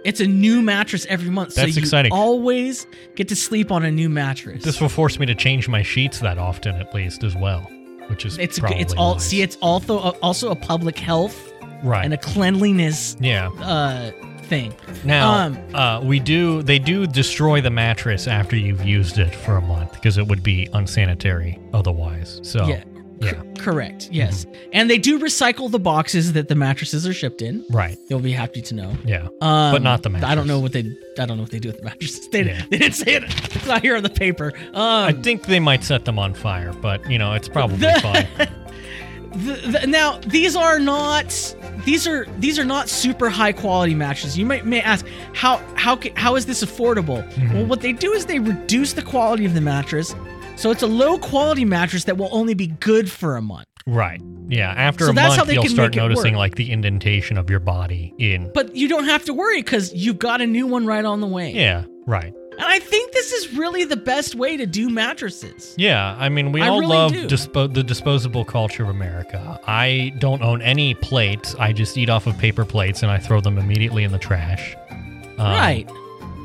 It's 0.04 0.20
a 0.20 0.28
new 0.28 0.62
mattress 0.62 1.06
every 1.10 1.30
month. 1.30 1.54
so 1.54 1.62
That's 1.62 1.76
you 1.76 1.82
exciting. 1.82 2.12
always 2.12 2.88
get 3.16 3.28
to 3.30 3.36
sleep 3.36 3.72
on 3.72 3.86
a 3.86 3.92
new 3.92 4.10
mattress. 4.10 4.64
This 4.64 4.82
will 4.82 4.90
force 4.90 5.20
me 5.20 5.26
to 5.28 5.36
change 5.36 5.68
my 5.68 5.84
sheets 5.84 6.20
that 6.20 6.38
often, 6.38 6.76
at 6.76 6.94
least, 6.94 7.24
as 7.24 7.36
well, 7.36 7.62
which 8.08 8.26
is 8.26 8.38
it's 8.38 8.60
it's 8.64 8.94
all 8.94 9.20
see 9.20 9.42
it's 9.42 9.58
also 9.62 10.00
a, 10.00 10.10
also 10.22 10.50
a 10.52 10.56
public 10.56 10.98
health 10.98 11.54
right. 11.84 12.04
and 12.04 12.14
a 12.14 12.18
cleanliness 12.18 13.16
yeah. 13.20 13.50
uh 13.60 14.12
thing. 14.52 14.74
Now, 15.06 15.32
Um, 15.32 15.58
uh, 15.74 16.02
we 16.04 16.20
do. 16.20 16.62
They 16.62 16.78
do 16.78 17.08
destroy 17.08 17.62
the 17.62 17.70
mattress 17.70 18.28
after 18.28 18.58
you've 18.58 18.84
used 18.86 19.18
it 19.18 19.34
for 19.34 19.56
a 19.56 19.62
month 19.62 19.94
because 19.94 20.18
it 20.18 20.28
would 20.28 20.44
be 20.44 20.68
unsanitary 20.74 21.58
otherwise. 21.74 22.42
So 22.44 22.68
Yeah. 22.68 22.84
Yeah. 23.22 23.42
C- 23.42 23.62
correct. 23.62 24.10
Yes. 24.12 24.46
And 24.74 24.90
they 24.90 24.98
do 24.98 25.20
recycle 25.20 25.70
the 25.72 25.80
boxes 25.80 26.34
that 26.34 26.48
the 26.48 26.56
mattresses 26.56 27.06
are 27.08 27.14
shipped 27.14 27.42
in. 27.42 27.64
right. 27.72 27.98
You'll 28.10 28.20
be 28.20 28.32
happy 28.32 28.62
to 28.64 28.74
know. 28.76 28.96
Yeah. 29.06 29.28
Um, 29.42 29.72
But 29.74 29.82
not 29.84 30.04
the 30.04 30.10
mattress. 30.10 30.32
I 30.32 30.36
don't 30.36 30.48
know 30.48 30.60
what 30.60 30.72
they. 30.74 30.98
I 31.20 31.26
don't 31.26 31.38
know 31.38 31.44
what 31.44 31.52
they 31.52 31.60
do 31.60 31.70
with 31.70 31.78
the 31.78 31.84
mattresses. 31.86 32.28
They, 32.32 32.44
Yeah. 32.44 32.64
they 32.70 32.78
didn't 32.78 32.96
say 32.96 33.14
it. 33.16 33.24
It's 33.56 33.66
not 33.68 33.82
here 33.82 33.96
on 33.96 34.04
the 34.04 34.10
paper. 34.10 34.54
Um, 34.74 34.76
I 35.10 35.12
think 35.14 35.44
they 35.44 35.60
might 35.60 35.84
set 35.84 36.06
them 36.06 36.18
on 36.20 36.34
fire, 36.34 36.74
but 36.74 37.10
you 37.10 37.18
know, 37.20 37.34
it's 37.34 37.48
probably 37.50 37.78
The- 37.78 38.00
fine. 38.02 38.28
the, 39.46 39.80
the, 39.82 39.88
now 39.88 40.18
these 40.28 40.56
are 40.56 40.80
not. 40.80 41.56
These 41.86 42.06
are 42.08 42.26
these 42.38 42.60
are 42.60 42.66
not 42.66 42.90
super 42.90 43.28
high 43.30 43.52
quality 43.54 43.96
mattresses. 43.96 44.38
You 44.38 44.46
might 44.46 44.66
may 44.66 44.82
ask 44.82 45.06
how 45.34 45.58
how 45.76 45.98
how 46.16 46.36
is 46.36 46.46
this 46.46 46.64
affordable? 46.64 47.28
Mm-hmm. 47.34 47.54
Well, 47.56 47.66
what 47.66 47.82
they 47.82 47.92
do 47.94 48.12
is 48.14 48.26
they 48.28 48.40
reduce 48.40 48.94
the 48.94 49.02
quality 49.02 49.46
of 49.46 49.54
the 49.56 49.62
mattress, 49.62 50.14
so 50.62 50.72
it's 50.72 50.84
a 50.84 50.88
low 50.88 51.18
quality 51.18 51.66
mattress 51.66 52.04
that 52.06 52.18
will 52.18 52.30
only 52.32 52.54
be 52.54 52.68
good 52.68 53.12
for 53.12 53.36
a 53.36 53.42
month. 53.42 53.68
Right. 53.88 54.22
Yeah. 54.48 54.72
After 54.78 55.06
So 55.06 55.12
a 55.12 55.14
that's 55.14 55.32
how 55.36 55.38
month, 55.42 55.48
they 55.48 55.54
you'll 55.56 55.64
can 55.64 55.72
start 55.74 55.92
make 55.96 55.98
it 55.98 56.08
noticing 56.08 56.34
work. 56.34 56.40
like 56.40 56.56
the 56.56 56.72
indentation 56.72 57.38
of 57.38 57.50
your 57.50 57.60
body 57.60 58.14
in. 58.20 58.52
But 58.54 58.76
you 58.76 58.88
don't 58.88 59.06
have 59.06 59.26
to 59.26 59.34
worry 59.34 59.62
because 59.62 59.92
you've 59.94 60.20
got 60.20 60.40
a 60.42 60.46
new 60.46 60.68
one 60.68 60.86
right 60.86 61.04
on 61.04 61.20
the 61.20 61.28
way. 61.28 61.52
Yeah. 61.52 61.86
Right. 62.06 62.32
And 62.52 62.62
I 62.70 62.78
think 62.80 63.12
this 63.14 63.32
is 63.32 63.54
really 63.58 63.86
the 63.86 63.96
best 63.96 64.36
way 64.36 64.56
to 64.58 64.68
do 64.68 64.88
mattresses. 64.90 65.74
Yeah. 65.80 66.16
I 66.20 66.30
mean, 66.30 66.52
we 66.52 66.62
I 66.62 66.68
all 66.68 66.80
really 66.82 66.96
love 66.96 67.12
do. 67.14 67.28
dispo- 67.28 67.74
the 67.74 67.82
disposable 67.84 68.46
culture 68.46 68.84
of 68.84 68.90
America. 68.90 69.60
I 69.66 70.14
don't 70.20 70.44
own 70.44 70.62
any 70.62 70.94
plates. 70.94 71.56
I 71.58 71.74
just 71.74 71.98
eat 71.98 72.10
off 72.10 72.28
of 72.28 72.38
paper 72.38 72.66
plates 72.66 73.02
and 73.02 73.12
I 73.12 73.18
throw 73.18 73.42
them 73.42 73.58
immediately 73.58 74.04
in 74.04 74.12
the 74.12 74.20
trash. 74.20 74.76
Um, 74.92 75.52
right. 75.52 75.90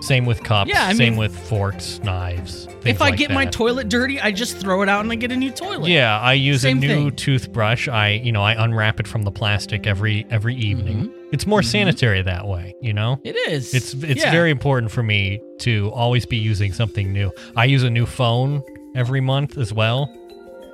Same 0.07 0.25
with 0.25 0.43
cups. 0.43 0.71
Yeah, 0.71 0.85
I 0.87 0.93
same 0.95 1.15
mean- 1.15 1.19
with 1.19 1.37
forks, 1.37 2.01
knives. 2.05 2.69
If 2.85 3.03
I 3.03 3.07
like 3.11 3.19
get 3.19 3.33
my 3.33 3.45
toilet 3.47 3.89
dirty, 3.89 4.21
I 4.21 4.31
just 4.31 4.59
throw 4.59 4.83
it 4.83 4.89
out 4.89 5.01
and 5.01 5.11
I 5.11 5.17
get 5.17 5.33
a 5.33 5.37
new 5.37 5.51
toilet. 5.51 5.89
Yeah, 5.91 6.21
I 6.21 6.35
use 6.35 6.63
Same 6.63 6.79
a 6.79 6.81
new 6.81 6.89
thing. 7.09 7.17
toothbrush. 7.17 7.89
I, 7.89 8.11
you 8.23 8.31
know, 8.31 8.43
I 8.45 8.53
unwrap 8.65 9.01
it 9.01 9.09
from 9.09 9.23
the 9.23 9.33
plastic 9.33 9.89
every 9.89 10.25
every 10.31 10.55
evening. 10.55 11.09
Mm-hmm. 11.09 11.29
It's 11.33 11.47
more 11.49 11.65
sanitary 11.65 12.23
that 12.23 12.47
way, 12.47 12.77
you 12.81 12.93
know? 12.93 13.19
It 13.25 13.35
is. 13.51 13.75
It's 13.75 13.93
it's 13.95 14.23
Yeah. 14.23 14.31
very 14.31 14.53
important 14.53 14.93
for 14.93 15.03
me 15.03 15.41
to 15.61 15.91
always 15.93 16.25
be 16.25 16.37
using 16.37 16.73
something 16.73 17.13
new. 17.13 17.33
I 17.57 17.65
use 17.65 17.83
a 17.83 17.91
new 17.91 18.07
phone 18.07 18.63
every 18.95 19.21
month 19.21 19.59
as 19.59 19.73
well. 19.73 20.09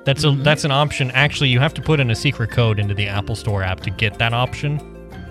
That's 0.05 0.23
a 0.23 0.27
Mm-hmm. 0.27 0.43
that's 0.43 0.65
an 0.65 0.71
option. 0.71 1.09
Actually, 1.11 1.49
you 1.49 1.59
have 1.59 1.73
to 1.73 1.81
put 1.81 1.99
in 1.99 2.11
a 2.11 2.15
secret 2.15 2.51
code 2.51 2.77
into 2.77 2.93
the 2.93 3.07
Apple 3.07 3.35
Store 3.35 3.63
app 3.63 3.79
to 3.81 3.89
get 3.89 4.19
that 4.19 4.33
option, 4.33 4.77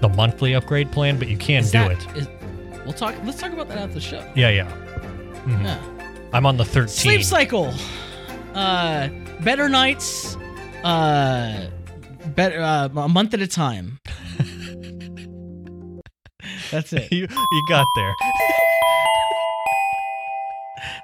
the 0.01 0.09
monthly 0.09 0.55
upgrade 0.55 0.91
plan, 0.91 1.17
but 1.17 1.29
you 1.29 1.37
can 1.37 1.61
Is 1.63 1.71
do 1.71 1.79
that- 1.79 1.93
it. 1.93 2.17
is- 2.23 2.29
we'll 2.85 2.93
talk. 2.95 3.15
Let's 3.25 3.39
talk 3.41 3.53
about 3.53 3.69
that 3.69 3.79
after 3.79 3.95
the 3.95 4.01
show. 4.01 4.25
Yeah, 4.35 4.51
yeah. 4.51 4.71
Mhm. 5.45 5.65
Yeah. 5.65 5.79
I'm 6.33 6.47
on 6.47 6.57
the 6.57 6.65
13. 6.65 6.89
Sleep 6.89 7.25
cycle. 7.25 7.73
Uh, 8.55 9.09
better 9.41 9.69
nights. 9.69 10.37
Uh, 10.85 11.67
better 12.35 12.61
uh, 12.61 12.89
a 12.95 13.09
month 13.09 13.35
at 13.35 13.41
a 13.41 13.47
time. 13.47 13.99
That's 16.71 16.93
it. 16.93 17.13
you, 17.13 17.27
you 17.29 17.63
got 17.69 17.87
there. 17.97 18.15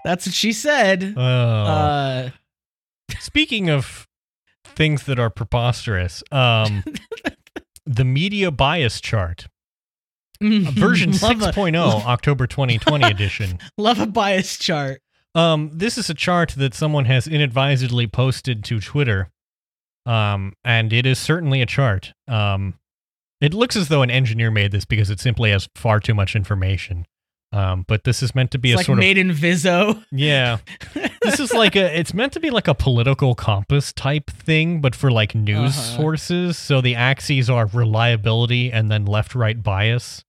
That's 0.05 0.27
what 0.27 0.35
she 0.35 0.53
said. 0.53 1.15
Oh. 1.17 1.21
Uh, 1.21 2.31
Speaking 3.21 3.69
of 3.71 4.07
things 4.65 5.05
that 5.05 5.19
are 5.19 5.31
preposterous, 5.31 6.23
um, 6.33 6.85
the 7.85 8.05
media 8.05 8.51
bias 8.51 9.01
chart, 9.01 9.49
version 10.41 11.11
6.0, 11.13 11.77
October 12.07 12.47
2020 12.47 13.05
edition. 13.07 13.59
Love 13.77 13.99
a 13.99 14.07
bias 14.07 14.57
chart. 14.59 15.01
Um, 15.35 15.71
this 15.73 15.99
is 15.99 16.09
a 16.11 16.15
chart 16.15 16.55
that 16.57 16.75
someone 16.75 17.05
has 17.07 17.27
inadvisedly 17.29 18.07
posted 18.07 18.65
to 18.65 18.81
Twitter. 18.81 19.31
Um, 20.07 20.55
and 20.65 20.93
it 20.93 21.05
is 21.07 21.19
certainly 21.19 21.61
a 21.61 21.67
chart. 21.67 22.13
Um, 22.27 22.75
it 23.41 23.53
looks 23.55 23.77
as 23.77 23.89
though 23.89 24.03
an 24.03 24.11
engineer 24.11 24.51
made 24.51 24.73
this 24.73 24.85
because 24.85 25.11
it 25.11 25.21
simply 25.21 25.51
has 25.51 25.69
far 25.75 26.01
too 26.01 26.15
much 26.15 26.35
information. 26.35 27.07
Um, 27.53 27.85
but 27.89 28.05
this 28.05 28.23
is 28.23 28.35
meant 28.35 28.51
to 28.51 28.59
be 28.59 28.71
It's 28.73 28.75
a 28.75 28.79
like 28.79 28.87
sort 28.87 28.99
of 28.99 29.01
made 29.01 29.17
in 29.19 29.33
Visio. 29.33 30.03
yeah. 30.13 30.59
this 31.23 31.41
is 31.41 31.53
like 31.55 31.77
a 31.77 31.99
it's 31.99 32.13
meant 32.13 32.33
to 32.35 32.41
be 32.41 32.51
like 32.51 32.69
a 32.69 32.75
political 32.75 33.35
compass 33.35 33.91
type 33.93 34.31
thing 34.31 34.81
but 34.83 34.95
for 34.95 35.11
like 35.11 35.35
news 35.35 35.77
Uh-huh. 35.79 35.97
sources 35.97 36.59
so 36.59 36.83
the 36.83 36.95
axes 36.95 37.49
are 37.49 37.65
reliability 37.67 38.71
and 38.71 38.91
then 38.91 39.07
left 39.07 39.35
right 39.35 39.63
bias 39.63 40.25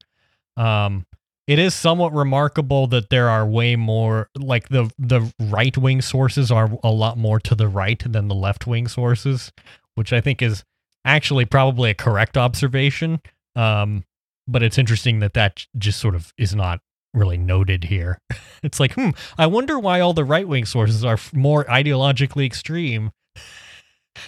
um 0.60 1.06
it 1.48 1.58
is 1.58 1.74
somewhat 1.74 2.14
remarkable 2.14 2.86
that 2.86 3.10
there 3.10 3.28
are 3.28 3.46
way 3.46 3.76
more 3.76 4.30
like 4.38 4.70
the 4.70 4.92
the 5.00 5.34
right 5.40 5.78
wing 5.78 6.02
sources 6.02 6.52
are 6.52 6.70
a 6.84 6.92
lot 6.92 7.18
more 7.18 7.40
to 7.40 7.56
the 7.56 7.68
right 7.68 8.04
than 8.06 8.28
the 8.28 8.36
left 8.36 8.68
wing 8.68 8.88
sources 8.88 9.52
which 9.96 10.14
i 10.14 10.22
think 10.22 10.42
is 10.42 10.64
actually 11.06 11.46
probably 11.46 11.90
a 11.90 11.96
correct 11.96 12.38
observation. 12.38 13.20
Um 13.56 14.04
but 14.48 14.64
it's 14.64 14.80
interesting 14.80 15.20
that 15.20 15.34
that 15.34 15.66
just 15.78 16.00
sort 16.00 16.16
of 16.16 16.34
is 16.38 16.56
not 16.56 16.80
really 17.14 17.38
noted 17.38 17.86
here. 17.86 18.20
It's 18.62 18.78
like, 18.78 18.92
hmm, 18.96 19.12
I 19.38 19.48
wonder 19.48 19.80
why 19.80 20.02
all 20.02 20.12
the 20.12 20.26
right 20.26 20.46
wing 20.46 20.66
sources 20.66 21.06
are 21.06 21.18
more 21.32 21.64
ideologically 21.64 22.46
extreme 22.46 23.12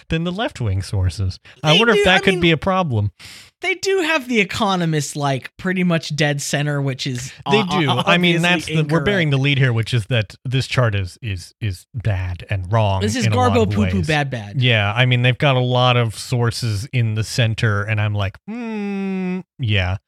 than 0.08 0.24
the 0.24 0.32
left 0.32 0.60
wing 0.60 0.82
sources. 0.82 1.38
I 1.62 1.72
They 1.72 1.78
wonder 1.78 1.94
do- 1.94 1.98
if 2.00 2.04
that 2.04 2.16
I 2.16 2.18
could 2.24 2.34
mean- 2.34 2.40
be 2.40 2.50
a 2.50 2.56
problem. 2.56 3.12
They 3.60 3.74
do 3.76 4.00
have 4.00 4.26
the 4.26 4.40
Economist 4.40 5.14
like 5.14 5.52
pretty 5.56 5.84
much 5.84 6.16
dead 6.16 6.42
center, 6.42 6.82
which 6.82 7.06
is 7.06 7.32
They 7.48 7.60
o- 7.62 7.80
do. 7.80 7.90
I 7.90 8.18
mean, 8.18 8.42
that's 8.42 8.66
the, 8.66 8.82
we're 8.82 9.04
bearing 9.04 9.30
the 9.30 9.36
lead 9.38 9.56
here, 9.56 9.72
which 9.72 9.94
is 9.94 10.06
that 10.06 10.34
this 10.44 10.66
chart 10.66 10.96
is 10.96 11.16
is 11.22 11.54
is 11.60 11.86
bad 11.94 12.44
and 12.50 12.72
wrong. 12.72 13.02
This 13.02 13.14
is 13.14 13.24
in 13.26 13.32
a 13.32 13.36
lot 13.36 13.52
Garbo 13.52 13.72
poo 13.72 13.86
poo 13.88 14.02
bad 14.02 14.30
bad. 14.30 14.60
Yeah, 14.60 14.92
I 14.92 15.06
mean 15.06 15.22
they've 15.22 15.38
got 15.38 15.54
a 15.54 15.60
lot 15.60 15.96
of 15.96 16.18
sources 16.18 16.86
in 16.92 17.14
the 17.14 17.22
center, 17.22 17.84
and 17.84 18.00
I'm 18.00 18.16
like, 18.16 18.36
hmm, 18.48 19.40
yeah. 19.60 19.98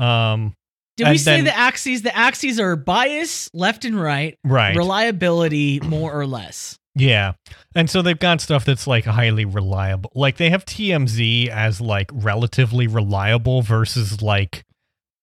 Um, 0.00 0.54
Did 0.96 1.08
we 1.08 1.18
say 1.18 1.36
then- 1.36 1.44
the 1.44 1.56
axes? 1.56 2.02
The 2.02 2.16
axes 2.16 2.58
are 2.58 2.74
bias, 2.74 3.48
left 3.54 3.84
and 3.84 4.00
right, 4.00 4.36
right. 4.42 4.74
reliability, 4.74 5.78
more 5.78 6.12
or 6.12 6.26
less. 6.26 6.76
Yeah. 6.98 7.34
And 7.76 7.90
so 7.90 8.00
they've 8.00 8.18
got 8.18 8.40
stuff 8.40 8.64
that's 8.64 8.86
like 8.86 9.04
highly 9.04 9.44
reliable. 9.44 10.10
Like 10.14 10.38
they 10.38 10.48
have 10.48 10.64
TMZ 10.64 11.48
as 11.48 11.78
like 11.78 12.10
relatively 12.12 12.86
reliable 12.86 13.60
versus 13.60 14.22
like 14.22 14.64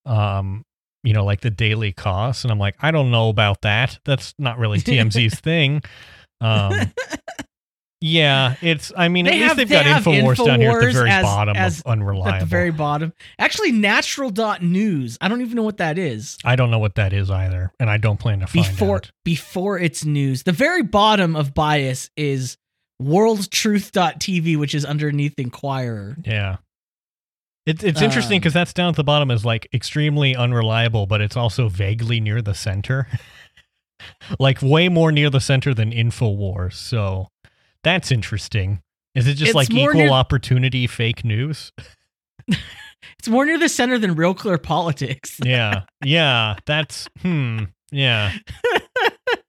um 0.05 0.63
you 1.03 1.13
know 1.13 1.25
like 1.25 1.41
the 1.41 1.49
Daily 1.49 1.93
Kos 1.93 2.43
and 2.43 2.51
I'm 2.51 2.59
like 2.59 2.75
I 2.79 2.91
don't 2.91 3.09
know 3.09 3.29
about 3.29 3.61
that. 3.61 3.97
That's 4.05 4.35
not 4.37 4.59
really 4.59 4.77
TMZ's 4.77 5.39
thing. 5.41 5.81
Um 6.41 6.91
Yeah, 8.05 8.55
it's 8.61 8.91
I 8.97 9.07
mean 9.07 9.23
They 9.23 9.31
at 9.31 9.35
least 9.35 9.47
have- 9.47 9.57
they've 9.57 9.69
they 9.69 9.75
got 9.75 10.03
InfoWars 10.03 10.45
down 10.45 10.59
here 10.59 10.71
at 10.71 10.81
the 10.81 10.91
very 10.91 11.09
as- 11.09 11.23
bottom 11.23 11.55
as- 11.55 11.79
of 11.79 11.85
unreliable. 11.87 12.33
At 12.33 12.39
the 12.41 12.45
very 12.45 12.71
bottom. 12.71 13.13
Actually, 13.39 13.71
natural 13.71 14.29
dot 14.29 14.61
news. 14.61 15.17
I 15.21 15.29
don't 15.29 15.39
even 15.39 15.55
know 15.55 15.63
what 15.63 15.77
that 15.77 15.97
is. 15.97 16.37
I 16.43 16.57
don't 16.57 16.69
know 16.69 16.79
what 16.79 16.95
that 16.95 17.13
is 17.13 17.31
either 17.31 17.71
and 17.79 17.89
I 17.89 17.95
don't 17.95 18.19
plan 18.19 18.41
to 18.41 18.47
find 18.47 18.65
Before 18.67 18.97
out. 18.97 19.11
before 19.23 19.79
it's 19.79 20.03
news. 20.03 20.43
The 20.43 20.51
very 20.51 20.83
bottom 20.83 21.33
of 21.37 21.53
bias 21.53 22.09
is 22.17 22.57
worldtruth.tv, 23.01 24.57
which 24.57 24.75
is 24.75 24.83
underneath 24.85 25.39
Inquirer. 25.39 26.17
Yeah. 26.25 26.57
It, 27.65 27.83
it's 27.83 28.01
interesting 28.01 28.35
Um, 28.37 28.41
because 28.41 28.53
that's 28.53 28.73
down 28.73 28.89
at 28.89 28.95
the 28.97 29.05
bottom 29.05 29.31
is 29.31 29.45
like 29.45 29.69
extremely 29.73 30.35
unreliable, 30.35 31.05
but 31.05 31.21
it's 31.21 31.37
also 31.37 31.69
vaguely 31.69 32.19
near 32.19 32.41
the 32.41 32.53
center. 32.53 33.07
like 34.39 34.61
way 34.61 34.89
more 34.89 35.11
near 35.13 35.29
the 35.29 35.39
center 35.39 35.73
than 35.73 35.91
InfoWars. 35.91 36.73
So 36.73 37.29
that's 37.83 38.11
interesting. 38.11 38.81
Is 39.15 39.27
it 39.27 39.33
just 39.35 39.49
It's 39.49 39.55
like 39.55 39.69
equal 39.71 39.93
near- 39.93 40.09
opportunity 40.09 40.87
fake 40.87 41.23
news? 41.23 41.71
It's 43.19 43.27
more 43.27 43.45
near 43.45 43.59
the 43.59 43.67
center 43.67 43.97
than 43.97 44.15
real 44.15 44.33
clear 44.33 44.57
politics. 44.57 45.37
Yeah. 45.45 45.83
yeah. 46.05 46.55
That's, 46.65 47.07
hmm. 47.21 47.65
Yeah. 47.91 48.31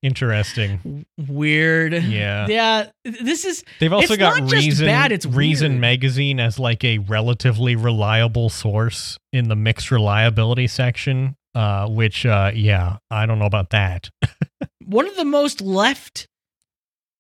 Interesting. 0.02 1.06
Weird. 1.28 1.92
Yeah. 1.94 2.46
Yeah. 2.48 2.86
This 3.04 3.44
is 3.44 3.64
They've 3.80 3.92
also 3.92 4.14
It's 4.14 4.16
got 4.20 4.40
not 4.40 4.50
just 4.50 4.64
Reason, 4.64 4.86
bad, 4.86 5.12
it's 5.12 5.24
Reason 5.24 5.72
weird. 5.72 5.80
Magazine 5.80 6.40
as 6.40 6.58
like 6.58 6.84
a 6.84 6.98
relatively 6.98 7.74
reliable 7.74 8.50
source 8.50 9.18
in 9.32 9.48
the 9.48 9.56
mixed 9.56 9.90
reliability 9.90 10.66
section. 10.66 11.36
Uh, 11.54 11.86
which, 11.88 12.26
uh, 12.26 12.50
yeah, 12.52 12.96
I 13.12 13.26
don't 13.26 13.38
know 13.38 13.46
about 13.46 13.70
that. 13.70 14.10
one 14.84 15.06
of 15.06 15.14
the 15.14 15.24
most 15.24 15.60
left 15.60 16.26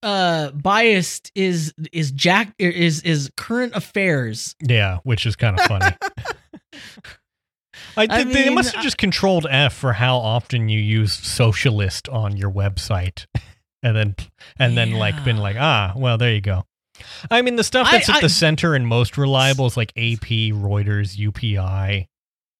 uh 0.04 0.50
biased 0.52 1.32
is 1.34 1.72
is 1.92 2.12
Jack 2.12 2.54
is 2.58 3.02
is 3.02 3.30
current 3.36 3.74
affairs. 3.74 4.54
Yeah, 4.62 4.98
which 5.02 5.26
is 5.26 5.34
kind 5.34 5.58
of 5.58 5.66
funny. 5.66 5.96
I, 7.96 8.06
I 8.08 8.24
they- 8.24 8.32
they 8.44 8.50
must 8.50 8.74
have 8.74 8.82
just 8.82 8.98
controlled 8.98 9.46
F 9.48 9.72
for 9.74 9.92
how 9.94 10.16
often 10.18 10.68
you 10.68 10.78
use 10.78 11.12
socialist 11.12 12.08
on 12.08 12.36
your 12.36 12.50
website, 12.50 13.26
and 13.82 13.96
then 13.96 14.14
and 14.58 14.76
then 14.76 14.92
like 14.92 15.24
been 15.24 15.38
like, 15.38 15.56
ah, 15.58 15.92
well, 15.96 16.18
there 16.18 16.32
you 16.32 16.40
go. 16.40 16.64
I 17.30 17.42
mean, 17.42 17.56
the 17.56 17.64
stuff 17.64 17.88
that's 17.90 18.08
I- 18.08 18.16
at 18.16 18.20
the 18.22 18.28
center 18.28 18.74
and 18.74 18.86
most 18.86 19.16
reliable 19.18 19.66
is 19.66 19.76
like 19.76 19.90
AP, 19.96 20.52
Reuters, 20.52 21.16
UPI, 21.18 22.06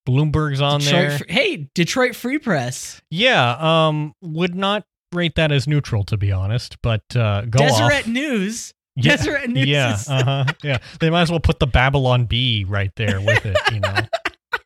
Bloomberg's 0.07 0.61
on 0.61 0.81
Detroit, 0.81 1.09
there. 1.09 1.19
Hey, 1.29 1.67
Detroit 1.73 2.15
Free 2.15 2.37
Press. 2.37 3.01
Yeah, 3.09 3.87
um, 3.87 4.13
would 4.21 4.53
not 4.55 4.85
rate 5.15 5.35
that 5.35 5.51
as 5.51 5.67
neutral 5.67 6.03
to 6.05 6.17
be 6.17 6.31
honest, 6.31 6.77
but 6.83 7.01
uh, 7.15 7.41
go 7.45 7.59
Deseret 7.59 8.01
off. 8.03 8.07
News. 8.07 8.73
Yeah, 8.97 9.15
Deseret 9.17 9.49
News. 9.49 9.67
yeah, 9.67 9.93
is- 9.95 10.07
uh 10.09 10.23
huh. 10.23 10.45
Yeah, 10.63 10.77
they 10.99 11.09
might 11.09 11.23
as 11.23 11.31
well 11.31 11.39
put 11.39 11.59
the 11.59 11.67
Babylon 11.67 12.25
Bee 12.25 12.63
right 12.67 12.91
there 12.95 13.19
with 13.21 13.45
it. 13.45 13.57
You 13.73 13.79
know. 13.79 13.95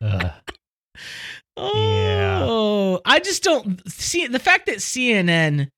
Ugh. 0.02 0.32
Oh, 1.56 3.00
I 3.04 3.18
just 3.20 3.42
don't 3.42 3.80
see 3.90 4.26
the 4.26 4.38
fact 4.38 4.66
that 4.66 4.76
CNN 4.78 5.68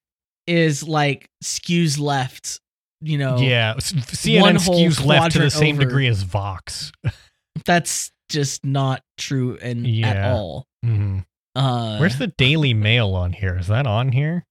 is 0.46 0.86
like 0.86 1.28
skews 1.42 1.98
left. 1.98 2.60
You 3.00 3.18
know, 3.18 3.36
Yeah, 3.38 3.74
CNN 3.78 4.58
skews 4.58 5.04
left 5.04 5.32
to 5.32 5.40
the 5.40 5.50
same 5.50 5.74
over. 5.76 5.84
degree 5.86 6.06
as 6.06 6.22
Vox. 6.22 6.92
that's 7.64 8.12
just 8.28 8.64
not 8.64 9.02
true 9.18 9.58
and 9.60 9.84
at 9.86 9.92
Yeah. 9.92 10.32
all. 10.34 10.66
Mhm. 10.84 11.24
Uh, 11.56 11.96
Where's 11.98 12.16
the 12.18 12.28
Daily 12.28 12.74
Mail 12.74 13.14
on 13.14 13.32
here? 13.32 13.58
Is 13.58 13.66
that 13.66 13.86
on 13.88 14.12
here? 14.12 14.44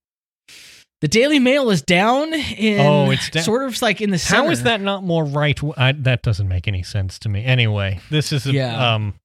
The 1.02 1.08
Daily 1.08 1.39
Mail 1.39 1.70
is 1.70 1.82
down 1.82 2.34
in. 2.34 2.80
Oh, 2.80 3.12
it's 3.12 3.30
down- 3.30 3.43
sort 3.43 3.64
of 3.64 3.82
like 3.82 4.02
in 4.02 4.12
the 4.12 4.18
center. 4.20 4.43
How 4.43 4.49
is 4.52 4.64
that 4.64 4.82
not 4.82 5.04
more 5.04 5.26
right? 5.26 5.60
I, 5.78 5.91
that 5.91 6.22
doesn't 6.22 6.47
make 6.47 6.68
any 6.68 6.84
sense 6.84 7.20
to 7.20 7.30
me. 7.30 7.43
Anyway, 7.43 7.99
this 8.10 8.32
is 8.32 8.45
a, 8.47 8.52
Yeah. 8.54 8.93
um, 8.95 9.16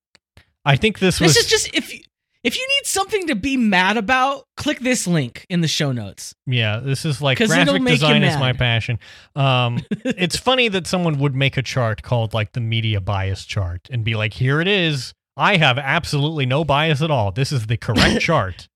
I 0.65 0.77
think 0.77 0.99
this, 0.99 1.21
was 1.21 1.35
This 1.35 1.45
is 1.45 1.51
just 1.51 1.75
if 1.75 1.93
you 1.95 2.01
if 2.43 2.57
you 2.57 2.63
need 2.79 2.87
something 2.87 3.27
to 3.27 3.35
be 3.35 3.57
mad 3.57 3.97
about, 3.97 4.45
click 4.57 4.79
this 4.79 5.07
link 5.09 5.47
in 5.49 5.63
the 5.63 5.69
show 5.69 5.91
notes. 5.91 6.33
yeah, 6.47 6.79
this 6.79 7.05
is 7.05 7.21
like 7.21 7.39
graphic 7.39 7.85
design 7.85 8.23
is 8.23 8.37
my 8.39 8.53
passion. 8.53 8.99
Um, 9.35 9.81
it's 10.05 10.37
funny 10.37 10.69
that 10.69 10.87
someone 10.87 11.19
would 11.19 11.35
make 11.35 11.57
a 11.57 11.63
chart 11.63 12.03
called 12.03 12.35
like 12.35 12.53
the 12.53 12.61
media 12.61 13.01
bias 13.01 13.45
chart 13.45 13.89
and 13.91 14.05
be 14.05 14.15
like, 14.15 14.33
here 14.35 14.61
it 14.61 14.69
is. 14.69 15.13
I 15.37 15.57
have 15.57 15.77
absolutely 15.77 16.47
no 16.47 16.65
bias 16.65 17.03
at 17.03 17.11
all. 17.11 17.33
This 17.33 17.51
is 17.53 17.67
the 17.67 17.77
correct 17.77 18.21
chart. 18.23 18.69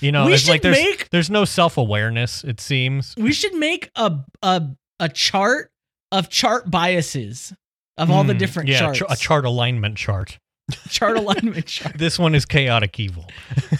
You 0.00 0.12
know, 0.12 0.26
We 0.26 0.34
it's 0.34 0.48
like 0.48 0.62
there's 0.62 0.76
make- 0.76 1.10
there's 1.10 1.30
no 1.30 1.44
self 1.44 1.76
awareness. 1.78 2.42
It 2.44 2.60
seems. 2.60 3.14
We 3.16 3.32
should 3.32 3.54
make 3.54 3.90
a 3.96 4.18
a 4.42 4.62
a 5.00 5.08
chart 5.08 5.70
of 6.12 6.28
chart 6.28 6.70
biases 6.70 7.52
of 7.96 8.10
all 8.10 8.24
the 8.24 8.32
Hmm, 8.32 8.38
different 8.38 8.68
yeah, 8.68 8.92
charts. 8.92 9.02
a 9.08 9.16
chart 9.16 9.44
alignment 9.44 9.96
chart. 9.96 10.38
chart 10.88 11.16
alignment 11.18 11.66
chart. 11.66 11.96
This 11.96 12.18
one 12.18 12.34
is 12.34 12.44
chaotic 12.44 12.98
evil. 12.98 13.26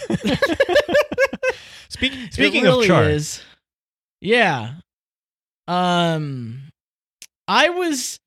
Speak, 1.89 2.11
speaking 2.31 2.63
it 2.63 2.67
really 2.67 2.85
of 2.85 2.87
charts, 2.89 3.09
is. 3.13 3.43
Yeah. 4.21 4.73
Um 5.67 6.61
I 7.47 7.69
was 7.69 8.19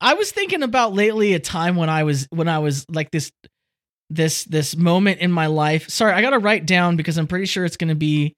I 0.00 0.14
was 0.14 0.32
thinking 0.32 0.62
about 0.62 0.92
lately 0.92 1.34
a 1.34 1.38
time 1.38 1.76
when 1.76 1.88
I 1.88 2.02
was 2.04 2.26
when 2.30 2.48
I 2.48 2.58
was 2.58 2.84
like 2.90 3.10
this 3.10 3.30
this 4.10 4.44
this 4.44 4.76
moment 4.76 5.20
in 5.20 5.30
my 5.32 5.46
life. 5.46 5.88
Sorry, 5.90 6.12
I 6.12 6.20
got 6.22 6.30
to 6.30 6.38
write 6.38 6.66
down 6.66 6.96
because 6.96 7.18
I'm 7.18 7.26
pretty 7.26 7.46
sure 7.46 7.64
it's 7.64 7.76
going 7.76 7.88
to 7.88 7.94
be 7.94 8.34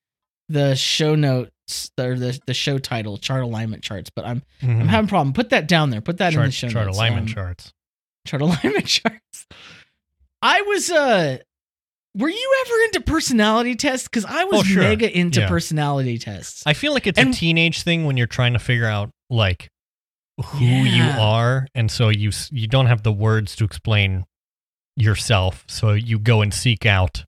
the 0.48 0.74
show 0.76 1.14
notes 1.14 1.50
or 1.98 2.16
the 2.18 2.38
the 2.46 2.54
show 2.54 2.78
title 2.78 3.18
chart 3.18 3.42
alignment 3.42 3.82
charts, 3.82 4.10
but 4.14 4.24
I'm 4.24 4.42
Mhm. 4.62 4.80
I'm 4.80 4.88
having 4.88 5.08
a 5.08 5.10
problem. 5.10 5.32
Put 5.34 5.50
that 5.50 5.68
down 5.68 5.90
there. 5.90 6.00
Put 6.00 6.18
that 6.18 6.32
in 6.32 6.38
the 6.40 6.44
chart, 6.44 6.54
show 6.54 6.68
chart 6.68 6.86
notes. 6.86 6.96
alignment 6.96 7.28
Um, 7.28 7.34
charts. 7.34 7.72
chart 8.26 8.42
alignment 8.42 8.86
charts. 8.86 9.46
I 10.40 10.62
was 10.62 10.90
uh 10.90 11.38
were 12.16 12.30
you 12.30 12.64
ever 12.66 12.74
into 12.86 13.00
personality 13.02 13.76
tests? 13.76 14.08
Because 14.08 14.24
I 14.24 14.44
was 14.44 14.60
Oh, 14.60 14.62
sure. 14.64 14.82
mega 14.82 15.14
into 15.16 15.40
Yeah. 15.40 15.48
personality 15.48 16.18
tests. 16.18 16.62
I 16.66 16.72
feel 16.72 16.92
like 16.94 17.06
it's 17.06 17.18
And- 17.18 17.34
a 17.34 17.36
teenage 17.36 17.82
thing 17.82 18.06
when 18.06 18.16
you're 18.16 18.26
trying 18.26 18.54
to 18.54 18.58
figure 18.58 18.86
out 18.86 19.10
like 19.30 19.68
who 20.42 20.64
you 20.64 21.02
are, 21.04 21.66
and 21.74 21.90
so 21.90 22.08
you 22.08 22.30
you 22.50 22.66
don't 22.68 22.86
have 22.86 23.02
the 23.02 23.12
words 23.12 23.54
to 23.56 23.64
explain 23.64 24.24
yourself, 25.00 25.64
so 25.68 25.92
you 25.92 26.18
go 26.18 26.42
and 26.42 26.52
seek 26.52 26.84
out, 26.86 27.24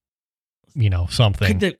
you 0.74 0.90
know, 0.90 1.06
something. 1.10 1.48
could 1.48 1.60
the 1.60 1.76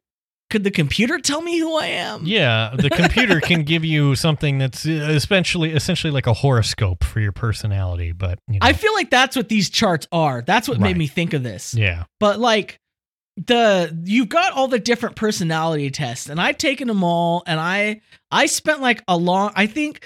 could 0.51 0.64
the 0.64 0.70
computer 0.72 1.18
tell 1.18 1.43
me 1.43 1.59
who 1.59 1.76
I 1.76 1.86
am? 1.86 2.22
yeah, 2.24 2.74
the 2.76 2.91
computer 3.03 3.41
can 3.41 3.62
give 3.62 3.84
you 3.84 4.16
something 4.16 4.59
that's 4.59 4.84
uh, 4.86 4.91
essentially 4.91 5.70
essentially 5.72 6.11
like 6.11 6.26
a 6.26 6.32
horoscope 6.34 7.05
for 7.05 7.20
your 7.20 7.32
personality, 7.32 8.12
but 8.12 8.38
you 8.49 8.55
know, 8.55 8.59
I 8.62 8.72
feel 8.72 8.93
like 8.95 9.11
that's 9.11 9.36
what 9.36 9.49
these 9.49 9.70
charts 9.70 10.07
are. 10.11 10.43
That's 10.43 10.66
what 10.68 10.78
Right. 10.78 10.88
made 10.88 10.97
me 10.97 11.07
think 11.07 11.34
of 11.34 11.43
this. 11.43 11.72
yeah, 11.74 12.05
But 12.18 12.41
like 12.41 12.78
the 13.36 13.97
you've 14.05 14.28
got 14.28 14.53
all 14.53 14.66
the 14.68 14.78
different 14.80 15.16
personality 15.16 15.91
tests 15.91 16.28
and 16.28 16.41
I've 16.41 16.59
taken 16.59 16.88
them 16.88 17.03
all 17.05 17.43
and 17.47 17.59
I 17.61 18.01
I 18.30 18.47
spent 18.47 18.80
like 18.80 19.03
a 19.09 19.16
long 19.16 19.53
I 19.55 19.66
think 19.66 20.05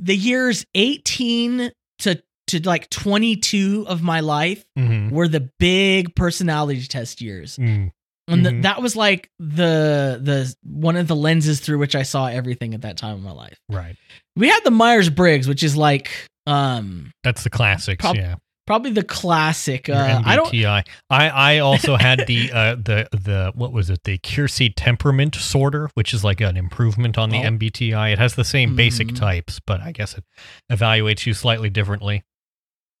the 0.00 0.14
years 0.16 0.66
18 0.74 1.70
to 2.00 2.22
to 2.48 2.60
like 2.68 2.90
22 2.90 3.86
of 3.88 4.02
my 4.02 4.20
life 4.20 4.64
hmm 4.76 5.08
were 5.10 5.28
the 5.28 5.48
big 5.58 6.14
personality 6.14 6.84
test 6.86 7.20
years. 7.20 7.56
mm, 7.56 7.90
And 8.28 8.42
th- 8.42 8.54
Mhm. 8.56 8.62
that 8.62 8.80
was 8.82 8.96
like 8.96 9.30
the 9.38 10.18
the 10.22 10.54
one 10.62 10.96
of 10.96 11.08
the 11.08 11.16
lenses 11.16 11.60
through 11.60 11.78
which 11.78 11.94
I 11.94 12.02
saw 12.02 12.26
everything 12.26 12.74
at 12.74 12.82
that 12.82 12.96
time 12.96 13.16
in 13.18 13.22
my 13.22 13.32
life. 13.32 13.58
right. 13.68 13.96
We 14.36 14.48
had 14.48 14.60
the 14.64 14.70
Myers-Briggs 14.70 15.46
which 15.48 15.62
is 15.62 15.76
like 15.76 16.10
um 16.46 17.12
That's 17.22 17.44
the 17.44 17.50
classics. 17.50 18.00
Prob- 18.02 18.16
yeah. 18.16 18.34
probably 18.66 18.92
the 18.92 19.04
classic 19.04 19.88
uh, 19.90 20.22
I 20.24 20.36
don't 20.36 20.48
MBTI. 20.52 20.86
I 21.10 21.28
I 21.28 21.58
also 21.58 21.96
had 21.96 22.24
the 22.26 22.50
uh 22.52 22.74
the 22.76 23.08
the 23.12 23.52
what 23.54 23.72
was 23.72 23.88
it 23.90 24.00
the 24.04 24.18
Keirsey 24.18 24.72
temperament 24.74 25.34
sorter, 25.34 25.88
which 25.94 26.12
is 26.14 26.24
like 26.24 26.40
an 26.40 26.56
improvement 26.56 27.16
on 27.18 27.30
the 27.30 27.38
Oh. 27.38 27.42
MBTI. 27.56 28.12
It 28.12 28.18
has 28.18 28.34
the 28.34 28.44
same 28.44 28.74
basic 28.76 29.08
Mhm. 29.08 29.16
types, 29.16 29.60
but 29.66 29.80
I 29.80 29.92
guess 29.92 30.14
it 30.18 30.24
evaluates 30.72 31.26
you 31.26 31.34
slightly 31.34 31.70
differently. 31.70 32.22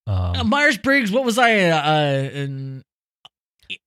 Um, 0.06 0.16
Uh, 0.36 0.44
Myers 0.44 0.76
Briggs, 0.78 1.10
what 1.10 1.24
was 1.24 1.38
I? 1.38 1.60
Uh, 1.70 2.30
an, 2.34 2.82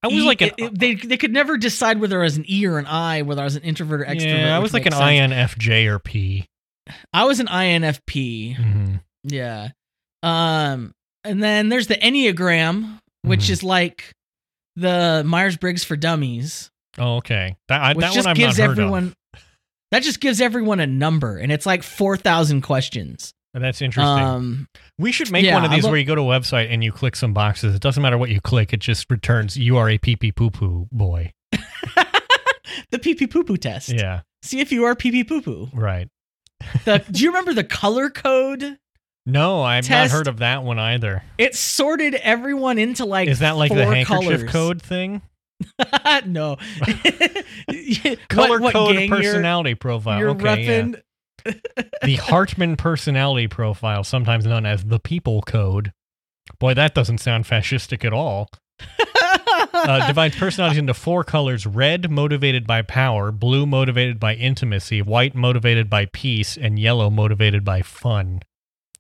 I 0.04 0.08
was 0.08 0.16
E- 0.16 0.22
like 0.28 0.42
an- 0.42 0.52
it- 0.58 0.78
they 0.80 0.96
they 0.96 1.18
could 1.18 1.32
never 1.32 1.58
decide 1.58 2.00
whether 2.00 2.20
I 2.20 2.24
was 2.24 2.38
an 2.38 2.46
E 2.48 2.66
or 2.66 2.80
an 2.80 2.86
I, 2.88 3.22
whether 3.22 3.42
I 3.42 3.46
was 3.46 3.56
an 3.56 3.64
introvert 3.64 4.02
or 4.02 4.06
extrovert. 4.06 4.40
yeah, 4.40 4.56
I 4.56 4.60
was 4.60 4.74
like 4.74 4.86
an 4.86 4.94
sense. 4.94 5.32
INFJ 5.32 5.86
or 5.88 6.00
P. 6.00 6.46
I 7.14 7.26
was 7.26 7.40
an 7.40 7.48
INFP. 7.48 8.56
Mhm. 8.58 9.02
Yeah. 9.24 9.70
Um, 10.24 10.94
and 11.24 11.44
then 11.44 11.70
there's 11.70 11.88
the 11.88 11.96
Enneagram, 11.96 13.00
which 13.24 13.42
Mhm. 13.42 13.50
is 13.52 13.64
like 13.64 14.14
the 14.76 15.24
Myers 15.26 15.58
Briggs 15.58 15.84
for 15.84 15.96
dummies, 15.96 16.70
Oh, 17.00 17.18
okay. 17.18 17.56
That 17.68 17.82
I, 17.82 17.94
that 17.94 18.14
just 18.14 18.34
gives 18.34 18.60
everyone. 18.60 19.14
That 19.92 20.02
just 20.04 20.20
gives 20.20 20.42
everyone 20.42 20.80
a 20.80 20.88
number, 20.88 21.38
and 21.38 21.52
it's 21.52 21.66
like 21.68 21.84
four 21.84 22.18
thousand 22.18 22.62
questions. 22.62 23.34
That's 23.54 23.82
interesting. 23.82 24.24
Um, 24.24 24.68
we 25.00 25.12
should 25.12 25.32
make 25.32 25.46
yeah, 25.46 25.54
one 25.54 25.66
of 25.66 25.72
these 25.72 25.86
where 25.86 25.98
you 25.98 26.06
go 26.06 26.16
to 26.16 26.22
a 26.22 26.26
website 26.26 26.68
and 26.72 26.84
you 26.84 26.92
click 26.92 27.16
some 27.16 27.34
boxes. 27.34 27.76
It 27.76 27.82
doesn't 27.82 28.02
matter 28.02 28.18
what 28.18 28.30
you 28.30 28.42
click; 28.42 28.74
it 28.74 28.80
just 28.80 29.10
returns 29.12 29.58
you 29.58 29.78
are 29.78 29.90
a 29.90 29.98
pee 29.98 30.16
pee 30.16 30.32
poo 30.32 30.50
poo 30.50 30.88
boy. 30.92 31.34
the 32.92 33.00
pee 33.00 33.16
pee 33.16 33.28
poo 33.28 33.44
poo 33.44 33.58
test. 33.58 33.90
Yeah, 33.90 34.22
See 34.42 34.60
if 34.60 34.72
you 34.72 34.86
are 34.86 34.96
pee 34.96 35.12
pee 35.12 35.24
poo 35.24 35.42
poo. 35.42 35.70
right. 35.74 36.10
The 36.86 37.04
do 37.12 37.24
you 37.24 37.30
remember 37.30 37.54
the 37.54 37.64
color 37.64 38.10
code? 38.10 38.78
No, 39.26 39.62
I've 39.62 39.86
Test. 39.86 40.14
not 40.14 40.18
heard 40.18 40.28
of 40.28 40.38
that 40.38 40.64
one 40.64 40.80
either. 40.80 41.22
It 41.38 41.54
sorted 41.54 42.16
everyone 42.16 42.78
into 42.78 43.04
like 43.06 43.28
Is 43.28 43.40
that 43.40 43.58
like 43.58 43.74
the 43.74 43.86
handkerchief 43.86 44.08
colors. 44.48 44.50
code 44.52 44.82
thing? 44.82 45.22
no. 46.26 46.56
Color 48.30 48.60
What- 48.60 48.62
what 48.62 48.74
code 48.74 49.10
personality 49.10 49.76
profile. 49.76 50.20
You're 50.20 50.30
okay, 50.30 50.64
yeah. 50.64 51.00
The 52.04 52.16
Hartman 52.16 52.76
personality 52.76 53.48
profile, 53.48 54.04
sometimes 54.04 54.46
known 54.46 54.66
as 54.66 54.86
the 54.86 55.00
people 55.00 55.42
code. 55.42 55.92
Boy, 56.60 56.74
that 56.74 56.96
doesn't 56.96 57.20
sound 57.20 57.46
fascistic 57.46 58.06
at 58.06 58.14
all. 58.14 58.50
Uh, 59.74 60.08
divides 60.08 60.36
personalities 60.36 60.78
into 60.78 60.94
four 60.94 61.24
colors 61.24 61.66
red, 61.66 62.10
motivated 62.10 62.66
by 62.66 62.82
power, 62.82 63.32
blue, 63.32 63.66
motivated 63.66 64.20
by 64.20 64.36
intimacy, 64.36 65.02
white, 65.02 65.36
motivated 65.36 65.90
by 65.90 66.06
peace, 66.06 66.58
and 66.58 66.80
yellow, 66.80 67.10
motivated 67.10 67.64
by 67.64 67.82
fun. 67.82 68.42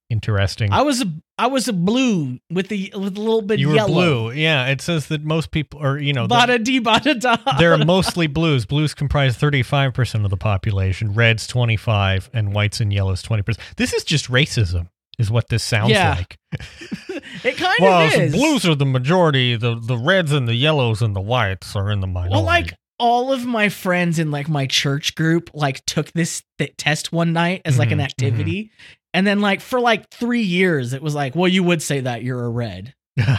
Interesting. 0.09 0.71
I 0.71 0.83
was 0.83 1.01
a 1.01 1.05
I 1.37 1.47
was 1.47 1.67
a 1.67 1.73
blue 1.73 2.39
with 2.49 2.69
the 2.69 2.91
with 2.95 3.17
a 3.17 3.19
little 3.21 3.41
bit 3.41 3.59
you 3.59 3.69
were 3.69 3.75
yellow. 3.75 3.93
blue. 3.93 4.31
Yeah, 4.31 4.67
it 4.67 4.79
says 4.79 5.07
that 5.07 5.23
most 5.23 5.51
people 5.51 5.81
are, 5.81 5.97
you 5.97 6.13
know, 6.13 6.27
Bada 6.27 6.63
dee 6.63 6.79
bada 6.79 7.19
da. 7.19 7.35
They're 7.57 7.77
mostly 7.85 8.27
blues. 8.27 8.65
Blues 8.65 8.93
comprise 8.93 9.37
35% 9.37 10.23
of 10.23 10.29
the 10.29 10.37
population, 10.37 11.13
reds 11.13 11.45
25 11.47 12.29
and 12.33 12.53
whites 12.53 12.79
and 12.79 12.93
yellows 12.93 13.21
20%. 13.21 13.57
This 13.75 13.93
is 13.93 14.05
just 14.05 14.29
racism 14.31 14.87
is 15.19 15.29
what 15.29 15.49
this 15.49 15.63
sounds 15.63 15.91
Yeah. 15.91 16.15
like. 16.15 16.37
it 17.43 17.57
kind 17.57 17.75
Well, 17.81 18.07
of 18.07 18.13
is. 18.13 18.33
blues 18.33 18.65
are 18.65 18.75
the 18.75 18.85
majority, 18.85 19.55
the 19.57 19.75
the 19.75 19.97
reds 19.97 20.31
and 20.31 20.47
the 20.47 20.55
yellows 20.55 21.01
and 21.01 21.15
the 21.15 21.21
whites 21.21 21.75
are 21.75 21.91
in 21.91 21.99
the 21.99 22.07
minority. 22.07 22.33
Well, 22.35 22.43
like 22.43 22.73
all 22.99 23.31
of 23.31 23.45
my 23.45 23.69
friends 23.69 24.17
in 24.17 24.31
like 24.31 24.49
my 24.49 24.65
church 24.65 25.13
group 25.13 25.51
like 25.53 25.85
took 25.85 26.11
this 26.13 26.41
th- 26.57 26.73
test 26.77 27.11
one 27.11 27.31
night 27.31 27.61
as 27.65 27.77
like 27.77 27.91
an 27.91 27.99
Mhm, 27.99 28.03
activity. 28.05 28.71
And 29.13 29.25
then 29.25 29.39
like 29.39 29.61
for 29.61 29.79
like 29.79 30.09
3 30.11 30.41
years 30.41 30.93
it 30.93 31.01
was 31.01 31.15
like, 31.15 31.35
well 31.35 31.47
you 31.47 31.63
would 31.63 31.81
say 31.81 32.01
that 32.01 32.23
you're 32.23 32.43
a 32.43 32.49
red. 32.49 32.93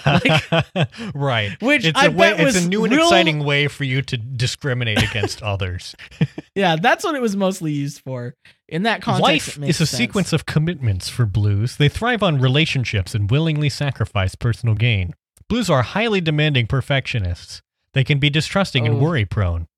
Like, 0.05 0.43
right. 1.15 1.57
Which 1.63 1.85
It's 1.85 1.97
I 1.99 2.07
a 2.07 2.11
way, 2.11 2.33
bet 2.35 2.41
it's 2.41 2.65
a 2.65 2.69
new 2.69 2.83
and 2.85 2.93
real- 2.93 3.05
exciting 3.05 3.45
way 3.45 3.69
for 3.69 3.85
you 3.85 4.03
to 4.03 4.17
discriminate 4.17 5.03
against 5.03 5.43
others. 5.43 5.95
Yeah, 6.55 6.75
that's 6.75 7.05
what 7.05 7.15
it 7.15 7.23
was 7.23 7.37
mostly 7.37 7.71
used 7.71 8.01
for. 8.01 8.35
In 8.69 8.83
that 8.83 9.01
context, 9.01 9.23
Life 9.59 9.63
is 9.63 9.81
a 9.81 9.87
sense. 9.87 9.91
sequence 9.91 10.33
of 10.33 10.45
commitments 10.45 11.09
for 11.09 11.25
blues. 11.25 11.77
They 11.77 11.89
thrive 11.89 12.21
on 12.21 12.41
relationships 12.41 13.15
and 13.15 13.31
willingly 13.31 13.69
sacrifice 13.69 14.35
personal 14.35 14.75
gain. 14.75 15.15
Blues 15.49 15.71
are 15.71 15.83
highly 15.83 16.21
demanding 16.21 16.67
perfectionists. 16.67 17.63
They 17.95 18.03
can 18.03 18.19
be 18.19 18.29
distrusting 18.29 18.87
and 18.89 18.97
Oh. 18.97 18.99
worry 18.99 19.25
prone. 19.25 19.69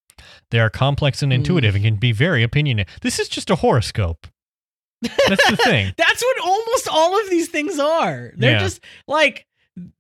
They 0.51 0.59
are 0.59 0.70
complex 0.70 1.22
and 1.22 1.34
intuitive 1.34 1.74
and 1.74 1.84
mm. 1.84 1.88
can 1.88 1.97
be 1.97 2.12
very 2.12 2.43
opinionated. 2.43 2.91
This 3.03 3.18
is 3.18 3.28
just 3.28 3.51
a 3.51 3.57
horoscope. 3.57 4.26
That's 5.03 5.51
the 5.51 5.57
thing. 5.57 5.92
That's 5.98 6.22
what 6.22 6.40
almost 6.40 6.88
all 6.88 7.20
of 7.20 7.30
these 7.30 7.48
things 7.48 7.78
are. 7.78 8.32
They're 8.36 8.53
Yeah. 8.53 8.59
just 8.61 8.80
like 9.07 9.46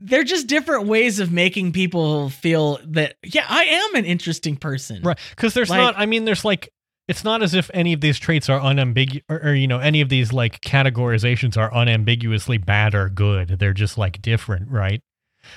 they're 0.00 0.24
just 0.24 0.46
different 0.46 0.86
ways 0.88 1.20
of 1.20 1.32
making 1.32 1.72
people 1.72 2.28
feel 2.30 2.78
that 2.88 3.14
yeah, 3.24 3.46
I 3.48 3.64
am 3.64 3.94
an 3.94 4.04
interesting 4.04 4.56
person. 4.56 5.02
Right. 5.02 5.18
Because 5.30 5.54
there's 5.54 5.70
Like- 5.70 5.78
not, 5.78 5.94
I 5.96 6.06
mean, 6.06 6.24
there's 6.26 6.44
like, 6.44 6.70
it's 7.08 7.24
not 7.24 7.42
as 7.42 7.54
if 7.54 7.70
any 7.72 7.92
of 7.92 8.00
these 8.00 8.18
traits 8.18 8.48
are 8.48 8.60
unambiguous, 8.60 9.24
or, 9.28 9.40
or, 9.42 9.54
you 9.54 9.66
know, 9.66 9.78
any 9.78 10.00
of 10.00 10.08
these 10.08 10.32
like 10.32 10.60
categorizations 10.60 11.56
are 11.56 11.72
unambiguously 11.74 12.58
bad 12.58 12.94
or 12.94 13.08
good. 13.08 13.58
They're 13.58 13.72
just 13.72 13.96
like 13.98 14.20
different, 14.22 14.70
right? 14.70 15.02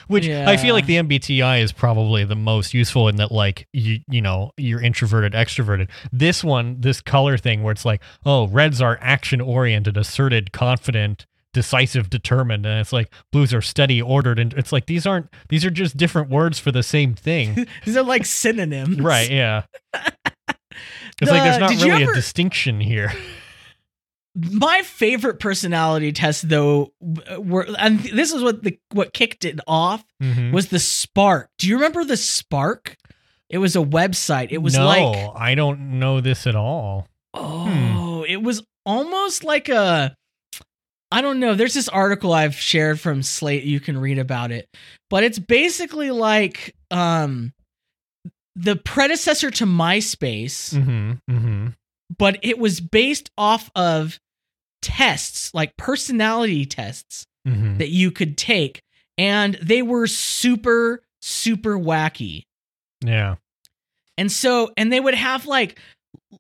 Which 0.07 0.27
I 0.27 0.57
feel 0.57 0.75
like 0.75 0.85
the 0.85 0.97
MBTI 0.97 1.61
is 1.61 1.71
probably 1.71 2.23
the 2.23 2.35
most 2.35 2.73
useful 2.73 3.07
in 3.07 3.15
that, 3.17 3.31
like, 3.31 3.67
you, 3.73 3.99
you 4.09 4.21
know, 4.21 4.51
you're 4.57 4.81
introverted, 4.81 5.33
extroverted. 5.33 5.89
This 6.11 6.43
one, 6.43 6.81
this 6.81 7.01
color 7.01 7.37
thing 7.37 7.63
where 7.63 7.71
it's 7.71 7.85
like, 7.85 8.01
oh, 8.25 8.47
reds 8.47 8.81
are 8.81 8.97
action 9.01 9.41
oriented, 9.41 9.97
asserted, 9.97 10.51
confident, 10.51 11.25
decisive, 11.53 12.09
determined. 12.09 12.65
And 12.65 12.79
it's 12.79 12.91
like 12.93 13.13
blues 13.31 13.53
are 13.53 13.61
steady, 13.61 14.01
ordered. 14.01 14.39
And 14.39 14.53
it's 14.53 14.71
like, 14.71 14.87
these 14.87 15.05
aren't, 15.05 15.29
these 15.49 15.63
are 15.65 15.69
just 15.69 15.95
different 15.97 16.29
words 16.29 16.59
for 16.59 16.71
the 16.71 16.83
same 16.83 17.13
thing. 17.13 17.67
These 17.85 17.95
are 17.95 18.03
like 18.03 18.25
synonyms. 18.25 18.99
Right, 18.99 19.29
yeah. 19.29 19.63
It's 21.21 21.29
like 21.29 21.43
there's 21.43 21.59
not 21.59 21.69
really 21.85 22.03
ever- 22.03 22.11
a 22.11 22.15
distinction 22.15 22.81
here. 22.81 23.13
My 24.35 24.81
favorite 24.81 25.39
personality 25.39 26.11
test 26.11 26.49
though 26.49 26.91
were 27.37 27.67
and 27.77 27.99
this 27.99 28.33
is 28.33 28.41
what 28.41 28.63
the 28.63 28.79
what 28.91 29.13
kicked 29.13 29.45
it 29.45 29.59
off 29.67 30.03
Mhm. 30.21 30.51
was 30.51 30.69
the 30.69 30.79
Spark. 30.79 31.49
Do 31.59 31.67
you 31.67 31.75
remember 31.75 32.03
the 32.03 32.17
Spark? 32.17 32.95
It 33.49 33.59
was 33.59 33.75
a 33.75 33.79
website. 33.79 34.47
It 34.51 34.57
was 34.57 34.75
no, 34.75 34.85
like 34.87 35.29
I 35.35 35.53
don't 35.53 35.99
know 35.99 36.19
this 36.19 36.47
at 36.47 36.55
all. 36.55 37.07
Oh, 37.35 38.25
it 38.27 38.41
was 38.41 38.63
almost 38.85 39.43
like 39.43 39.69
a 39.69 40.15
I 41.11 41.21
don't 41.21 41.39
know. 41.39 41.53
There's 41.53 41.75
this 41.75 41.87
article 41.89 42.33
I've 42.33 42.55
shared 42.55 42.99
from 42.99 43.21
Slate 43.21 43.63
you 43.65 43.79
can 43.79 43.99
read 43.99 44.17
about 44.17 44.51
it. 44.51 44.67
But 45.11 45.23
it's 45.23 45.37
basically 45.37 46.09
like 46.09 46.75
um 46.89 47.53
the 48.55 48.75
predecessor 48.77 49.51
to 49.51 49.65
MySpace, 49.65 50.73
Mm-hmm. 50.73 51.11
Mm-hmm. 51.31 51.67
but 52.17 52.39
it 52.41 52.57
was 52.57 52.79
based 52.79 53.29
off 53.37 53.69
of 53.75 54.19
tests, 54.83 55.51
like 55.53 55.75
personality 55.77 56.65
tests 56.65 57.25
Mm-hmm. 57.47 57.77
that 57.79 57.89
you 57.89 58.09
could 58.09 58.37
take 58.37 58.81
and 59.17 59.55
they 59.61 59.81
were 59.81 60.07
super 60.07 61.03
super 61.21 61.77
wacky. 61.77 62.43
Yeah. 63.03 63.35
and 64.17 64.31
so 64.31 64.71
and 64.77 64.93
they 64.93 64.99
would 65.01 65.13
have 65.13 65.45
like 65.45 65.77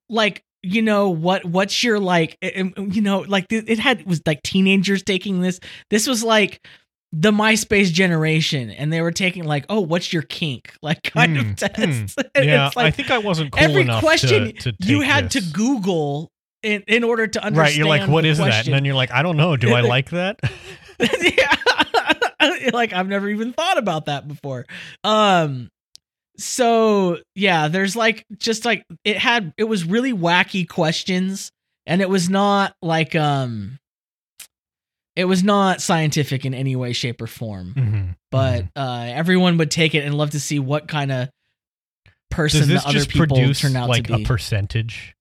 like 0.09 0.43
you 0.61 0.81
know 0.81 1.09
what 1.09 1.43
what's 1.43 1.83
your 1.83 1.99
like 1.99 2.37
you 2.41 3.01
know 3.01 3.19
like 3.27 3.47
it 3.49 3.79
had 3.79 3.99
it 3.99 4.07
was 4.07 4.21
like 4.25 4.41
teenagers 4.43 5.03
taking 5.03 5.41
this 5.41 5.59
this 5.89 6.07
was 6.07 6.23
like 6.23 6.65
the 7.15 7.31
MySpace 7.31 7.91
generation, 7.93 8.71
and 8.71 8.91
they 8.91 8.99
were 8.99 9.11
taking 9.11 9.43
like, 9.43 9.65
"Oh, 9.69 9.81
what's 9.81 10.11
your 10.11 10.23
kink?" 10.23 10.73
Like 10.81 11.03
kind 11.03 11.37
Hmm, 11.37 11.49
of 11.51 11.55
tests. 11.57 12.15
hmm. 12.15 12.21
And 12.35 12.45
Yeah, 12.45 12.67
it's 12.67 12.75
like 12.75 12.85
I 12.87 12.91
think 12.91 13.11
I 13.11 13.19
wasn't 13.19 13.51
cool 13.51 13.61
every 13.61 13.81
enough 13.83 14.01
question 14.01 14.55
to, 14.55 14.71
to 14.71 14.77
you 14.79 15.01
had 15.01 15.29
this. 15.29 15.45
to 15.45 15.51
Google 15.53 16.31
in 16.63 16.83
in 16.87 17.03
order 17.03 17.27
to 17.27 17.43
understand. 17.43 17.57
Right, 17.57 17.75
you're 17.75 17.87
like, 17.87 18.09
what 18.09 18.25
is 18.25 18.39
is 18.39 18.45
that? 18.45 18.65
And 18.65 18.73
then 18.73 18.85
you're 18.85 18.95
like, 18.95 19.11
I 19.11 19.21
don't 19.21 19.37
know. 19.37 19.55
Do 19.57 19.73
I 19.73 19.81
like 19.95 20.09
that? 20.11 20.39
yeah. 20.99 21.55
like 22.73 22.93
I've 22.93 23.07
never 23.07 23.29
even 23.29 23.53
thought 23.53 23.77
about 23.77 24.05
that 24.05 24.27
before. 24.27 24.65
Um 25.03 25.69
so 26.37 27.17
yeah, 27.35 27.67
there's 27.67 27.95
like 27.95 28.25
just 28.37 28.65
like 28.65 28.85
it 29.03 29.17
had 29.17 29.53
it 29.57 29.65
was 29.65 29.85
really 29.85 30.13
wacky 30.13 30.67
questions 30.67 31.51
and 31.85 32.01
it 32.01 32.09
was 32.09 32.29
not 32.29 32.73
like 32.81 33.15
um 33.15 33.77
it 35.15 35.25
was 35.25 35.43
not 35.43 35.79
scientific 35.81 36.43
in 36.43 36.53
any 36.55 36.75
way 36.75 36.91
shape 36.93 37.21
or 37.21 37.27
form. 37.27 37.73
Mhm, 37.75 38.15
But 38.31 38.63
mhm. 38.65 38.69
uh 38.75 39.13
everyone 39.13 39.57
would 39.57 39.69
take 39.69 39.93
it 39.93 40.03
and 40.05 40.15
love 40.15 40.31
to 40.31 40.39
see 40.39 40.57
what 40.59 40.87
kind 40.87 41.11
of 41.11 41.29
person 42.31 42.67
the 42.67 42.81
other 42.83 43.05
people 43.05 43.27
produce 43.35 43.61
turn 43.61 43.75
out 43.75 43.89
like 43.89 44.07
to 44.07 44.17
be. 44.17 44.23
a 44.23 44.25
percentage? 44.25 45.15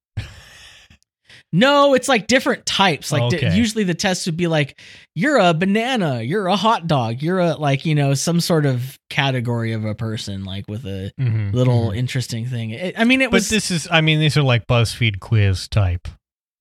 No, 1.55 1.92
it's 1.92 2.09
like 2.09 2.28
different 2.28 2.64
types. 2.64 3.12
Like 3.12 3.28
d- 3.30 3.36
Okay. 3.36 3.55
usually 3.55 3.84
the 3.84 3.92
test 3.94 4.24
would 4.26 4.38
be 4.38 4.46
like, 4.46 4.80
you're 5.14 5.36
a 5.38 5.53
banana, 5.53 6.22
you're 6.22 6.46
a 6.46 6.57
hot 6.57 6.86
dog, 6.86 7.20
you're 7.20 7.40
a 7.40 7.55
like 7.57 7.84
you 7.84 7.94
know 7.94 8.14
some 8.14 8.40
sort 8.40 8.64
of 8.64 8.98
category 9.11 9.72
of 9.72 9.84
a 9.84 9.94
person, 9.94 10.44
like 10.44 10.64
with 10.68 10.86
a 10.86 11.12
Mhm, 11.20 11.53
little 11.53 11.90
mhm. 11.90 11.96
interesting 11.98 12.46
thing. 12.46 12.70
It, 12.70 12.94
I 12.98 13.05
mean, 13.05 13.20
it 13.20 13.30
But 13.30 13.36
was 13.38 13.48
But 13.48 13.55
this 13.55 13.70
is, 13.70 13.86
I 13.90 14.00
mean, 14.00 14.18
these 14.18 14.36
are 14.38 14.42
like 14.42 14.66
BuzzFeed 14.66 15.20
quiz 15.20 15.68
type. 15.68 16.09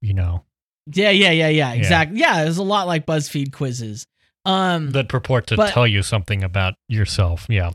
You 0.01 0.13
know, 0.15 0.43
yeah, 0.87 1.11
yeah, 1.11 1.31
yeah, 1.31 1.47
yeah, 1.49 1.73
exactly. 1.73 2.19
Yeah, 2.19 2.41
it 2.41 2.45
was 2.45 2.57
a 2.57 2.63
lot 2.63 2.87
like 2.87 3.05
BuzzFeed 3.05 3.53
quizzes. 3.53 4.05
Um, 4.45 4.89
that 4.91 5.07
purport 5.07 5.45
to 5.47 5.55
But- 5.55 5.69
tell 5.71 5.85
you 5.85 6.01
something 6.01 6.43
about 6.43 6.73
yourself. 6.89 7.45
Yeah. 7.47 7.71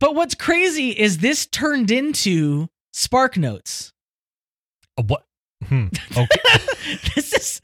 but 0.00 0.14
what's 0.14 0.34
crazy 0.34 0.90
is 0.90 1.18
this 1.18 1.46
turned 1.46 1.90
into 1.90 2.68
Spark 2.94 3.36
Notes. 3.36 3.92
Uh, 4.98 5.02
What? 5.02 5.25
Hmm. 5.68 5.86
Okay. 6.16 6.98
this 7.14 7.32
is 7.32 7.60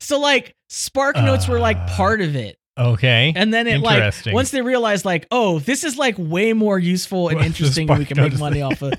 so 0.00 0.18
like 0.18 0.54
Spark 0.68 1.16
Notes 1.16 1.48
were 1.48 1.58
like 1.58 1.76
Uh, 1.76 1.88
part 1.96 2.20
of 2.20 2.34
it. 2.36 2.56
okay. 2.78 3.32
And 3.36 3.52
then 3.52 3.66
it 3.66 3.80
like 3.80 4.14
once 4.28 4.50
they 4.50 4.62
realized 4.62 5.04
like, 5.04 5.26
oh, 5.30 5.58
this 5.60 5.84
is 5.84 5.96
like 5.96 6.14
way 6.18 6.52
more 6.52 6.78
useful 6.78 7.28
and 7.28 7.40
interesting 7.44 7.88
and 7.90 7.98
we 7.98 8.04
can 8.04 8.18
make 8.20 8.38
money 8.38 8.62
off 8.62 8.82
of 8.82 8.94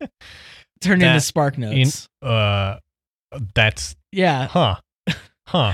turn 0.80 1.02
into 1.02 1.20
Spark 1.20 1.58
Notes. 1.58 2.08
Uh, 2.22 2.76
that's, 3.54 3.96
yeah. 4.12 4.46
huh. 4.46 4.76
Huh. 5.46 5.72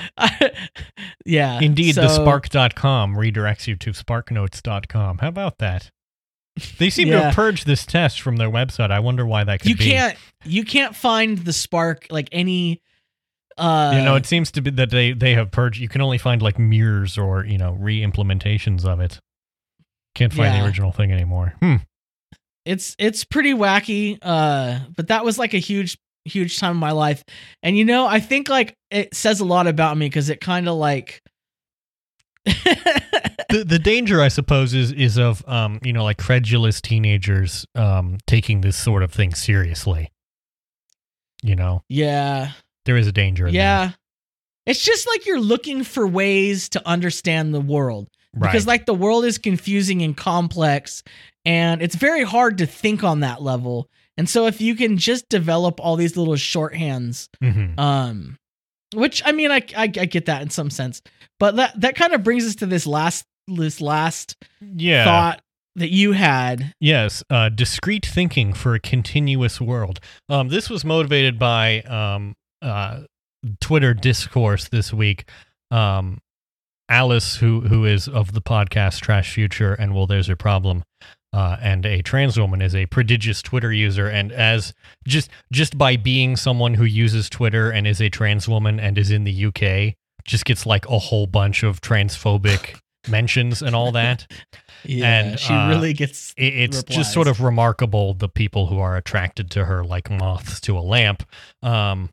yeah. 1.24 1.58
Indeed, 1.60 1.96
the 1.96 2.08
so- 2.08 2.22
spark.com 2.22 3.16
redirects 3.16 3.66
you 3.66 3.74
to 3.76 3.90
sparknotes.com. 3.90 5.18
How 5.18 5.28
about 5.28 5.58
that? 5.58 5.90
They 6.78 6.90
seem 6.90 7.08
to 7.08 7.14
Yeah. 7.14 7.20
have 7.22 7.34
purged 7.34 7.66
this 7.66 7.84
test 7.84 8.20
from 8.20 8.36
their 8.36 8.48
website. 8.50 8.92
I 8.92 9.00
wonder 9.00 9.26
why 9.26 9.42
that 9.42 9.60
could 9.60 9.70
You 9.70 9.76
be. 9.76 9.90
can't 9.90 10.16
you 10.44 10.64
can't 10.64 10.94
find 10.96 11.38
the 11.38 11.52
spark 11.52 12.06
like 12.10 12.28
any 12.32 12.80
uh 13.56 13.92
you 13.96 14.02
know, 14.02 14.16
it 14.16 14.26
seems 14.26 14.50
to 14.52 14.60
be 14.62 14.70
that 14.70 14.90
they, 14.90 15.12
they 15.12 15.34
have 15.34 15.50
purged. 15.52 15.78
You 15.80 15.88
can 15.88 16.00
only 16.00 16.18
find 16.18 16.42
like 16.42 16.58
mirrors 16.58 17.16
or, 17.16 17.44
you 17.44 17.56
know, 17.58 17.72
re 17.72 18.00
implementations 18.00 18.84
of 18.84 18.98
it. 19.00 19.20
Can't 20.14 20.32
find 20.32 20.52
Yeah. 20.54 20.60
the 20.60 20.66
original 20.66 20.92
thing 20.92 21.12
anymore. 21.12 21.54
Hmm. 21.60 21.76
it's 22.64 22.96
it's 22.98 23.24
pretty 23.24 23.52
wacky 23.52 24.18
uh 24.22 24.78
but 24.96 25.08
that 25.08 25.24
was 25.24 25.38
like 25.38 25.54
a 25.54 25.58
huge 25.58 25.98
huge 26.24 26.58
time 26.58 26.70
in 26.72 26.76
my 26.78 26.92
life 26.92 27.22
and 27.62 27.76
you 27.76 27.84
know 27.84 28.06
i 28.06 28.18
think 28.18 28.48
like 28.48 28.74
it 28.90 29.14
says 29.14 29.40
a 29.40 29.44
lot 29.44 29.66
about 29.66 29.98
me 29.98 30.06
because 30.06 30.30
it 30.30 30.40
kind 30.40 30.66
of 30.68 30.76
like 30.76 31.20
the 32.46 33.64
the 33.66 33.78
danger, 33.78 34.20
I 34.20 34.28
suppose, 34.28 34.74
is 34.74 34.92
is 34.92 35.16
of 35.18 35.42
um, 35.48 35.78
you 35.82 35.92
know, 35.92 36.04
like 36.04 36.18
credulous 36.18 36.80
teenagers 36.80 37.66
um 37.74 38.18
taking 38.26 38.60
this 38.60 38.76
sort 38.76 39.02
of 39.02 39.12
thing 39.12 39.34
seriously. 39.34 40.10
You 41.44 41.54
know, 41.56 41.82
yeah 41.88 42.52
there 42.86 42.96
is 42.96 43.06
a 43.06 43.12
danger. 43.12 43.46
In 43.46 43.54
yeah 43.54 43.92
it's 44.66 44.82
just 44.82 45.06
like 45.06 45.26
you're 45.26 45.40
looking 45.40 45.84
for 45.84 46.06
ways 46.06 46.70
to 46.70 46.82
understand 46.88 47.54
the 47.54 47.60
world 47.60 48.08
right? 48.34 48.50
because 48.50 48.66
like 48.66 48.86
the 48.86 48.94
world 48.94 49.24
is 49.26 49.36
confusing 49.38 50.02
and 50.02 50.16
complex 50.16 51.02
and 51.44 51.82
it's 51.82 51.94
very 51.96 52.24
hard 52.24 52.58
to 52.58 52.66
think 52.66 53.04
on 53.04 53.20
that 53.20 53.42
level 53.42 53.88
and 54.16 54.26
so 54.28 54.46
if 54.46 54.60
you 54.60 54.74
can 54.74 54.96
just 54.96 55.28
develop 55.28 55.80
all 55.80 55.96
these 55.96 56.16
little 56.16 56.34
shorthands 56.34 57.28
Mhm. 57.42 57.78
um 57.78 58.36
which 58.94 59.22
i 59.26 59.32
mean 59.32 59.50
I, 59.50 59.62
I 59.76 59.82
i 59.82 59.88
get 59.88 60.24
that 60.26 60.40
in 60.40 60.48
some 60.48 60.70
sense 60.70 61.02
but 61.38 61.56
that 61.56 61.78
that 61.82 61.94
kind 61.94 62.14
of 62.14 62.22
brings 62.22 62.46
us 62.46 62.54
to 62.56 62.66
this 62.66 62.86
last 62.86 63.26
this 63.48 63.82
last 63.82 64.36
yeah. 64.62 65.04
thought 65.04 65.40
that 65.76 65.90
you 65.90 66.12
had 66.12 66.74
Yes, 66.80 67.22
uh, 67.30 67.48
discrete 67.48 68.06
thinking 68.06 68.52
for 68.52 68.74
a 68.74 68.80
continuous 68.80 69.60
world. 69.60 70.00
Um, 70.28 70.48
this 70.48 70.70
was 70.70 70.84
motivated 70.84 71.38
by 71.38 71.80
um, 71.82 72.34
uh, 72.62 73.00
Twitter 73.60 73.94
discourse 73.94 74.68
this 74.68 74.92
week. 74.92 75.28
Um, 75.70 76.18
Alice, 76.88 77.36
who 77.36 77.62
who 77.62 77.84
is 77.84 78.08
of 78.08 78.32
the 78.32 78.42
podcast 78.42 79.00
Trash 79.00 79.32
Future 79.32 79.72
and 79.74 79.94
Well, 79.94 80.06
There's 80.06 80.28
a 80.28 80.36
Problem, 80.36 80.84
uh, 81.32 81.56
and 81.60 81.86
a 81.86 82.02
trans 82.02 82.38
woman, 82.38 82.60
is 82.60 82.74
a 82.74 82.86
prodigious 82.86 83.40
Twitter 83.40 83.72
user, 83.72 84.06
and 84.06 84.30
as 84.30 84.74
just 85.06 85.30
just 85.50 85.78
by 85.78 85.96
being 85.96 86.36
someone 86.36 86.74
who 86.74 86.84
uses 86.84 87.30
Twitter 87.30 87.70
and 87.70 87.86
is 87.86 88.00
a 88.00 88.10
trans 88.10 88.48
woman 88.48 88.78
and 88.78 88.98
is 88.98 89.10
in 89.10 89.24
the 89.24 89.46
UK, 89.46 89.94
just 90.24 90.44
gets 90.44 90.66
like 90.66 90.86
a 90.86 90.98
whole 90.98 91.26
bunch 91.26 91.62
of 91.62 91.80
transphobic 91.80 92.78
mentions 93.08 93.62
and 93.62 93.74
all 93.74 93.92
that. 93.92 94.30
yeah 94.84 95.20
And, 95.20 95.38
she 95.38 95.52
uh, 95.52 95.68
really 95.68 95.92
gets 95.92 96.34
It, 96.36 96.54
it's 96.54 96.76
replies. 96.78 96.96
just 96.96 97.12
sort 97.12 97.28
of 97.28 97.40
remarkable 97.40 98.14
the 98.14 98.28
people 98.28 98.66
who 98.66 98.78
are 98.78 98.96
attracted 98.96 99.50
to 99.52 99.64
her 99.64 99.84
like 99.84 100.10
moths 100.10 100.60
to 100.62 100.78
a 100.78 100.80
lamp. 100.80 101.22
Um, 101.62 102.10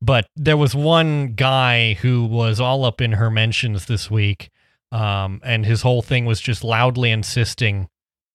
but 0.00 0.26
there 0.34 0.56
was 0.56 0.74
one 0.74 1.34
guy 1.34 1.94
who 1.94 2.24
was 2.24 2.60
all 2.60 2.84
up 2.84 3.00
in 3.00 3.12
her 3.12 3.30
mentions 3.30 3.86
this 3.86 4.10
week, 4.10 4.50
um, 4.90 5.40
and 5.44 5.64
his 5.64 5.82
whole 5.82 6.02
thing 6.02 6.24
was 6.26 6.40
just 6.40 6.64
loudly 6.64 7.12
insisting, 7.12 7.88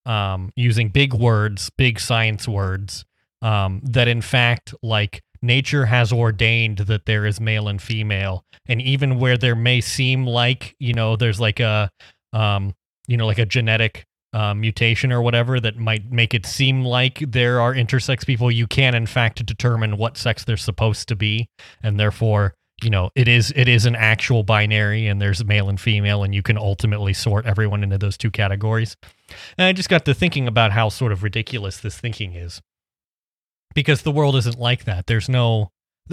um, 0.05 0.53
using 0.55 0.87
big 0.87 1.13
words, 1.13 1.69
big 1.77 1.99
science 1.99 2.47
words, 2.47 3.03
um, 3.41 3.81
that 3.83 4.07
in 4.07 4.21
fact, 4.21 4.73
like 4.81 5.21
nature 5.47 5.85
has 5.85 6.13
ordained 6.13 6.79
that 6.79 7.05
there 7.05 7.25
is 7.25 7.41
male 7.41 7.67
and 7.67 7.81
female, 7.81 8.43
and 8.67 8.81
even 8.81 9.17
where 9.17 9.37
there 9.37 9.55
may 9.55 9.81
seem 9.81 10.27
like 10.27 10.75
you 10.79 10.93
know 10.93 11.15
there's 11.15 11.39
like 11.39 11.59
a 11.59 11.89
um, 12.33 12.75
you 13.07 13.17
know 13.17 13.25
like 13.25 13.39
a 13.39 13.45
genetic 13.45 14.05
uh, 14.33 14.53
mutation 14.53 15.11
or 15.11 15.21
whatever 15.21 15.59
that 15.59 15.77
might 15.77 16.11
make 16.11 16.33
it 16.33 16.45
seem 16.45 16.83
like 16.83 17.19
there 17.19 17.59
are 17.59 17.73
intersex 17.73 18.25
people, 18.25 18.51
you 18.51 18.67
can 18.67 18.93
in 18.93 19.07
fact 19.07 19.43
determine 19.45 19.97
what 19.97 20.17
sex 20.17 20.43
they're 20.43 20.57
supposed 20.57 21.07
to 21.07 21.15
be, 21.15 21.47
and 21.81 21.99
therefore, 21.99 22.53
you 22.83 22.89
know, 22.89 23.09
it 23.15 23.27
is 23.27 23.51
it 23.55 23.67
is 23.67 23.85
an 23.85 23.95
actual 23.95 24.43
binary, 24.43 25.07
and 25.07 25.21
there's 25.21 25.43
male 25.43 25.69
and 25.69 25.79
female, 25.79 26.23
and 26.23 26.35
you 26.35 26.43
can 26.43 26.57
ultimately 26.57 27.13
sort 27.13 27.45
everyone 27.45 27.83
into 27.83 27.97
those 27.97 28.17
two 28.17 28.29
categories. 28.29 28.95
And 29.57 29.65
I 29.65 29.73
just 29.73 29.89
got 29.89 30.05
to 30.05 30.13
thinking 30.13 30.47
about 30.47 30.71
how 30.71 30.89
sort 30.89 31.11
of 31.11 31.23
ridiculous 31.23 31.79
this 31.79 31.97
thinking 31.97 32.33
is, 32.33 32.61
because 33.75 34.01
the 34.01 34.11
world 34.11 34.35
isn't 34.35 34.59
like 34.59 34.85
that. 34.85 35.07
There's 35.07 35.29
no 35.29 35.71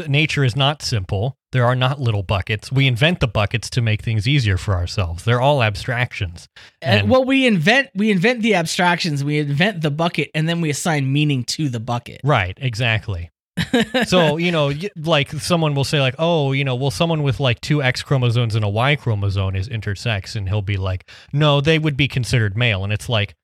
nature 0.08 0.42
is 0.44 0.56
not 0.56 0.82
simple. 0.82 1.36
There 1.52 1.64
are 1.64 1.76
not 1.76 2.00
little 2.00 2.24
buckets. 2.24 2.72
We 2.72 2.88
invent 2.88 3.20
the 3.20 3.28
buckets 3.28 3.70
to 3.70 3.80
make 3.80 4.02
things 4.02 4.26
easier 4.26 4.56
for 4.56 4.74
ourselves. 4.74 5.22
They're 5.22 5.40
all 5.40 5.62
abstractions. 5.62 6.48
and, 6.82 7.00
and- 7.02 7.10
well 7.10 7.24
we 7.24 7.46
invent 7.46 7.90
we 7.94 8.10
invent 8.10 8.42
the 8.42 8.54
abstractions 8.56 9.22
we 9.22 9.38
invent 9.38 9.80
the 9.82 9.90
bucket 9.92 10.30
and 10.34 10.48
then 10.48 10.60
we 10.60 10.68
assign 10.70 11.12
meaning 11.12 11.44
to 11.44 11.68
the 11.68 11.80
bucket 11.80 12.20
Right, 12.24 12.58
exactly. 12.60 13.30
so 14.06 14.36
you 14.36 14.50
know 14.50 14.72
like 14.96 15.30
someone 15.30 15.76
will 15.76 15.84
say 15.84 16.00
like 16.00 16.16
oh 16.18 16.50
you 16.50 16.64
know 16.64 16.74
well 16.74 16.90
someone 16.90 17.22
with 17.22 17.38
like 17.38 17.60
two 17.60 17.80
x 17.84 18.02
chromosomes 18.02 18.56
and 18.56 18.64
a 18.64 18.68
y 18.68 18.96
chromosome 18.96 19.54
is 19.54 19.68
intersex 19.68 20.34
and 20.34 20.48
he'll 20.48 20.60
be 20.60 20.76
like 20.76 21.08
no 21.32 21.60
they 21.60 21.78
would 21.78 21.96
be 21.96 22.08
considered 22.08 22.56
male 22.56 22.82
and 22.82 22.92
it's 22.92 23.08
like 23.08 23.36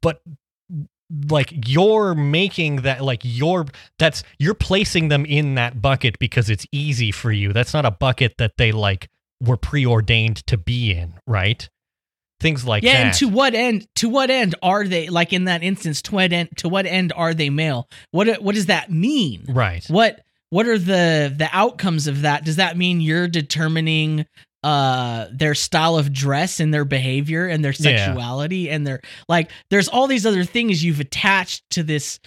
but 0.00 0.22
like 1.28 1.52
you're 1.68 2.14
making 2.14 2.76
that 2.82 3.02
like 3.02 3.20
you're 3.24 3.66
that's 3.98 4.22
you're 4.38 4.54
placing 4.54 5.08
them 5.08 5.24
in 5.24 5.56
that 5.56 5.82
bucket 5.82 6.18
because 6.18 6.48
it's 6.48 6.66
easy 6.70 7.10
for 7.10 7.32
you 7.32 7.52
that's 7.52 7.74
not 7.74 7.84
a 7.84 7.90
bucket 7.90 8.34
that 8.38 8.52
they 8.58 8.70
like 8.70 9.08
were 9.40 9.56
preordained 9.56 10.36
to 10.46 10.56
be 10.56 10.92
in 10.92 11.14
right 11.26 11.68
things 12.40 12.64
like 12.64 12.82
yeah, 12.82 12.92
that 12.92 13.06
and 13.06 13.14
to 13.14 13.28
what 13.28 13.54
end? 13.54 13.86
To 13.96 14.08
what 14.08 14.30
end 14.30 14.54
are 14.62 14.86
they? 14.86 15.08
Like 15.08 15.32
in 15.32 15.44
that 15.44 15.62
instance, 15.62 16.02
to 16.02 16.14
what 16.14 16.32
end? 16.32 16.48
To 16.58 16.68
what 16.68 16.86
end 16.86 17.12
are 17.14 17.34
they 17.34 17.50
male? 17.50 17.88
What 18.10 18.42
what 18.42 18.54
does 18.54 18.66
that 18.66 18.90
mean? 18.90 19.44
right 19.48 19.84
What 19.88 20.20
what 20.48 20.66
are 20.66 20.78
the 20.78 21.32
the 21.36 21.48
outcomes 21.52 22.06
of 22.06 22.22
that? 22.22 22.44
Does 22.44 22.56
that 22.56 22.76
mean 22.76 23.00
you're 23.00 23.28
determining 23.28 24.26
uh 24.62 25.26
their 25.32 25.54
style 25.54 25.96
of 25.96 26.12
dress 26.12 26.60
and 26.60 26.72
their 26.74 26.84
behavior 26.84 27.46
and 27.46 27.64
their 27.64 27.72
Yeah. 27.78 28.06
sexuality 28.06 28.70
and 28.70 28.86
their 28.86 29.00
like? 29.28 29.50
There's 29.70 29.88
all 29.88 30.06
these 30.06 30.26
other 30.26 30.44
things 30.44 30.84
you've 30.84 31.00
attached 31.00 31.62
to 31.70 31.82
this 31.82 32.20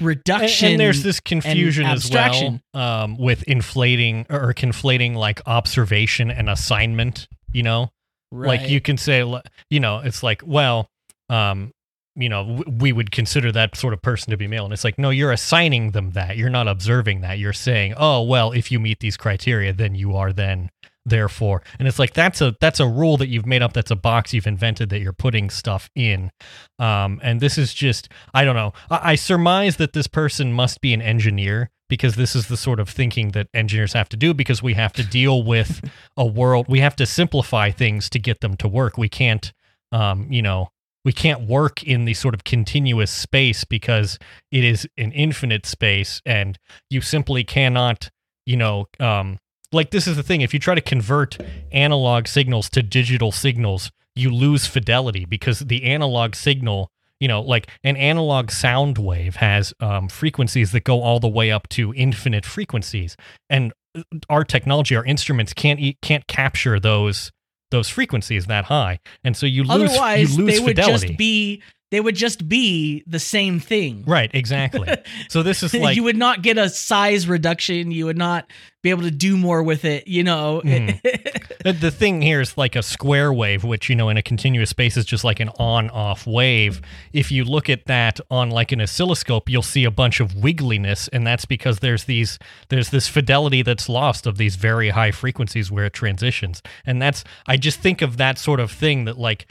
reduction. 0.00 0.72
And, 0.72 0.80
there's 0.80 1.02
this 1.02 1.20
confusion 1.20 1.86
as 1.86 2.10
well 2.10 2.60
um, 2.74 3.16
with 3.18 3.42
inflating 3.44 4.26
or 4.30 4.52
conflating 4.54 5.14
like 5.14 5.40
observation 5.46 6.30
and 6.30 6.48
assignment. 6.48 7.28
You 7.52 7.62
know, 7.64 7.90
Like 8.32 8.68
you 8.68 8.80
can 8.80 8.96
say, 8.96 9.24
you 9.70 9.80
know, 9.80 9.98
it's 9.98 10.22
like, 10.22 10.42
well, 10.44 10.88
um, 11.28 11.72
you 12.16 12.28
know, 12.28 12.62
we 12.66 12.92
would 12.92 13.10
consider 13.10 13.50
that 13.52 13.76
sort 13.76 13.92
of 13.94 14.02
person 14.02 14.30
to 14.30 14.36
be 14.36 14.46
male, 14.46 14.64
and 14.64 14.72
it's 14.72 14.84
like, 14.84 14.98
no, 14.98 15.10
you're 15.10 15.32
assigning 15.32 15.92
them 15.92 16.10
that. 16.12 16.36
You're 16.36 16.50
not 16.50 16.68
observing 16.68 17.20
that. 17.22 17.38
You're 17.38 17.52
saying, 17.52 17.94
oh, 17.96 18.22
well, 18.22 18.52
if 18.52 18.70
you 18.70 18.78
meet 18.80 19.00
these 19.00 19.16
criteria, 19.16 19.72
then 19.72 19.94
you 19.94 20.16
are 20.16 20.32
then 20.32 20.70
therefore 21.10 21.62
and 21.78 21.86
it's 21.86 21.98
like 21.98 22.14
that's 22.14 22.40
a 22.40 22.56
that's 22.60 22.80
a 22.80 22.86
rule 22.86 23.16
that 23.16 23.28
you've 23.28 23.46
made 23.46 23.62
up. 23.62 23.72
That's 23.72 23.90
a 23.90 23.96
box 23.96 24.32
you've 24.32 24.46
invented 24.46 24.90
that 24.90 25.00
you're 25.00 25.12
putting 25.12 25.50
stuff 25.50 25.90
in. 25.94 26.30
Um 26.78 27.20
and 27.22 27.40
this 27.40 27.58
is 27.58 27.74
just 27.74 28.08
i 28.34 28.44
don't 28.44 28.56
know. 28.56 28.72
I, 28.90 29.12
I 29.12 29.14
surmise 29.14 29.76
that 29.76 29.92
this 29.92 30.06
person 30.06 30.52
must 30.52 30.80
be 30.80 30.92
an 30.94 31.02
engineer 31.02 31.70
because 31.88 32.14
this 32.14 32.36
is 32.36 32.46
the 32.46 32.56
sort 32.56 32.78
of 32.78 32.88
thinking 32.88 33.30
that 33.32 33.48
engineers 33.52 33.92
have 33.94 34.08
to 34.10 34.16
do 34.16 34.32
because 34.32 34.62
we 34.62 34.74
have 34.74 34.92
to 34.94 35.04
deal 35.04 35.42
with 35.42 35.88
a 36.16 36.26
world 36.26 36.66
we 36.68 36.80
have 36.80 36.96
to 36.96 37.06
simplify 37.06 37.70
things 37.70 38.08
to 38.10 38.18
get 38.18 38.40
them 38.40 38.56
to 38.58 38.68
work. 38.68 38.96
We 38.98 39.08
can't 39.08 39.52
um 39.92 40.26
you 40.30 40.42
know 40.42 40.68
we 41.04 41.12
can't 41.12 41.48
work 41.48 41.82
in 41.82 42.04
the 42.04 42.14
sort 42.14 42.34
of 42.34 42.44
continuous 42.44 43.10
space 43.10 43.64
because 43.64 44.18
it 44.52 44.64
is 44.64 44.86
an 44.98 45.12
infinite 45.12 45.64
space 45.64 46.20
and 46.26 46.58
you 46.90 47.00
simply 47.00 47.42
cannot 47.42 48.10
you 48.46 48.56
know 48.56 48.86
um 48.98 49.38
like 49.72 49.90
this 49.90 50.06
is 50.06 50.16
the 50.16 50.22
thing 50.22 50.40
if 50.40 50.52
you 50.52 50.60
try 50.60 50.74
to 50.74 50.80
convert 50.80 51.38
analog 51.72 52.26
signals 52.26 52.68
to 52.70 52.82
digital 52.82 53.32
signals 53.32 53.90
you 54.14 54.30
lose 54.30 54.66
fidelity 54.66 55.24
because 55.24 55.60
the 55.60 55.84
analog 55.84 56.34
signal 56.34 56.90
you 57.20 57.28
know 57.28 57.40
like 57.40 57.68
an 57.84 57.96
analog 57.96 58.50
sound 58.50 58.98
wave 58.98 59.36
has 59.36 59.72
um, 59.80 60.08
frequencies 60.08 60.72
that 60.72 60.84
go 60.84 61.02
all 61.02 61.20
the 61.20 61.28
way 61.28 61.50
up 61.50 61.68
to 61.68 61.94
infinite 61.94 62.44
frequencies. 62.44 63.16
And 63.48 63.72
uh, 63.96 64.02
our 64.28 64.44
technology 64.44 64.96
our 64.96 65.04
instruments 65.04 65.52
can't 65.52 65.80
can't 66.02 66.26
capture 66.26 66.80
those 66.80 67.30
those 67.70 67.88
frequencies 67.88 68.46
that 68.46 68.64
high. 68.64 68.98
And 69.22 69.36
so 69.36 69.46
you 69.46 69.62
lose 69.62 69.92
Otherwise, 69.92 70.36
you 70.36 70.44
lose 70.44 70.58
they 70.58 70.64
would 70.64 70.76
just 70.76 71.16
be 71.16 71.62
they 71.90 72.00
would 72.00 72.14
just 72.16 72.48
be 72.48 73.02
the 73.06 73.18
same 73.18 73.60
thing. 73.60 74.04
right 74.06 74.30
exactly 74.34 74.88
so 75.28 75.42
this 75.42 75.62
is 75.62 75.74
like 75.86 75.96
you 75.96 76.02
would 76.04 76.16
not 76.16 76.42
get 76.42 76.58
a 76.58 76.68
size 76.68 77.28
reduction. 77.28 77.90
You 77.90 78.06
would 78.06 78.18
not 78.18 78.50
be 78.82 78.90
able 78.90 79.02
to 79.02 79.10
do 79.10 79.36
more 79.36 79.62
with 79.62 79.84
it. 79.84 80.08
You 80.08 80.22
know. 80.24 80.62
Mhm. 80.64 81.00
The, 81.62 81.72
the 81.74 81.90
thing 81.90 82.22
here 82.22 82.40
is 82.40 82.56
like 82.56 82.74
a 82.74 82.82
square 82.82 83.30
wave, 83.34 83.64
which, 83.64 83.90
you 83.90 83.94
know, 83.94 84.08
in 84.08 84.16
a 84.16 84.22
continuous 84.22 84.70
space 84.70 84.96
is 84.96 85.04
just 85.04 85.24
like 85.24 85.40
an 85.40 85.50
on 85.58 85.90
off 85.90 86.26
wave. 86.26 86.80
If 87.12 87.30
you 87.30 87.44
look 87.44 87.68
at 87.68 87.84
that 87.84 88.18
on 88.30 88.48
like 88.48 88.72
an 88.72 88.80
oscilloscope, 88.80 89.50
you'll 89.50 89.60
see 89.60 89.84
a 89.84 89.90
bunch 89.90 90.20
of 90.20 90.32
wiggliness. 90.32 91.06
And 91.12 91.26
that's 91.26 91.44
because 91.44 91.80
there's 91.80 92.04
these, 92.04 92.38
there's 92.70 92.88
this 92.88 93.08
fidelity 93.08 93.60
that's 93.60 93.90
lost 93.90 94.26
of 94.26 94.38
these 94.38 94.56
very 94.56 94.88
high 94.88 95.10
frequencies 95.10 95.70
where 95.70 95.84
it 95.84 95.92
transitions. 95.92 96.62
And 96.86 97.02
that's, 97.02 97.24
I 97.46 97.58
just 97.58 97.80
think 97.80 98.00
of 98.00 98.16
that 98.16 98.38
sort 98.38 98.58
of 98.58 98.70
thing 98.70 99.04
that 99.04 99.18
like, 99.18 99.46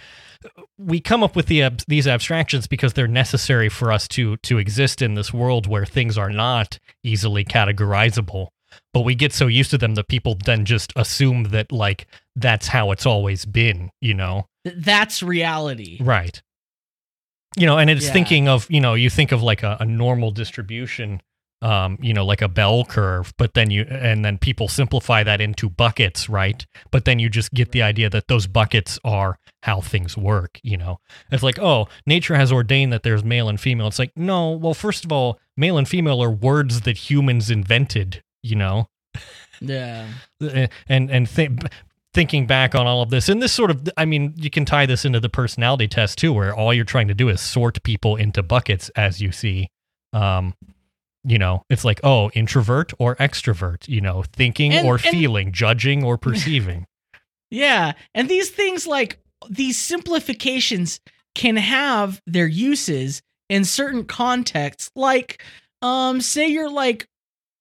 we 0.78 1.00
come 1.00 1.24
up 1.24 1.36
with 1.36 1.48
the 1.48 1.64
these 1.88 2.08
abstractions 2.08 2.68
because 2.68 2.94
they're 2.94 3.08
necessary 3.08 3.70
for 3.70 3.92
us 3.92 4.08
to 4.08 4.38
to 4.38 4.58
exist 4.58 5.02
in 5.02 5.14
this 5.16 5.34
world 5.34 5.68
where 5.68 5.86
things 5.86 6.18
are 6.18 6.30
not 6.30 6.80
easily 7.04 7.44
categorizable 7.44 8.48
but 8.94 9.02
we 9.02 9.16
get 9.16 9.34
so 9.34 9.48
used 9.48 9.72
to 9.72 9.78
them 9.78 9.96
that 9.96 10.08
people 10.08 10.38
then 10.46 10.64
just 10.66 10.94
assume 10.96 11.44
that 11.46 11.72
like 11.72 12.08
that's 12.36 12.68
how 12.68 12.92
it's 12.92 13.06
always 13.06 13.44
been 13.46 13.90
you 14.00 14.14
know 14.14 14.46
That's 14.64 15.22
reality. 15.24 15.98
right 16.02 16.42
you 17.58 17.66
know 17.66 17.78
and 17.78 17.90
it's 17.90 18.06
Yeah. 18.06 18.14
thinking 18.14 18.48
of 18.48 18.66
you 18.70 18.80
know 18.80 18.94
you 18.94 19.10
think 19.10 19.32
of 19.32 19.42
like 19.44 19.64
a, 19.64 19.78
a 19.80 19.86
normal 19.86 20.32
distribution 20.32 21.22
um 21.62 21.98
you 22.02 22.14
know 22.14 22.26
like 22.26 22.42
a 22.42 22.48
bell 22.48 22.86
curve 22.86 23.34
but 23.38 23.54
then 23.54 23.70
you 23.70 23.86
and 23.90 24.24
then 24.24 24.38
people 24.38 24.68
simplify 24.70 25.24
that 25.24 25.42
into 25.42 25.70
buckets 25.70 26.30
right? 26.30 26.66
But 26.92 27.06
then 27.06 27.20
you 27.20 27.30
just 27.30 27.54
get 27.54 27.72
the 27.72 27.82
idea 27.82 28.10
that 28.10 28.28
those 28.28 28.48
buckets 28.48 28.98
are 29.04 29.38
how 29.64 29.82
things 29.82 30.16
work 30.18 30.60
you 30.64 30.78
know? 30.78 31.00
It's 31.32 31.44
like 31.44 31.60
oh 31.60 31.88
nature 32.06 32.36
has 32.36 32.52
ordained 32.52 32.94
that 32.94 33.04
there's 33.04 33.24
male 33.24 33.50
and 33.50 33.60
female. 33.60 33.88
It's 33.88 34.00
like 34.00 34.12
no 34.16 34.52
well 34.52 34.74
first 34.74 35.04
of 35.04 35.12
all 35.12 35.40
male 35.58 35.78
and 35.78 35.88
female 35.88 36.24
are 36.24 36.32
words 36.32 36.82
that 36.82 37.10
humans 37.10 37.50
invented 37.52 38.24
you 38.42 38.56
know? 38.56 38.88
Yeah. 39.60 40.08
uh, 40.42 40.68
and 40.88 41.12
and 41.12 41.28
th- 41.28 41.52
thinking 42.14 42.48
back 42.48 42.74
on 42.74 42.88
all 42.88 43.02
of 43.02 43.10
this 43.10 43.30
and 43.30 43.42
this 43.42 43.52
sort 43.52 43.70
of 43.70 43.88
i 43.96 44.04
mean 44.04 44.34
you 44.36 44.50
can 44.50 44.66
tie 44.66 44.86
this 44.86 45.06
into 45.06 45.20
the 45.20 45.30
personality 45.30 45.88
test 45.88 46.18
too 46.18 46.34
where 46.34 46.56
all 46.56 46.74
you're 46.74 46.84
trying 46.84 47.08
to 47.08 47.14
do 47.14 47.30
is 47.30 47.40
sort 47.40 47.82
people 47.84 48.16
into 48.16 48.42
buckets 48.42 48.90
as 48.96 49.22
you 49.22 49.32
see. 49.32 49.70
Um 50.14 50.56
you 51.30 51.38
know 51.38 51.64
it's 51.70 51.86
like 51.86 52.00
oh 52.04 52.30
introvert 52.32 52.92
or 53.00 53.16
extrovert 53.18 53.88
you 53.88 54.02
know 54.02 54.24
thinking 54.34 54.74
And- 54.74 54.88
or 54.88 54.96
and- 54.96 55.04
feeling 55.04 55.52
judging 55.52 56.04
or 56.04 56.18
perceiving 56.28 56.86
Yeah. 57.52 57.94
And 58.14 58.30
these 58.30 58.50
things 58.50 58.86
like 58.86 59.20
these 59.50 59.78
simplifications 59.80 61.00
can 61.36 61.56
have 61.56 62.22
their 62.28 62.48
uses 62.48 63.22
in 63.50 63.66
certain 63.66 64.06
contexts. 64.06 64.92
Like, 64.96 65.42
um, 65.82 66.22
say 66.22 66.48
you're 66.48 66.70
like 66.70 67.08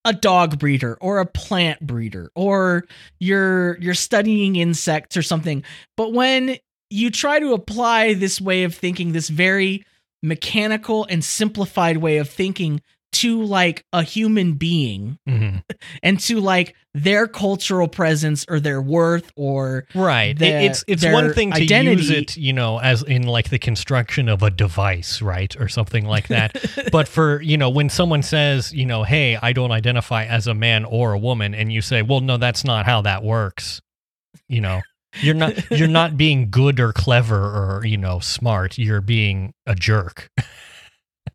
a 0.05 0.12
dog 0.12 0.59
breeder 0.59 0.99
or 1.01 1.19
a 1.21 1.27
plant 1.27 1.81
breeder, 1.87 2.31
or 2.35 2.85
you're 3.21 3.79
you're 3.81 3.95
studying 3.95 4.57
insects 4.57 5.16
or 5.16 5.23
something. 5.23 5.62
But 5.97 6.12
when 6.12 6.57
you 6.91 7.11
try 7.11 7.39
to 7.41 7.53
apply 7.55 8.14
this 8.14 8.41
way 8.41 8.64
of 8.64 8.75
thinking, 8.75 9.12
this 9.12 9.29
very 9.29 9.85
mechanical 10.23 11.07
and 11.09 11.25
simplified 11.25 11.99
way 11.99 12.19
of 12.19 12.29
thinking 12.29 12.81
to 13.11 13.43
like 13.43 13.85
a 13.93 14.03
human 14.03 14.53
being 14.55 15.19
Mhm. 15.29 15.63
and 16.03 16.21
to 16.21 16.41
like 16.41 16.75
their 16.95 17.27
cultural 17.27 17.89
presence 17.89 18.45
or 18.49 18.61
their 18.61 18.83
worth 18.83 19.33
or 19.37 19.87
right 19.95 20.31
It- 20.31 20.39
their- 20.39 20.63
it's 20.87 21.05
one 21.05 21.33
thing 21.33 21.53
to 21.53 21.61
use 21.63 21.71
identity. 21.73 22.17
it 22.17 22.37
you 22.37 22.53
know 22.53 22.79
as 22.79 23.03
in 23.03 23.23
like 23.23 23.49
the 23.51 23.59
construction 23.59 24.29
of 24.29 24.43
a 24.43 24.51
device 24.51 25.23
right 25.23 25.55
or 25.59 25.69
something 25.69 26.05
like 26.07 26.29
that 26.29 26.57
but 26.93 27.09
for 27.09 27.41
you 27.43 27.57
know 27.57 27.71
when 27.71 27.89
someone 27.89 28.23
says 28.23 28.73
you 28.73 28.85
know 28.87 29.05
hey 29.05 29.37
i 29.43 29.53
don't 29.53 29.73
identify 29.73 30.25
as 30.25 30.47
a 30.47 30.55
man 30.55 30.85
or 30.85 31.13
a 31.13 31.19
woman 31.19 31.55
and 31.55 31.73
you 31.73 31.81
say 31.81 32.03
well 32.03 32.21
no 32.21 32.37
that's 32.37 32.65
not 32.65 32.85
how 32.87 33.01
that 33.03 33.23
works 33.23 33.81
you 34.49 34.61
know 34.61 34.81
you're 35.23 35.35
not 35.35 35.55
you're 35.71 35.89
not 35.89 36.17
being 36.19 36.51
good 36.51 36.79
or 36.79 36.93
clever 36.93 37.37
or 37.39 37.83
you 37.87 37.97
know 37.97 38.19
smart 38.19 38.77
you're 38.77 39.01
being 39.01 39.53
a 39.67 39.75
jerk 39.75 40.29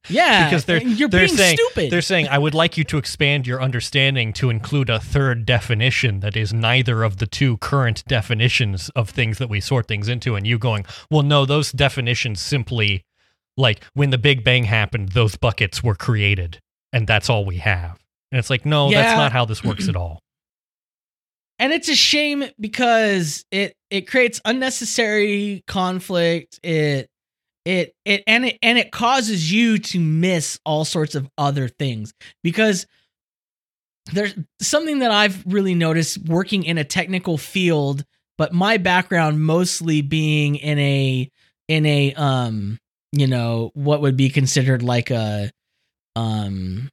yeah. 0.09 0.49
Because 0.49 0.65
they're 0.65 0.81
you're 0.81 1.09
they're 1.09 1.27
being 1.27 1.37
saying 1.37 1.57
stupid. 1.57 1.91
they're 1.91 2.01
saying 2.01 2.27
i 2.27 2.37
would 2.37 2.53
like 2.53 2.77
you 2.77 2.83
to 2.83 2.97
expand 2.97 3.47
your 3.47 3.61
understanding 3.61 4.33
to 4.33 4.49
include 4.49 4.89
a 4.89 4.99
third 4.99 5.45
definition 5.45 6.19
that 6.19 6.35
is 6.35 6.53
neither 6.53 7.03
of 7.03 7.17
the 7.17 7.27
two 7.27 7.57
current 7.57 8.03
definitions 8.07 8.89
of 8.95 9.09
things 9.09 9.37
that 9.37 9.49
we 9.49 9.59
sort 9.59 9.87
things 9.87 10.07
into. 10.07 10.35
And 10.35 10.45
you 10.45 10.57
going 10.57 10.85
well 11.09 11.23
no 11.23 11.45
those 11.45 11.71
definitions 11.71 12.41
simply 12.41 13.03
like 13.57 13.83
when 13.93 14.09
the 14.09 14.17
big 14.17 14.43
bang 14.43 14.65
happened 14.65 15.09
those 15.09 15.35
buckets 15.35 15.83
were 15.83 15.95
created 15.95 16.59
and 16.91 17.07
that's 17.07 17.29
all 17.29 17.45
we 17.45 17.57
have. 17.57 17.99
And 18.31 18.39
it's 18.39 18.49
like 18.49 18.65
no 18.65 18.91
that's 18.91 19.17
not 19.17 19.31
how 19.31 19.45
this 19.45 19.63
works 19.63 19.87
at 19.87 19.95
all. 19.95 20.19
And 21.59 21.71
it's 21.71 21.87
a 21.87 21.95
shame 21.95 22.43
because 22.59 23.45
it 23.51 23.75
it 23.89 24.01
creates 24.07 24.41
unnecessary 24.43 25.63
conflict. 25.67 26.59
It 26.63 27.07
it 27.65 27.93
it 28.05 28.23
and 28.27 28.45
it 28.45 28.59
and 28.61 28.77
it 28.77 28.91
causes 28.91 29.51
you 29.51 29.77
to 29.77 29.99
miss 29.99 30.59
all 30.65 30.83
sorts 30.85 31.15
of 31.15 31.29
other 31.37 31.67
things 31.67 32.13
because 32.43 32.85
there's 34.11 34.35
something 34.61 34.99
that 34.99 35.11
I've 35.11 35.43
really 35.45 35.75
noticed 35.75 36.17
working 36.27 36.63
in 36.65 36.77
a 36.77 36.83
technical 36.83 37.37
field 37.37 38.03
but 38.37 38.51
my 38.53 38.77
background 38.77 39.41
mostly 39.41 40.01
being 40.01 40.55
in 40.55 40.77
a 40.79 41.29
in 41.69 41.85
a 41.85 42.13
um 42.15 42.77
you 43.13 43.27
know 43.27 43.71
what 43.75 44.01
would 44.01 44.17
be 44.17 44.29
considered 44.29 44.83
like 44.83 45.09
a 45.09 45.49
um 46.15 46.89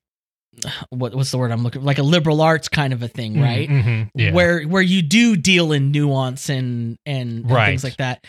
what 0.91 1.15
what's 1.15 1.31
the 1.31 1.39
word 1.39 1.51
I'm 1.51 1.63
looking 1.63 1.83
like 1.83 1.99
a 1.99 2.03
liberal 2.03 2.41
arts 2.41 2.69
kind 2.69 2.93
of 2.93 3.03
a 3.03 3.09
thing 3.09 3.41
right 3.41 3.69
Mhm, 3.69 4.11
yeah. 4.15 4.33
where 4.33 4.63
where 4.65 4.83
you 4.83 5.03
do 5.03 5.37
deal 5.37 5.73
in 5.73 5.91
nuance 5.91 6.49
and 6.49 6.97
and, 7.07 7.39
and 7.41 7.51
Right. 7.51 7.67
things 7.71 7.83
like 7.85 7.97
that 7.97 8.25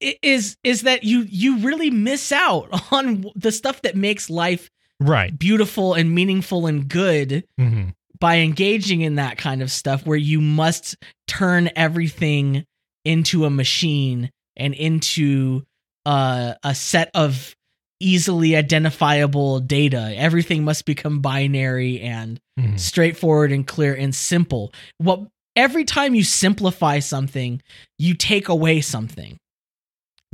is 0.00 0.56
is 0.62 0.82
that 0.82 1.04
you 1.04 1.20
you 1.28 1.58
really 1.58 1.90
miss 1.90 2.32
out 2.32 2.68
on 2.92 3.24
the 3.34 3.52
stuff 3.52 3.82
that 3.82 3.96
makes 3.96 4.30
life 4.30 4.70
right 5.00 5.38
beautiful 5.38 5.94
and 5.94 6.14
meaningful 6.14 6.66
and 6.66 6.88
good 6.88 7.44
hmm 7.58 7.88
by 8.20 8.36
engaging 8.36 9.00
in 9.00 9.16
that 9.16 9.36
kind 9.36 9.60
of 9.60 9.70
stuff 9.70 10.06
where 10.06 10.16
you 10.16 10.40
must 10.40 10.96
turn 11.26 11.68
everything 11.74 12.64
into 13.04 13.44
a 13.44 13.50
machine 13.50 14.30
and 14.56 14.72
into 14.72 15.62
uh, 16.06 16.54
a 16.62 16.74
set 16.74 17.10
of 17.12 17.54
easily 18.00 18.54
identifiable 18.54 19.58
data 19.58 20.14
everything 20.16 20.64
must 20.64 20.84
become 20.86 21.20
binary 21.20 22.00
and 22.00 22.40
hmm 22.58 22.76
straightforward 22.76 23.50
and 23.52 23.66
clear 23.66 23.94
and 23.94 24.14
simple. 24.14 24.72
What 24.98 25.26
every 25.56 25.84
time 25.84 26.14
you 26.14 26.24
simplify 26.24 26.98
something, 26.98 27.62
you 27.98 28.14
take 28.14 28.48
away 28.48 28.80
something. 28.80 29.38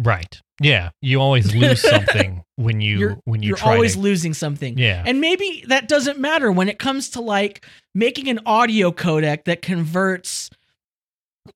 Right 0.00 0.40
yeah 0.60 0.90
you 1.02 1.20
always 1.20 1.54
lose 1.62 1.80
something 1.80 2.42
when 2.56 2.80
you 2.80 2.98
You're- 2.98 3.16
when 3.24 3.42
you 3.42 3.48
You're 3.48 3.56
try 3.56 3.74
always 3.74 3.94
to 3.94 4.00
losing 4.00 4.34
something. 4.34 4.76
yeah 4.78 5.02
And 5.06 5.20
maybe 5.20 5.64
that 5.68 5.88
doesn't 5.88 6.18
matter 6.18 6.50
when 6.52 6.68
it 6.68 6.78
comes 6.78 7.10
to 7.10 7.20
like 7.20 7.64
making 7.94 8.28
an 8.28 8.40
audio 8.46 8.90
codec 8.92 9.44
that 9.44 9.62
converts 9.62 10.50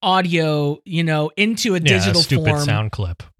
audio, 0.02 0.78
you 0.84 1.04
know, 1.04 1.30
into 1.36 1.74
a 1.74 1.78
yeah, 1.78 1.84
digital 1.84 2.20
a 2.20 2.24
stupid 2.24 2.46
form. 2.48 2.64
sound 2.64 2.92
clip. 2.92 3.22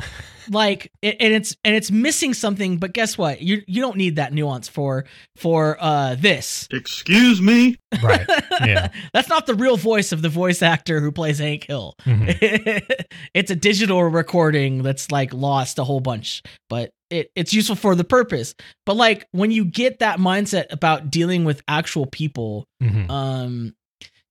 like 0.50 0.92
it, 1.02 1.16
and 1.20 1.32
it's 1.32 1.56
and 1.64 1.74
it's 1.74 1.90
missing 1.90 2.34
something 2.34 2.78
but 2.78 2.92
guess 2.92 3.16
what 3.18 3.40
you 3.40 3.62
you 3.66 3.80
don't 3.80 3.96
need 3.96 4.16
that 4.16 4.32
nuance 4.32 4.68
for 4.68 5.04
for 5.36 5.76
uh 5.80 6.14
this 6.16 6.68
Excuse 6.70 7.40
me? 7.40 7.76
Right. 8.02 8.26
Yeah. 8.64 8.88
that's 9.14 9.28
not 9.28 9.46
the 9.46 9.54
real 9.54 9.76
voice 9.76 10.12
of 10.12 10.22
the 10.22 10.28
voice 10.28 10.62
actor 10.62 11.00
who 11.00 11.10
plays 11.12 11.38
hank 11.38 11.64
hill 11.64 11.94
Mhm. 12.04 12.82
it's 13.34 13.50
a 13.50 13.56
digital 13.56 14.02
recording 14.04 14.82
that's 14.82 15.10
like 15.10 15.32
lost 15.32 15.78
a 15.78 15.84
whole 15.84 16.00
bunch 16.00 16.42
but 16.68 16.90
it, 17.10 17.30
it's 17.36 17.52
useful 17.52 17.76
for 17.76 17.94
the 17.94 18.04
purpose 18.04 18.54
but 18.86 18.96
like 18.96 19.26
when 19.32 19.50
you 19.50 19.64
get 19.64 19.98
that 20.00 20.18
mindset 20.18 20.66
about 20.70 21.10
dealing 21.10 21.44
with 21.44 21.62
actual 21.68 22.06
people 22.06 22.66
Mhm. 22.82 23.08
um 23.10 23.74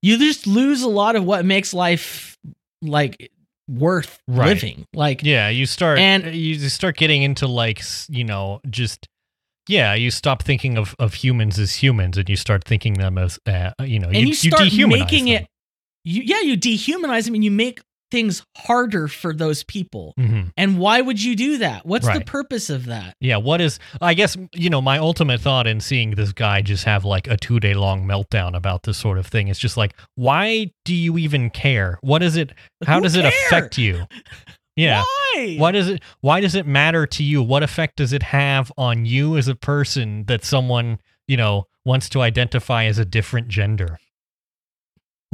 you 0.02 0.18
just 0.18 0.46
lose 0.46 0.82
a 0.82 0.88
lot 0.88 1.16
of 1.16 1.24
what 1.24 1.44
makes 1.46 1.72
life 1.72 2.36
like 2.82 3.30
worth 3.68 4.20
Right. 4.28 4.48
living 4.48 4.86
like 4.94 5.22
Yeah, 5.22 5.48
you 5.48 5.66
start 5.66 5.98
And- 5.98 6.34
you 6.34 6.54
start 6.68 6.96
getting 6.96 7.22
into 7.22 7.46
like 7.46 7.82
you 8.08 8.24
know 8.24 8.60
just 8.68 9.06
yeah, 9.66 9.94
you 9.94 10.10
stop 10.10 10.42
thinking 10.42 10.76
of 10.76 10.94
of 10.98 11.14
humans 11.14 11.58
as 11.58 11.76
humans 11.82 12.18
and 12.18 12.28
you 12.28 12.36
start 12.36 12.64
thinking 12.64 12.94
them 12.94 13.16
as 13.16 13.38
uh, 13.46 13.70
you 13.82 13.98
know 13.98 14.08
and 14.08 14.28
you, 14.28 14.34
start 14.34 14.70
making 14.74 15.28
it 15.28 15.46
you 16.04 16.22
yeah 16.22 16.40
you 16.42 16.56
dehumanize 16.56 17.24
them 17.24 17.34
and 17.34 17.42
you 17.44 17.50
make 17.50 17.80
things 18.14 18.46
harder 18.56 19.08
for 19.08 19.34
those 19.34 19.64
people 19.64 20.14
hmm 20.16 20.42
and 20.56 20.78
why 20.78 21.00
would 21.00 21.20
you 21.20 21.34
do 21.34 21.58
that 21.58 21.84
what's 21.84 22.06
the 22.06 22.24
purpose 22.24 22.70
of 22.70 22.86
that 22.86 23.16
Yeah, 23.20 23.38
what 23.38 23.60
is 23.60 23.80
I 24.00 24.14
guess 24.14 24.36
you 24.54 24.70
know 24.70 24.80
my 24.80 24.98
ultimate 24.98 25.40
thought 25.40 25.66
in 25.66 25.80
seeing 25.80 26.12
this 26.12 26.32
guy 26.32 26.62
just 26.62 26.84
have 26.84 27.04
like 27.04 27.26
a 27.26 27.36
two 27.36 27.58
day 27.58 27.74
long 27.74 28.06
meltdown 28.06 28.54
about 28.56 28.84
this 28.84 28.98
sort 28.98 29.18
of 29.18 29.26
thing 29.26 29.48
is 29.48 29.58
just 29.58 29.76
like 29.76 29.94
why 30.14 30.70
do 30.84 30.94
you 30.94 31.18
even 31.18 31.50
care? 31.50 31.98
What 32.02 32.22
is 32.22 32.36
it? 32.36 32.52
How 32.86 32.96
Who 32.96 33.02
does 33.02 33.16
it 33.16 33.24
affect 33.24 33.78
you? 33.78 34.06
Yeah. 34.76 35.02
why 35.02 35.56
Why 35.56 35.70
does 35.72 35.88
it 35.88 36.02
why 36.20 36.40
does 36.40 36.54
it 36.54 36.66
matter 36.66 37.06
to 37.06 37.22
you? 37.22 37.42
What 37.42 37.62
effect 37.62 37.96
does 37.96 38.12
it 38.12 38.22
have 38.24 38.72
on 38.76 39.06
you 39.06 39.36
as 39.36 39.48
a 39.48 39.54
person 39.54 40.24
that 40.26 40.44
someone, 40.44 40.98
you 41.28 41.36
know, 41.36 41.66
wants 41.84 42.08
to 42.10 42.22
identify 42.22 42.84
as 42.84 42.98
a 42.98 43.04
different 43.04 43.48
gender? 43.48 43.98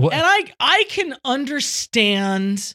What 0.01 0.13
and 0.15 0.23
i 0.25 0.53
i 0.61 0.85
can 0.89 1.15
understand 1.25 2.75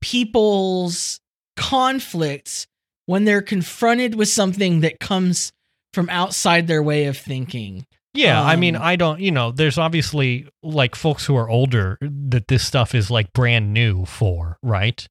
people's 0.00 1.20
conflicts 1.56 2.66
when 3.06 3.24
they're 3.24 3.42
confronted 3.42 4.14
with 4.14 4.28
something 4.28 4.80
that 4.80 5.00
comes 5.00 5.52
from 5.92 6.08
outside 6.10 6.66
their 6.66 6.82
way 6.82 7.04
of 7.06 7.16
thinking 7.16 7.86
Yeah, 8.14 8.42
I 8.42 8.56
mean, 8.56 8.76
Um, 8.76 8.82
I 8.82 8.96
don't, 8.96 9.20
you 9.20 9.30
know, 9.30 9.52
there's 9.52 9.78
obviously 9.78 10.46
like 10.62 10.94
folks 10.94 11.24
who 11.24 11.34
are 11.36 11.48
older 11.48 11.96
that 12.02 12.46
this 12.48 12.62
stuff 12.66 12.94
is 12.94 13.10
like 13.10 13.32
brand 13.32 13.72
new 13.72 14.04
for, 14.04 14.58
right? 14.62 15.06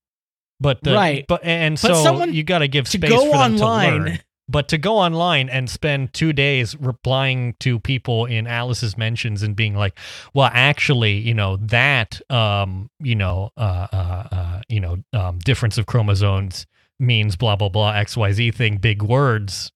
But 0.60 0.84
the, 0.84 0.94
Right. 0.94 1.26
but 1.28 1.44
and 1.44 1.76
But 1.82 1.96
so 1.96 2.04
someone 2.04 2.34
you 2.36 2.44
got 2.44 2.60
to 2.60 2.68
give 2.68 2.88
space 2.88 3.02
to 3.10 3.16
go 3.18 3.26
for 3.26 3.38
them 3.40 3.56
online- 3.56 3.92
to 3.92 3.98
learn. 4.12 4.20
But 4.52 4.68
to 4.68 4.78
go 4.78 4.98
online 4.98 5.48
and 5.48 5.70
spend 5.70 6.14
two 6.14 6.34
days 6.34 6.76
replying 6.76 7.56
to 7.62 7.80
people 7.80 8.26
in 8.26 8.48
Alice's 8.48 8.98
mentions 8.98 9.44
and 9.44 9.56
being 9.56 9.76
like, 9.76 9.98
"Well, 10.34 10.50
actually, 10.52 11.14
you 11.20 11.34
know 11.34 11.56
that, 11.58 12.20
um, 12.30 12.90
you 13.00 13.16
know, 13.16 13.52
uh, 13.56 13.88
uh, 13.94 14.28
uh 14.32 14.62
you 14.68 14.82
know, 14.82 14.98
um, 15.14 15.40
difference 15.40 15.78
of 15.78 15.86
chromosomes 15.86 16.68
means 17.00 17.38
blah 17.38 17.56
blah 17.56 17.70
blah 17.70 17.94
X 17.94 18.18
Y 18.18 18.32
Z 18.34 18.52
thing, 18.52 18.78
big 18.78 19.02
words, 19.02 19.72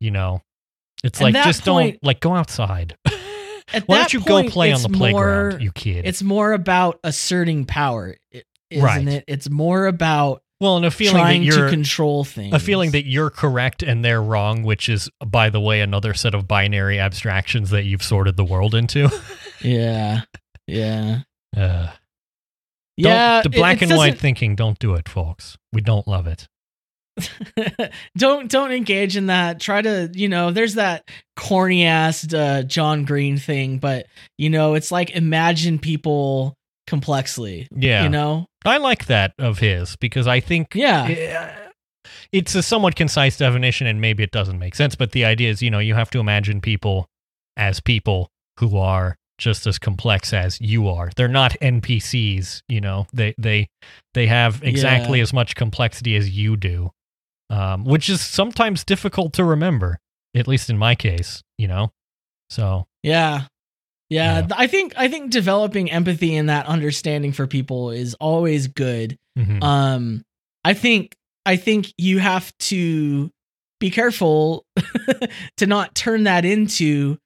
you 0.00 0.10
know." 0.10 0.42
It's 1.04 1.20
At 1.20 1.24
like 1.32 1.34
just 1.44 1.64
point- 1.64 1.94
don't 1.94 2.04
like 2.04 2.18
go 2.20 2.34
outside. 2.34 2.96
At 3.72 3.86
Why 3.86 3.98
that 3.98 4.10
don't 4.10 4.12
you 4.14 4.20
go 4.20 4.48
play 4.48 4.72
on 4.72 4.82
the 4.82 4.88
playground, 4.88 5.52
more- 5.52 5.60
you 5.60 5.72
kid? 5.72 6.04
it's 6.06 6.22
more 6.22 6.52
about 6.52 6.98
asserting 7.04 7.64
power 7.64 8.16
isn't 8.70 8.84
Right. 8.84 9.06
it 9.06 9.24
it's 9.28 9.48
more 9.50 9.86
about 9.86 10.42
well, 10.60 10.76
and 10.76 10.86
a 10.86 10.90
feeling 10.90 11.16
trying 11.16 11.40
that 11.40 11.46
you're 11.46 11.64
to 11.66 11.70
control 11.70 12.24
things 12.24 12.54
a 12.54 12.58
feeling 12.58 12.90
that 12.92 13.06
you're 13.06 13.30
correct 13.30 13.82
and 13.82 14.04
they're 14.04 14.22
wrong, 14.22 14.62
which 14.62 14.88
is, 14.88 15.10
by 15.24 15.50
the 15.50 15.60
way, 15.60 15.80
another 15.80 16.14
set 16.14 16.34
of 16.34 16.48
binary 16.48 16.98
abstractions 16.98 17.70
that 17.70 17.84
you've 17.84 18.02
sorted 18.02 18.36
the 18.36 18.44
world 18.44 18.74
into. 18.74 19.10
yeah 19.60 20.22
yeah 20.66 21.20
Uh, 21.56 21.90
yeah 22.96 23.42
don't, 23.42 23.52
the 23.52 23.58
black 23.58 23.82
it 23.82 23.90
and 23.90 23.98
white 23.98 24.18
thinking. 24.18 24.56
Don't 24.56 24.78
do 24.78 24.94
it, 24.94 25.08
folks. 25.08 25.56
We 25.72 25.80
don't 25.80 26.06
love 26.08 26.26
it. 26.26 26.48
don't 28.16 28.50
don't 28.50 28.72
engage 28.72 29.16
in 29.16 29.26
that 29.28 29.58
try 29.58 29.80
to 29.80 30.10
you 30.12 30.28
know 30.28 30.50
there's 30.50 30.74
that 30.74 31.08
corny 31.34 31.86
ass 31.86 32.30
uh, 32.34 32.62
john 32.66 33.04
green 33.06 33.38
thing 33.38 33.78
but 33.78 34.04
you 34.36 34.50
know 34.50 34.74
it's 34.74 34.92
like 34.92 35.08
imagine 35.12 35.78
people 35.78 36.54
complexly 36.86 37.68
Yeah, 37.74 38.02
you 38.02 38.10
know 38.10 38.46
I 38.66 38.76
like 38.78 39.06
that 39.06 39.32
of 39.38 39.58
his 39.58 39.96
because 39.96 40.26
I 40.26 40.40
think 40.40 40.74
yeah 40.74 41.04
uh, 41.56 41.62
it's 42.32 42.54
a 42.54 42.62
somewhat 42.62 42.96
concise 42.96 43.36
definition, 43.36 43.86
and 43.86 44.00
maybe 44.00 44.22
it 44.22 44.30
doesn't 44.30 44.58
make 44.58 44.74
sense. 44.74 44.94
But 44.94 45.12
the 45.12 45.24
idea 45.24 45.50
is, 45.50 45.62
you 45.62 45.70
know, 45.70 45.78
you 45.78 45.94
have 45.94 46.10
to 46.10 46.20
imagine 46.20 46.60
people 46.60 47.06
as 47.56 47.80
people 47.80 48.28
who 48.60 48.76
are 48.76 49.16
just 49.38 49.66
as 49.66 49.78
complex 49.78 50.32
as 50.32 50.60
you 50.60 50.88
are. 50.88 51.10
They're 51.16 51.28
not 51.28 51.56
NPCs, 51.60 52.62
you 52.68 52.80
know. 52.80 53.06
They 53.12 53.34
they 53.38 53.68
they 54.14 54.26
have 54.26 54.62
exactly 54.62 55.18
Yeah. 55.18 55.22
as 55.24 55.32
much 55.32 55.54
complexity 55.54 56.16
as 56.16 56.30
you 56.30 56.56
do, 56.56 56.90
um, 57.50 57.84
which 57.84 58.08
is 58.08 58.20
sometimes 58.20 58.84
difficult 58.84 59.32
to 59.34 59.44
remember. 59.44 59.98
At 60.34 60.46
least 60.48 60.68
in 60.70 60.78
my 60.78 60.94
case, 60.94 61.42
you 61.58 61.68
know. 61.68 61.92
So 62.50 62.86
yeah 63.02 63.46
yeah, 64.08 64.38
Yeah. 64.40 64.46
i 64.56 64.66
think 64.66 64.94
i 64.96 65.08
think 65.08 65.30
developing 65.30 65.90
empathy 65.90 66.36
and 66.36 66.48
that 66.48 66.66
understanding 66.66 67.32
for 67.32 67.46
people 67.46 67.90
is 67.90 68.14
always 68.14 68.66
good 68.68 69.16
mhm. 69.38 69.62
um 69.62 70.22
i 70.64 70.74
think 70.74 71.14
i 71.44 71.56
think 71.56 71.92
you 71.98 72.18
have 72.18 72.56
to 72.58 73.30
be 73.80 73.90
careful 73.90 74.64
to 75.56 75.66
not 75.66 75.94
turn 75.94 76.24
that 76.24 76.44
into 76.44 77.18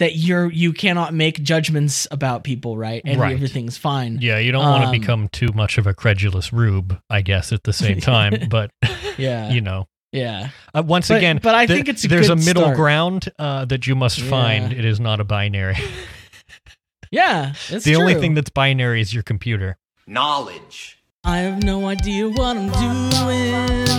that 0.00 0.16
you're 0.16 0.50
you 0.50 0.72
cannot 0.72 1.14
make 1.14 1.42
judgments 1.42 2.06
about 2.10 2.42
people 2.44 2.76
right 2.76 3.00
and 3.04 3.20
Right. 3.20 3.32
everything's 3.32 3.76
fine 3.76 4.18
yeah, 4.20 4.38
you 4.38 4.50
don't 4.52 4.62
want 4.64 4.84
um, 4.84 4.92
to 4.92 4.98
become 4.98 5.28
too 5.28 5.50
much 5.54 5.78
of 5.78 5.86
a 5.86 5.94
credulous 5.94 6.52
rube, 6.52 6.98
I 7.08 7.22
guess. 7.22 7.52
At 7.52 7.62
the 7.62 7.72
same 7.72 8.00
time, 8.00 8.34
but 8.50 8.70
yeah 9.16 9.50
you 9.52 9.60
know. 9.60 9.86
Yeah 10.14 10.48
Uh, 10.74 10.82
once 10.86 11.08
But- 11.08 11.18
again, 11.18 11.40
but 11.42 11.54
I 11.54 11.66
the- 11.66 11.74
think 11.74 11.88
it's 11.88 12.04
a 12.04 12.08
there's 12.08 12.30
a 12.30 12.36
middle 12.36 12.62
start. 12.70 12.76
ground 12.76 13.20
uh, 13.38 13.64
that 13.66 13.86
you 13.88 13.94
must 13.94 14.18
Yeah. 14.18 14.30
find. 14.30 14.72
It 14.72 14.84
is 14.84 14.98
not 15.00 15.18
a 15.20 15.24
binary. 15.24 15.76
yeah 17.10 17.52
it's 17.68 17.84
the 17.84 17.96
only 17.96 18.14
thing 18.14 18.34
that's 18.34 18.50
binary 18.50 19.00
is 19.00 19.12
your 19.14 19.22
computer. 19.22 19.76
Knowledge. 20.06 20.98
i 21.24 21.38
have 21.46 21.62
no 21.62 21.76
idea 21.88 22.28
what 22.28 22.56
i'm 22.60 22.70
doing 22.86 23.94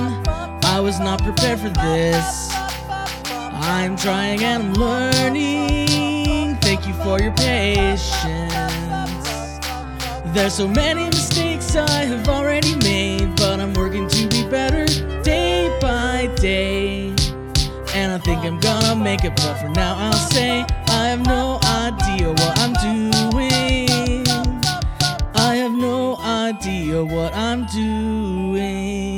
i 0.76 0.80
was 0.88 1.00
not 1.00 1.18
prepared 1.24 1.60
for 1.60 1.70
this 1.88 2.28
i'm 3.74 3.96
trying 3.98 4.44
and 4.44 4.62
i'm 4.64 4.74
learning 4.74 6.56
thank 6.66 6.86
you 6.88 6.94
for 7.04 7.16
your 7.26 7.34
patience 7.34 8.12
There's 10.36 10.54
so 10.54 10.68
many 10.68 11.06
mistakes 11.06 11.76
I 11.78 12.04
have 12.12 12.28
already 12.28 12.76
made, 12.76 13.36
but 13.38 13.60
I'm 13.64 13.74
working 13.74 14.06
to 14.10 14.28
be 14.28 14.44
better 14.50 14.85
day 14.85 14.85
by 14.85 14.85
day. 16.46 17.08
And 17.96 18.12
I 18.14 18.20
think 18.20 18.40
I'm 18.46 18.60
gonna 18.60 18.96
make 18.96 19.24
it, 19.24 19.36
but 19.36 19.56
for 19.56 19.70
now 19.70 19.96
I'll 19.98 20.14
say 20.14 20.64
I 20.90 21.08
have 21.12 21.26
no 21.26 21.60
idea 21.84 22.30
what 22.40 22.54
I'm 22.62 22.74
doing. 22.88 24.28
I 25.34 25.56
have 25.62 25.76
no 25.90 26.18
idea 26.18 27.04
what 27.04 27.34
I'm 27.34 27.66
doing. 27.66 29.15